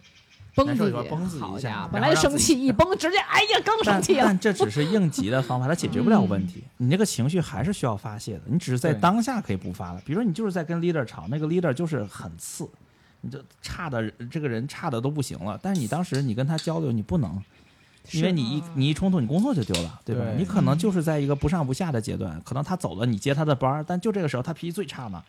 [0.50, 0.54] 儿。
[0.54, 4.24] 绷自己一下本来生气，一崩直接哎呀更生气了。
[4.24, 6.64] 但这只是应急的方法，它解决不了问题。
[6.76, 10.02] 你这个情绪还是需要发泄的，你只是在当下可以不发了。
[10.04, 12.68] 比如说你就是在跟 leader 吵，那个 leader 就是很次，
[13.20, 17.42] 你就差的这个人差的都不行了，但是你当时你跟他交流，你不能。
[18.12, 20.24] 因为你一你一冲突，你工作就丢了，对吧？
[20.24, 25.22] 对你可能就是在一个不上不下的阶段，可能他走了，你接他的班儿，但就这个时候他脾气最差嘛，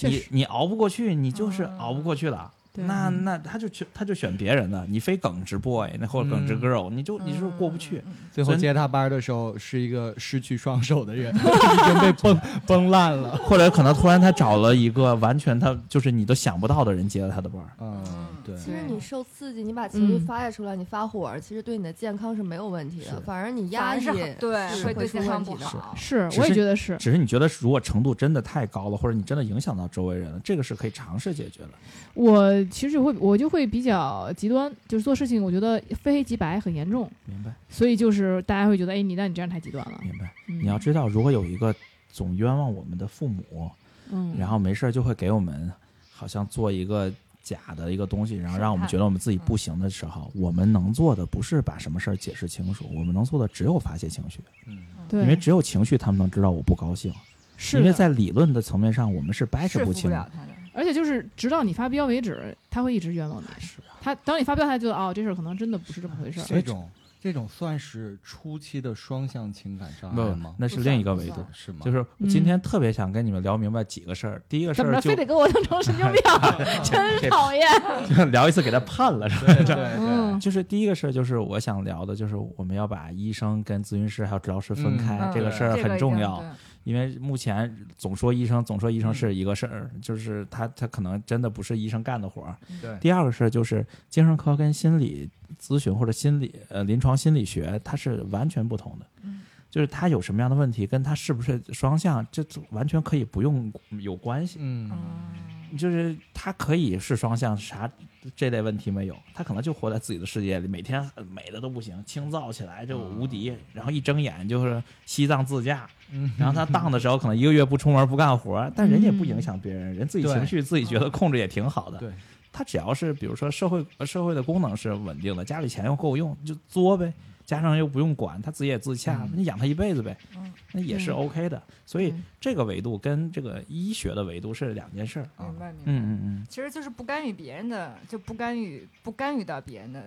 [0.00, 2.52] 你确实你熬不过去，你就是熬不过去了。
[2.74, 8.02] 对那那他就去他就选别人的，你非耿直 boy 那或者耿直嗯 girl，、你就你就是过不去。
[8.30, 13.36] 最后接他班的时候是一个失去双手的人， 已经被崩崩烂了。
[13.36, 18.02] 或者可能突然他找了一个完全他就是你都想不到的人接了他的班，嗯，
[18.44, 23.20] 对，其实你受刺激，你把情绪嗯发泄出来，你发火，其实对你的健康是没有问题的。
[23.20, 24.04] 反而你压抑
[24.40, 25.58] 对，是会出会对健康问题的。
[25.58, 25.94] 不好。
[25.94, 26.96] 是，我也觉得是。
[26.96, 31.68] 只是你觉得如果程度真的太高了，或者你真的影响到周围人了，这个是可以尝试解决的。
[32.14, 40.00] 我其实会我就会比较极端，就是做事情我觉得非黑即白很严重，明白，所以就是大家会觉得，哎，你那你这样太极端了。
[40.02, 40.32] 明白。
[40.48, 41.74] 嗯、你要知道，如果有一个
[42.10, 43.70] 总冤枉我们的父母，
[44.10, 45.70] 嗯，然后没事儿就会给我们
[46.12, 47.12] 好像做一个
[47.42, 54.78] 假的一个东西，然后让我们觉得我们自己不行的时候，我们能做的不是把什么事儿解释清楚，我们能做的只有发泄情绪，嗯，
[55.08, 57.12] 对，因为只有情绪，他们能知道我不高兴。
[57.58, 60.32] 是因为在理论的层面上，我们是掰扯说服清的。
[60.72, 63.46] 而且就是直到你发飙为止，他会一直冤枉你。
[63.60, 66.44] 是啊，他当你发飙，他就觉得哦，这事儿可能真的不是这么回事儿。
[66.46, 66.88] 这种
[67.20, 70.56] 这种算是初期的双向情感障不碍吗？
[70.58, 71.44] 那是另一个维度。
[71.52, 71.78] 是吗？
[71.84, 74.42] 就是我今天特别想跟你们聊明白几个事儿。
[74.48, 76.20] 第一个事儿就非得跟我弄成神经病？
[76.82, 77.64] 真讨厌。
[78.08, 79.54] 就聊一次给他判了，是吧？
[79.54, 86.42] 对对 就是第一个事儿，就是我想聊的，就是我们要把医生跟咨询师还有治疗师分开，嗯这个事儿很重要。
[86.84, 92.56] 对因为目前总说医生，总说医生是一个事儿，就是他他可能真的不是医生干的活儿。
[92.80, 95.28] 对第二个事儿就是精神科跟心理
[95.60, 99.06] 咨询或者心理呃临床心理学，它是完全不同的。
[99.22, 99.40] 嗯
[99.70, 103.72] 就是他有什么样的问题，跟他是不是双向，这完全可以不用
[104.02, 104.58] 有关系。
[104.60, 107.90] 嗯，嗯就是他可以是双向，啥
[108.36, 116.01] 这类问题没有，他可能就活在自己的世界里，每天美的都不行，清燥起来就无敌，然后一睁眼就是西藏自驾，嗯
[116.36, 121.98] 然后他当的时候可能一个月不出门不干活，但人也不影响别人，人自己情绪自己觉得控制也挺好的。
[121.98, 122.10] 对，
[122.52, 127.12] 他只要是比如说社会呃社会的功能是稳定的，家里钱又够用，就作呗。
[127.44, 131.60] 加上又不用管，他自己也自洽，嗯你养他一辈子呗，嗯那也是嗯 OK 的。
[131.84, 135.28] 所以嗯这个维度跟这个医学的维度是两件事儿。
[135.40, 135.82] 明白明白。
[135.86, 140.04] 嗯嗯嗯，其实就是不干预别人的，就不干预不干预到别人的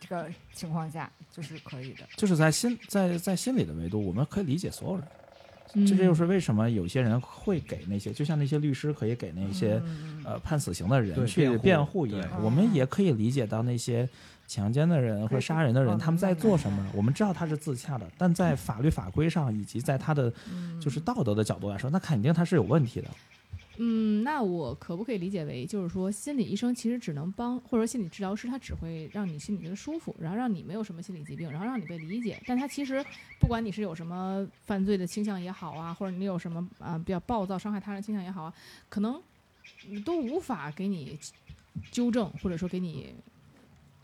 [0.00, 2.00] 这个情况下，就是可以的。
[2.16, 5.06] 就是在心在在心理的维度，我们可以理解所有人。
[5.86, 14.08] 这这就是为什么有些人会给那些，就像那些律师可以给那些、嗯呃判死刑的人去辩护一样，我们也可以理解到那些
[14.46, 16.86] 强奸的人或杀人的人嗯他们在做什么。
[16.94, 23.08] 我们知道他是自洽的，但在法律法规上以及在他的嗯就是道德的角度来说，那肯定他是有问题的。
[23.78, 32.42] 嗯，那我可不可以理解为，就是说，心理医生其实只能帮，或者说心理治疗师他只会让你心里觉得舒服，然后让你没有什么心理疾病，然后让你被理解。
[32.46, 33.04] 但他其实
[33.40, 38.54] 不管你是有什么犯罪的倾向也好啊，或者你有什么啊、比较暴躁、伤害他人倾向也好啊，
[38.88, 39.20] 可能
[39.88, 41.18] 嗯都无法给你
[41.90, 43.14] 纠正，或者说给你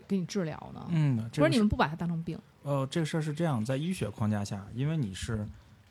[0.07, 0.87] 给你治疗呢。
[0.91, 2.37] 嗯，或这个是者你们不把它当成病。
[2.63, 5.45] 呃，这个事儿是这样，在医学框架下，因为你是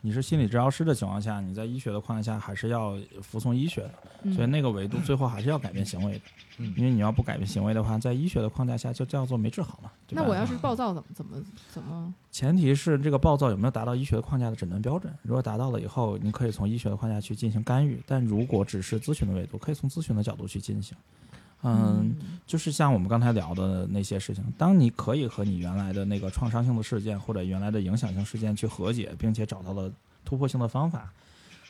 [0.05, 6.21] 你是心理治疗师的情况下，你在医学的框架下还是要服从医学的，嗯、所以那个维度最后还是要改变行为的。
[6.59, 9.91] 嗯因为你要不改变行为的话，在医学的框架下就叫做没治好嘛。
[10.07, 12.13] 对吧那我要是暴躁，怎么怎么怎么？
[12.31, 15.13] 前提是这个暴躁有没有达到医学的框架的诊断标准。
[15.23, 20.97] 如果达到了以后，你可以从医学的框架去进行干预；但如果只是咨询的维度，可以从咨询的角度去进行。
[21.63, 22.15] 嗯，
[22.47, 29.91] 就是像我们刚才聊的那些事情，当你可以和你原来的那个创伤性的事件或者原来的影响性事件去和解，并且找到了
[30.25, 31.13] 突破性的方法，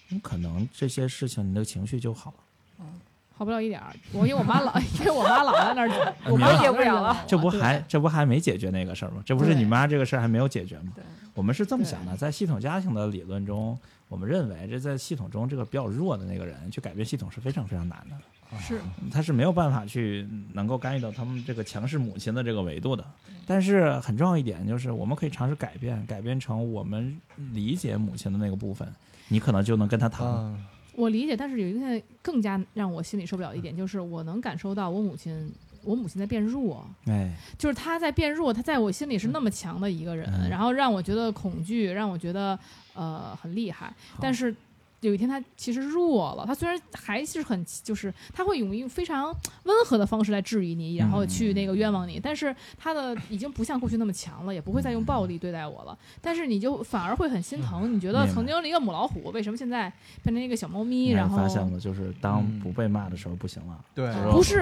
[0.08, 2.36] 你可能这些事情你的情绪就好了。
[2.80, 2.86] 嗯
[3.34, 3.92] 好不了一点儿。
[4.12, 9.22] 我因为我妈老， 因为我妈老在那儿，我妈解不了了这不还这不还没解决那个事儿吗？
[9.24, 10.92] 这不是你妈这个事儿还没有解决吗？
[10.94, 11.02] 对，
[11.34, 13.76] 我们是这么想的，在系统家庭的理论中，
[14.08, 18.16] 我们认为这在系统中这个比较弱的那个人去改变系统是非常非常难的，
[18.58, 18.80] 是。
[19.10, 23.04] 他是没有办法去能够干预到他们这个强势母亲的这个维度的。
[23.44, 27.20] 但是很重要一点就是，我们可以尝试改变，改变成我们
[27.52, 28.86] 理解母亲的那个部分，
[29.28, 30.26] 你可能就能跟他谈。
[30.26, 30.56] 啊，
[30.94, 35.52] 我理解，但是有一个更加让我心里受不了的一点，就是我能感受到我母亲，
[35.82, 40.48] 我母亲在变弱，哎，就是她在变弱，她在我心里是那么强的一个人，嗯。
[40.48, 42.56] 然后让我觉得恐惧，让我觉得
[42.94, 44.54] 呃很厉害，但是。
[45.02, 46.44] 有一天，他其实弱了。
[46.46, 49.34] 他虽然还是很，就是他会用一种非常
[49.64, 52.18] 温和的方式来质疑你，然后去那个冤枉你。
[52.18, 55.98] 但是他的已经不像过去那么强了，也不会再用暴力对待我了。
[56.20, 59.92] 但是你就反而会很心疼，你觉得曾经的一个母老虎，为什么现在
[60.22, 61.10] 变成一个小猫咪？
[61.10, 64.60] 然后发现了，就是当嗯不被骂的时候不行了，对不是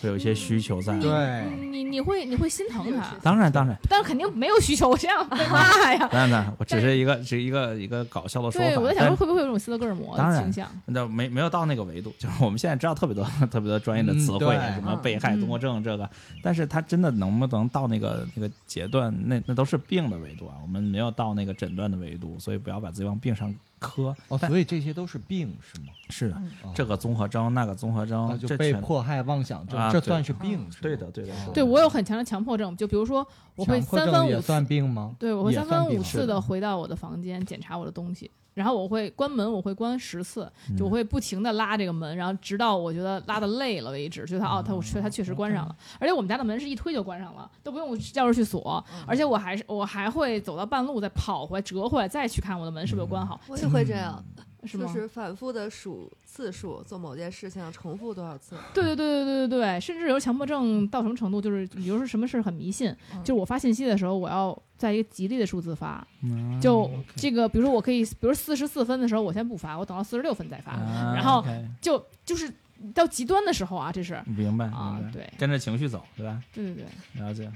[0.00, 0.96] 会有一些需求在。
[1.00, 6.06] 对，你你会你会心疼他，当然当然，但肯定没有需求，我这样被骂呀。
[6.12, 8.66] 当然当然，我只是一个只是一个一个搞笑的说法。
[8.68, 10.70] 对，我在想说会不会有一种斯德哥尔摩当然的倾向？
[10.86, 16.08] 那没没有到那个维度，就是我们现在知道特别多特别多专业的词汇，嗯什么被害嗯综合症这个，
[16.42, 24.14] 但是它真的能不能到那个那个阶段，那那都是病的维度啊，我们没有到那个诊断的维度，所以不要把自己往病上磕。
[24.28, 25.86] 哦，所以这些都是病是吗？
[26.10, 26.42] 是的，
[26.74, 30.82] 这个综合征，那个综合征，啊就被这全迫害妄想症这算是病是？
[30.82, 35.14] 对的对的哦对我有很强的强迫症，就比如说我会三番五次，病吗？
[35.18, 40.76] 对我会三番五次的回到我的房间检查我的东西，然后我会关门，我会关十次，嗯。
[40.76, 54.22] 就我会不停的拉这个门，然后直到我觉得拉的累了为止，觉得哦，它我确它确实关上了，而且我们家的门是一推就关上了，都不用钥匙去锁，而且我还是我还会走到半路再跑回来折回来再去看我的门是不是有关好，我也会这样，
[54.64, 54.86] 是吗？
[54.86, 58.56] 就是反复的数次数，做某件事情重复多少次。
[58.74, 71.44] 对对对对对对对，甚至有强迫症到什么程度，就是比如说什么事儿很迷信，嗯就是我发信息的时候，我要在一个吉利的数字发，嗯就这个，比如说我可以，比如四十四分的时候，我先不发，我等到四十六分再发，啊然后
[71.82, 72.50] 就就是
[72.94, 75.30] 到极端的时候啊，这是明白啊对。
[75.38, 76.42] 跟着情绪走，对吧？
[76.54, 76.84] 对对
[77.14, 77.52] 对，了解。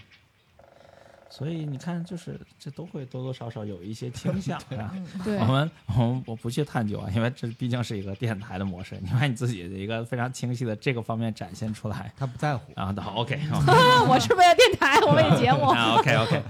[1.36, 4.93] 所以你看，就是这都会多多少少有一些倾 向，是吧？
[4.94, 12.73] 嗯对我们我们我不去探究啊，因为这毕竟是一个电台的模式，你把你自己的一个非常清晰的这个方面展现出来，他不在乎。
[12.77, 13.36] 然后好 OK，
[14.09, 16.43] 我是为了电台，我为了节目，啊 OK OK，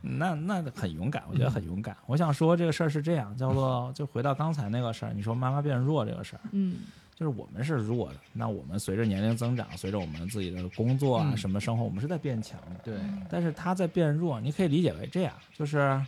[0.00, 1.96] 那那很勇敢，我觉得很勇敢。
[2.06, 6.78] 我想说这个事儿是这样，叫做就回到刚才那个事儿，你说妈妈变弱这个事儿，嗯
[7.22, 12.80] 就是我们是弱的，那我们随着年龄增长，随着我们自己的工作啊嗯什么生活，我们是在变强的。
[12.82, 12.98] 对，
[13.30, 16.04] 但是他在变弱，你可以理解为这样，就是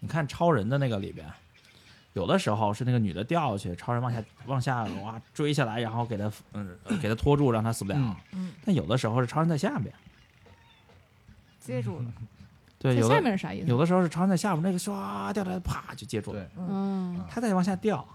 [0.00, 1.26] 你看超人的那个里边，
[2.12, 7.96] 有的时候是那个女的掉下去，超人往下往下哇追下来，然后给他嗯呃给他拖住，让他死不了。
[7.98, 9.94] 嗯嗯，但有的时候是超人在下边，
[11.58, 12.12] 接住了，
[12.78, 13.66] 对，有的面是啥意思？
[13.66, 18.06] 有的时候是超人在下边，那个唰掉下来，啪就接住了对，嗯他再往下掉，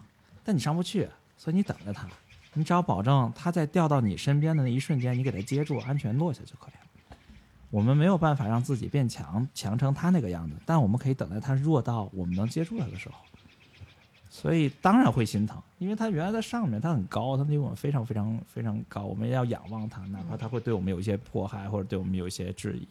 [0.43, 1.09] 但你上不去，
[1.39, 2.05] 所以你等着他，
[2.53, 7.17] 你只要保证他在掉到你身边的那一瞬间，你给他接住，安全落下就可以了。
[7.69, 13.15] 我们没有办法让自己变强，强成他那个样子，但我们可以等待他弱到我们能接住他的时候。
[14.29, 22.87] 所以当然会心疼，因为他原来在上面，他很高，他离我们非常非常非常高，我们要仰望他，哪怕他会对我们有一些迫害或者对我们有一些质疑，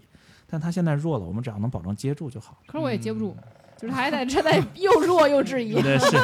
[0.47, 2.59] 但他现在弱了，我们只要能保证接住就好。
[2.67, 3.37] 可是我也接不住，
[3.81, 5.81] 就是他还在正在 又弱又质疑。
[5.81, 6.19] 对，是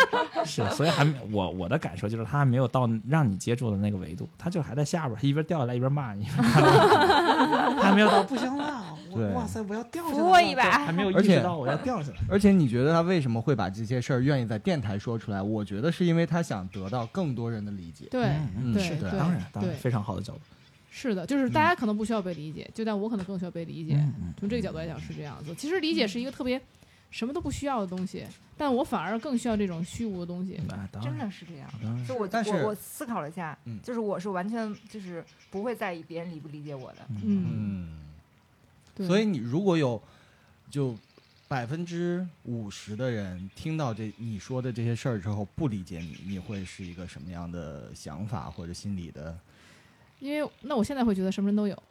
[0.45, 6.25] 是，所以还没我我的感受就是他还没有到让你接住的那个维度，他就还在下边儿，一边掉下来一边骂你，
[7.81, 8.97] 还没有到不行了，
[9.35, 12.17] 哇塞，我要掉下来我一把还没有而且意识到我要掉下来。
[12.29, 15.41] 而且你觉得他为什么会把这些事儿愿意在电台说出来？
[15.41, 18.07] 我觉得是因为他想得到更多人的理解。
[18.11, 20.41] 对嗯是的，当然当然非常好的角度。
[20.91, 23.95] 是的，就是大家可能不需要被理解，就但我可能更需要被理解。
[23.95, 25.55] 嗯嗯从这个角度来讲是这样子。
[25.57, 26.61] 其实理解是一个特别
[27.15, 28.27] 什么都不需要的东西，
[28.59, 30.61] 但我反而更需要这种虚无的东西。
[31.01, 31.71] 真的是这样。
[32.05, 36.99] 就我我我思考了一下，嗯就是我是完全就是不会在意别人理不理解我的。
[37.11, 38.01] 嗯，嗯，
[38.97, 39.07] 对。
[39.07, 40.03] 所以你如果有
[40.69, 40.97] 就
[41.47, 49.39] 百分之五十的人听到这你说的这些事儿之后不理解你，你会是一个什么样的想法或者心理的？
[50.19, 51.79] 因为那我现在会觉得什么人都有。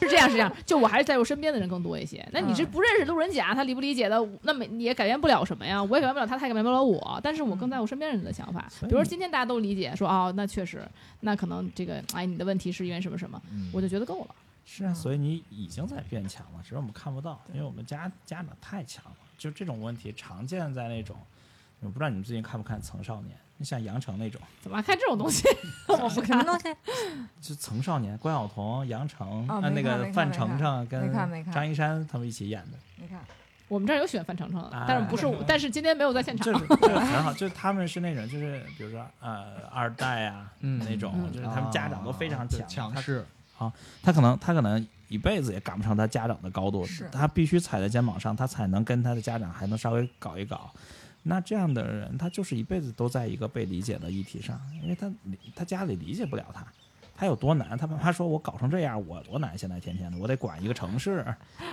[0.00, 2.26] 是这样，是这样，就我还是在乎身边的人更多一些。
[2.32, 7.20] 那你这嗯不认识路人甲，他理不理解的，那么你也改变不了什么呀，我也改变不了他，他也改变不了我。
[7.22, 8.68] 但是我更在乎身边人的想法。
[8.80, 10.86] 比如说今天大家都理解，说哦，那确实，
[11.20, 14.34] 那可能这个，哎，你的问题是因为什么什么，嗯我就觉得够了。
[14.64, 19.16] 是啊，所以你已经在变强了，只是我们看不到，因为我们家家长太强了。
[19.36, 21.16] 就这种问题常见在那种，
[21.80, 23.36] 我不知道你们最近看不看《曾少年》？
[23.62, 25.46] 你像杨丞那种，怎么还看这种东西？
[25.86, 26.44] 我不看。
[26.44, 26.64] 东西？
[27.40, 31.12] 就《曾少年》，关晓彤、杨丞，呃，哦那个范丞丞跟
[31.52, 33.20] 张一山他们一起演的，你看，
[33.68, 36.58] 我们这儿有选范丞丞的啊，但是不是我，但是今天没有在现场就。
[36.58, 43.24] 是就是很好，就是他们是那种，就是比如说呃二代啊、嗯那种，嗯就是他们家长都非常啊强，他强势。
[44.02, 50.68] 他可能他可能一辈子也赶不上他家长的高度是，他必须踩在肩膀上，他才能跟他的家长还能稍微搞一搞。
[51.22, 55.10] 那这样的人，他就是一辈子都在一个被理解的议题上，因为他
[55.54, 56.66] 他家里理解不了他，
[57.14, 57.78] 他有多难。
[57.78, 61.24] 他爸妈说我搞成这样，我多难，现在天天的，我得管一个城市，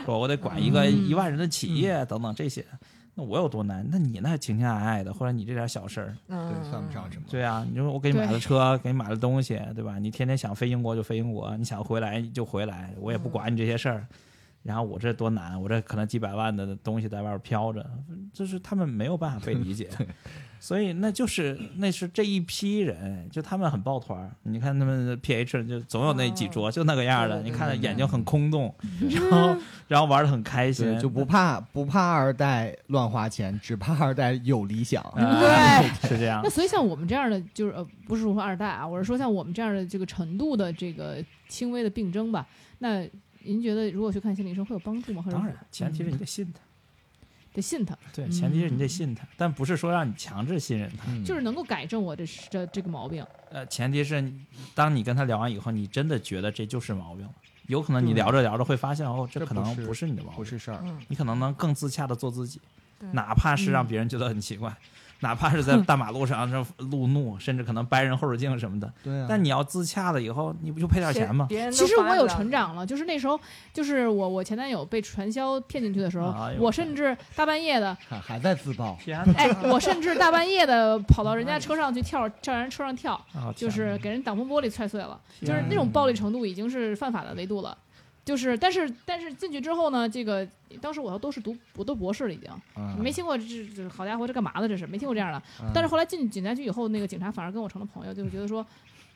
[0.06, 2.64] 说我得管一个嗯一万人的企业等等这些，
[3.16, 3.84] 那我有多难？
[3.92, 7.26] 那你那情情爱爱的，或者你这点小事儿，嗯，对，算不上什么。
[7.28, 9.98] 对啊，你说我给你买了车，给你买了东西，对吧？
[9.98, 14.06] 你天天想飞英国就飞英国，你想回来就回来，我也不管你这些事儿。
[14.64, 17.86] 然后我这多难，我这可能几百万的东西在外边飘着，
[18.34, 19.90] 就是他们没有办法被理解，
[20.60, 24.30] 所以那就是那是这一批人，就他们很抱团儿。
[24.44, 28.76] 你看他们的 PH 就总有那几桌，就那个样儿的，对对你看对眼睛很空洞，
[29.10, 29.58] 然后
[29.88, 35.02] 然后玩的很开心，，就不怕不怕二代乱花钱，只怕二代有理想。
[35.02, 36.50] 啊对，是这样那。
[36.50, 42.46] 所以像我们这样的，就是呃，不是说二代啊，我是说像我们这样的这个程度的这个轻微的病症吧，
[42.80, 43.08] 那
[43.44, 45.24] 您觉得如果去看心理医生会有帮助吗？
[45.32, 46.60] 当然，前提是你得信他，
[47.54, 51.06] 得信他，对，嗯前提是你得信他，但不是说让你强制信任他。
[51.08, 53.26] 嗯就是能够改正我这这这个毛病。
[53.52, 54.32] 呃，前提是
[54.76, 57.34] 当你跟他聊完以后，你真的觉得这就是毛病了。
[57.68, 60.80] 有可能你聊着聊着会发现，哦，这这可能不是你的毛病，不是事儿。
[60.84, 62.60] 嗯，你可能能更自洽的做自己，
[63.00, 64.76] 对哪怕是让嗯别人觉得很奇怪，
[65.22, 68.92] 哪怕是在大马路上 这路怒，甚至可能掰人后视镜什么的。
[69.04, 69.26] 对啊。
[69.30, 71.46] 但你要自洽了以后，你不就赔点钱吗？
[71.50, 73.40] 别人其实我有成长了，就是那时候，
[73.74, 79.34] 就是我我前男友被传销骗进去的时候，我甚至大半夜的，还还在自爆，天哪！
[79.38, 87.78] 哎，我甚至大半夜的跑到人家车上去跳，跳人车上跳，啊就是给人挡风玻璃踹碎了，就是那种暴力程度已经是犯法的维度了。
[88.30, 90.48] 就是，但是但是进去之后呢，这个
[90.80, 93.44] 当时我都是读我都博士了已经，啊没听过这
[93.76, 95.38] 这好家伙这干嘛的这是没听过这样的。
[95.38, 98.66] 啊但是后来进警察局以后，那个警察反而跟我成了朋友，就是觉得说。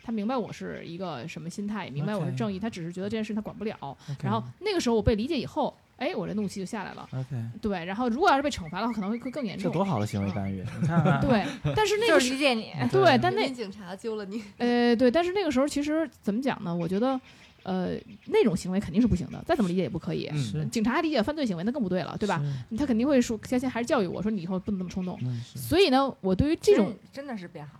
[0.06, 3.98] 他明白我是一个什么心态，也明白我是正义，他只是觉得这件事他管不了。
[4.22, 7.08] 然后那个时候我被理解以后，哎，我这怒气就下来了。
[7.14, 7.30] OK，
[7.62, 9.74] 对，然后如果要是被惩罚的话，可能会会更严重这重。
[9.76, 10.62] 多好的行为干预！
[10.82, 16.76] 你看看，对，但是那个是理解你，对，但那警察救了你，呃对，但是那个时候其实怎么讲呢？
[16.76, 17.18] 我觉得，
[17.64, 17.96] 呃，
[18.28, 20.30] 那种行为肯定是不行的，再怎么理解也不可以。
[20.72, 22.42] 警察理解犯罪行为那更不对了，对吧？
[22.78, 25.20] 他肯定会说，先先还是教育我说你以后不能那么冲动。
[25.56, 27.80] 所以呢，我对于这种真的是变好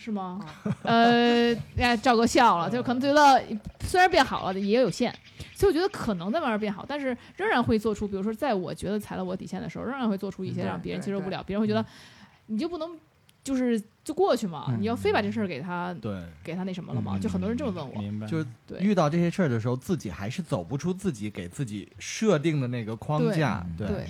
[0.00, 0.38] 是吗？
[0.84, 3.42] 呃，哎，赵哥笑了，就可能觉得
[3.80, 5.12] 虽然变好了，也有限，
[5.56, 7.06] 所以我觉得可能在慢慢变好，但是
[7.36, 11.84] 仍然会做出，比如说在我觉得踩了我底线的时候，仍然会做出一些嗯让别人接受不了，别人会觉得
[12.46, 12.96] 你就不能
[13.48, 17.16] 就是就过去嘛，嗯你要非把这事儿给他对，给他那什么了嘛？
[17.16, 18.46] 嗯就很多人这么问我，明白，就是
[18.78, 23.66] 遇到这些事儿的时候，自己还是走不出自己给自己设定的那个框架。
[23.78, 24.06] 对对，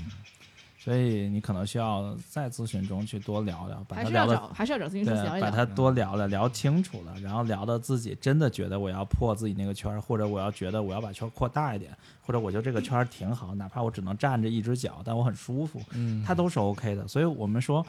[0.78, 5.40] 所以你可能需要在咨询中去多聊聊，把还是它聊的要找还是要找咨询师聊聊。
[5.40, 11.90] 把它多聊聊，聊清楚了，然后聊到自己真的觉得我要破自己那个圈儿，或者我要觉得我要把圈儿扩大一点，
[12.26, 17.06] 或者我觉得这个圈儿挺好，哪怕我只能站着一只脚，但我很舒服，嗯它都是 OK 的。
[17.06, 17.84] 所以我们说，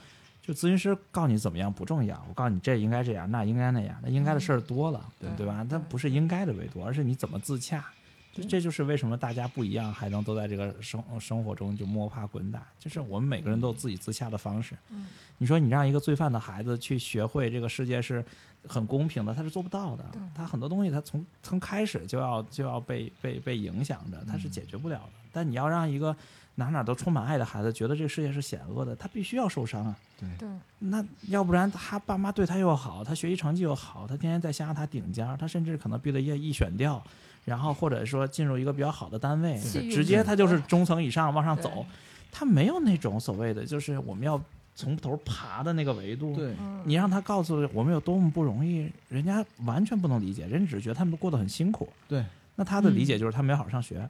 [0.50, 5.64] 就咨询师告诉你怎么样不重要，我告诉你这应该这样，那应该那样，那应该的事儿多了，对对吧？
[5.70, 7.86] 它不是应该的维度，而是你怎么自洽。
[8.34, 12.66] 这这就是为什么大家不一样，还能都在这个生生活中就摸爬滚打。
[12.80, 14.76] 就是我们每个人都有自己自洽的方式。
[14.90, 15.06] 嗯
[15.38, 18.26] 你说你让一个罪犯的孩子去学会这个世界是
[18.68, 20.04] 很公平的，他是做不到的。
[20.34, 25.12] 他很多东西他从从开始就要就要被被被影响着，他是解决不了的。
[25.32, 26.16] 但你要让一个
[26.60, 29.95] 哪哪都充满爱的孩子觉得这个世界是险恶的，他必须要受伤啊。
[30.19, 30.48] 对，
[30.80, 37.02] 那要不然他爸妈对他又好，他学习成绩又好，他天天在象牙塔顶尖，他甚至可能毕了业一选调，
[37.45, 41.86] 然后或者说进入一个比较好的单位直接他就是中层以上往上走，
[42.31, 44.40] 他没有那种所谓的就是我们要
[44.76, 46.36] 从头爬的那个维度。
[46.36, 51.88] 对，嗯你让他告诉我们有多么不容易，人家完全不能理解，人只是觉得他们过得很辛苦。
[52.07, 52.26] 对，
[52.56, 54.10] 那他的理解就是他没好好上学，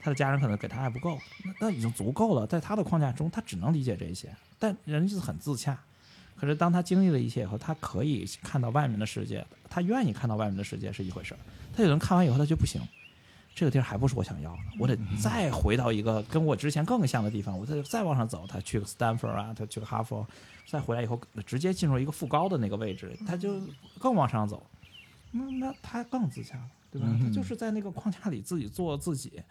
[0.00, 5.78] 他的家人可能给他还不够，那那已经足够了，在他的框架中，他只能理解这些，但人就是很自洽。
[6.36, 11.38] 可是当他经历了一切以后，他可以看到外面的世界，他愿意看到外面的世界是一回事儿。
[11.76, 12.80] 他有人看完以后，他就不行，
[13.54, 18.46] 这个地儿还不是我想要的，我得再回到一个跟我之前更像的地方，我再再往上走。
[18.48, 20.26] 他去个 Stanford 啊，他去个哈佛，
[20.66, 23.60] 再回来以后直接进入一个副高的那个位置，他就
[23.98, 24.66] 更往上走。
[25.32, 27.06] 那那他更自洽了，对吧？
[27.10, 29.42] 嗯他就是在那个框架里自己做自己。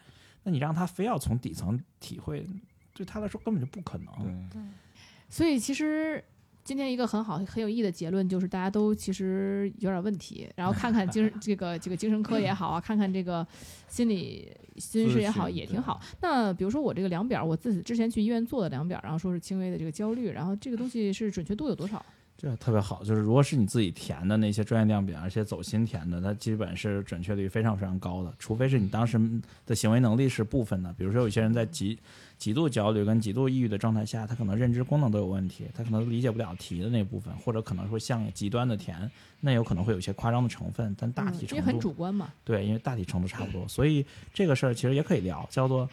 [0.42, 2.46] 那你让他非要从底层体会，
[2.94, 4.48] 对他来说根本就不可能。
[4.50, 4.60] 对，
[5.28, 6.22] 所以其实
[6.64, 13.46] 今天一个很好很有意义的结论就是，大家都其实有点问题，然后看看精神 这个这个精神科也好啊，看看这个
[13.88, 16.00] 心理心理师也好，也挺好。
[16.20, 22.04] 那比如说我这个量表，我自己之前去医院做的量表，然后说是轻微的这个焦虑，然后这个东西是准确度有多少？
[22.40, 28.32] 这特别好，就是如果是你自己填的那些专业量表，而且走心填的，它基本是准确率非常非常高的。
[28.38, 29.20] 除非是你当时
[29.66, 31.98] 的行为能力是部分的，比如说有些人在极
[32.38, 39.10] 极度焦虑跟极度抑郁的状态下，他可能认知功能都有问题，他可能理解不了题的那部分，或者可能会向极端的填，
[39.40, 42.32] 那有可能会有一些夸张的成分，但大体程度、嗯很主观嘛。
[42.42, 44.02] 对，因为大体程度差不多，所以
[44.32, 45.86] 这个事儿其实也可以聊，叫做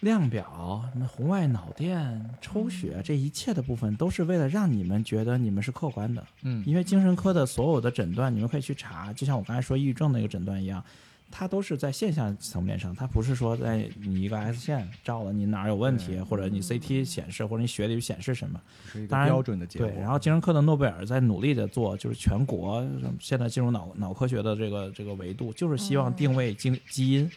[0.00, 6.24] 量表、什么红外脑电、抽血，这一切的部分都是为了让你们觉得你们是客观的。
[6.42, 10.82] 嗯因为精神科的所有的诊断，你们可以去查，就像我刚才说抑郁症那个诊断一样，
[11.30, 18.60] 它都是在现象层面上，它不是说在你一个 X 线照了你哪儿有问题，或者你 CT 显示，或者你血里显示什么。
[18.92, 19.88] 是标准的结果。
[19.88, 22.84] 对，然后精神科的诺贝尔在努力的做，就是全国
[23.20, 27.30] 现在进入脑脑科学的这个这个维度，就是希望定位基基因，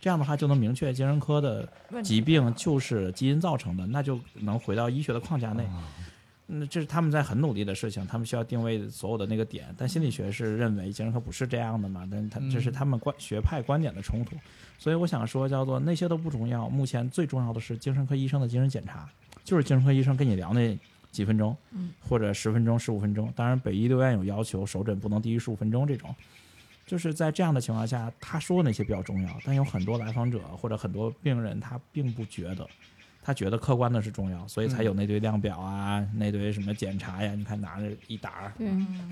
[0.00, 1.66] 这样的话就能明确精神科的
[2.02, 5.64] 疾病就是基因造成的，那就能回到医学的框架内。
[5.64, 5.82] 啊
[6.48, 14.34] 嗯，这是他们在很努力的事情，他们需要定位所有的那个点，但心理学是认为精神科不是这样的嘛，但他这是他们观学派观点的冲突，
[14.78, 19.08] 所以我想说叫做那些都不重要，目前最重要的是精神科医生的精神检查，
[19.44, 20.76] 就是精神科医生跟你聊那
[21.10, 26.14] 几分钟，嗯，或者十分钟、十五分钟，当然北医六院有要求，首诊不能低于十五分钟这种。
[26.86, 32.66] 就是在这样的情况下，他说那些比较重要，但有很多来访者或者很多病人他并不觉得，
[33.28, 37.34] 他觉得客观的是重要，所以才有那堆量表啊，那堆什么检查呀。
[37.34, 38.50] 你看拿着一沓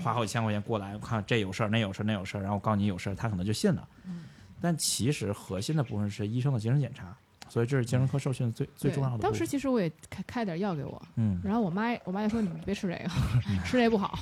[0.03, 3.87] 花好几千块钱过来，我看这有事儿，那有事儿，那有事儿，然后我告诉你有事儿，他可能就信了。
[4.07, 4.23] 嗯
[4.59, 7.15] 但其实核心的部分是医生的精神检查，
[7.47, 9.29] 所以这是精神科受训最最重要的部分。
[9.29, 13.09] 当时其实我也开开点药给我，嗯，然后我妈我妈就说你别吃这个，
[13.63, 14.17] 吃这不好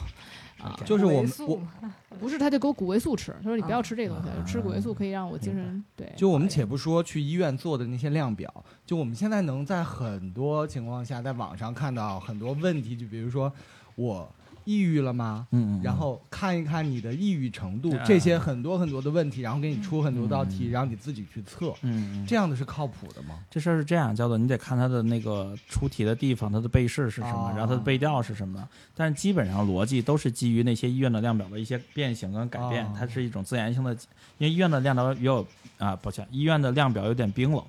[0.65, 0.79] 啊。
[0.85, 1.61] 就是我们我
[2.19, 6.11] 不是，他就给我谷维素吃，他说你不要啊吃这个东西，吃谷维素可以让我精神对。
[6.15, 8.51] 就我们且不说去医院做的那些量表，
[8.85, 13.51] 就我们现在能在很多情况下在网上看到很多问题，就比如说
[13.95, 14.29] 我
[14.65, 15.47] 抑郁了吗？
[15.51, 23.39] 嗯嗯，然后看一看你的抑郁程度嗯，这些很多很多的问题，然后给你出很多道题，嗯然后你自己去测，嗯嗯，这样的是靠谱的吗？
[23.49, 28.67] 这事儿是这样，叫做你得看它的那个出题的地方，它的背试是什么，哦然后它的背调是什么。
[28.93, 33.95] 但是基本上逻辑都是基于那些医院的量表的一些变形跟改变，哦它是一种自然性的。
[34.37, 35.47] 因为医院的量表有
[35.77, 37.63] 啊，抱歉，医院的量表有点冰冷，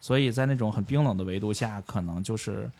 [0.00, 2.70] 所以在那种很冰冷的维度下，可能就是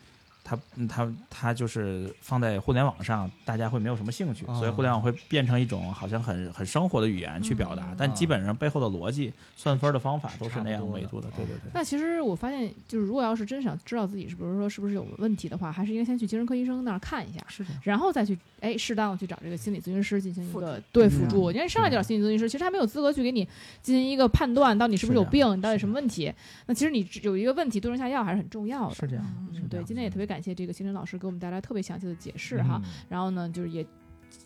[0.43, 11.29] 它嗯它它就是放在互联网上，大家会没有什么兴趣，哦所以互联网会变成一种好像很很生活的语言去表达，嗯但基本上背后的逻辑、算分的方法都是那样维度的。
[11.35, 11.71] 对对对。
[11.73, 17.81] 那其实我发现，就是如果要是真想知道自己是比如说是不是有问题的话，还是应该先去精神科医生那儿看一下，是这样。
[17.83, 21.51] 然后再去哎适当的去找这个心理咨询师进行一个对嗯辅助。
[21.51, 23.47] 因为上来就找心理咨询师，其实他没有资格去给你
[23.81, 26.33] 进行一个判断，到底是不是有病，你到底什么问题。
[26.65, 28.95] 那其实你有一个问题对症下药还是很重要的。
[28.95, 32.81] 是这样，嗯嗯，对，今天也特别感谢这个星辰老师给我们带来特别详细的解释哈。
[32.83, 33.85] 嗯然后呢，就是也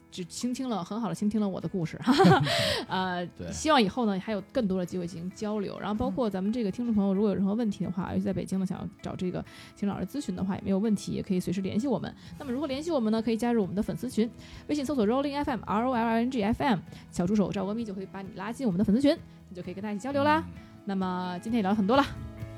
[0.10, 2.44] 只倾听了很好的倾听了我的故事， 哈哈。
[2.88, 5.78] 呃，对希望以后呢还有更多的机会进行交流。
[5.80, 9.44] 然后包括咱们这个听众朋友，如果有任何问题的话，尤其在北京呢，想要找这个
[9.76, 12.14] 秦老师咨询的话，也没有问题，也可以随时联系我们。
[12.40, 13.22] 那么如何联系我们呢？
[13.22, 14.30] 可以加入我们的粉丝群，
[14.68, 16.80] 微信搜索 Rolling FM R O L I N G F M，
[17.12, 19.18] 小助手赵文咪就会把你拉进我们的粉丝群，
[19.50, 20.44] 你就可以跟大家一起交流啦。
[20.86, 22.04] 那么今天也聊了很多了，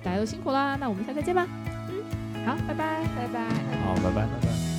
[0.04, 1.79] 大家都辛苦啦，那我们下次再见吧。
[2.46, 3.04] 好，拜拜。
[3.16, 3.40] 拜拜。
[3.84, 4.26] 好，拜拜。
[4.26, 4.79] 拜拜。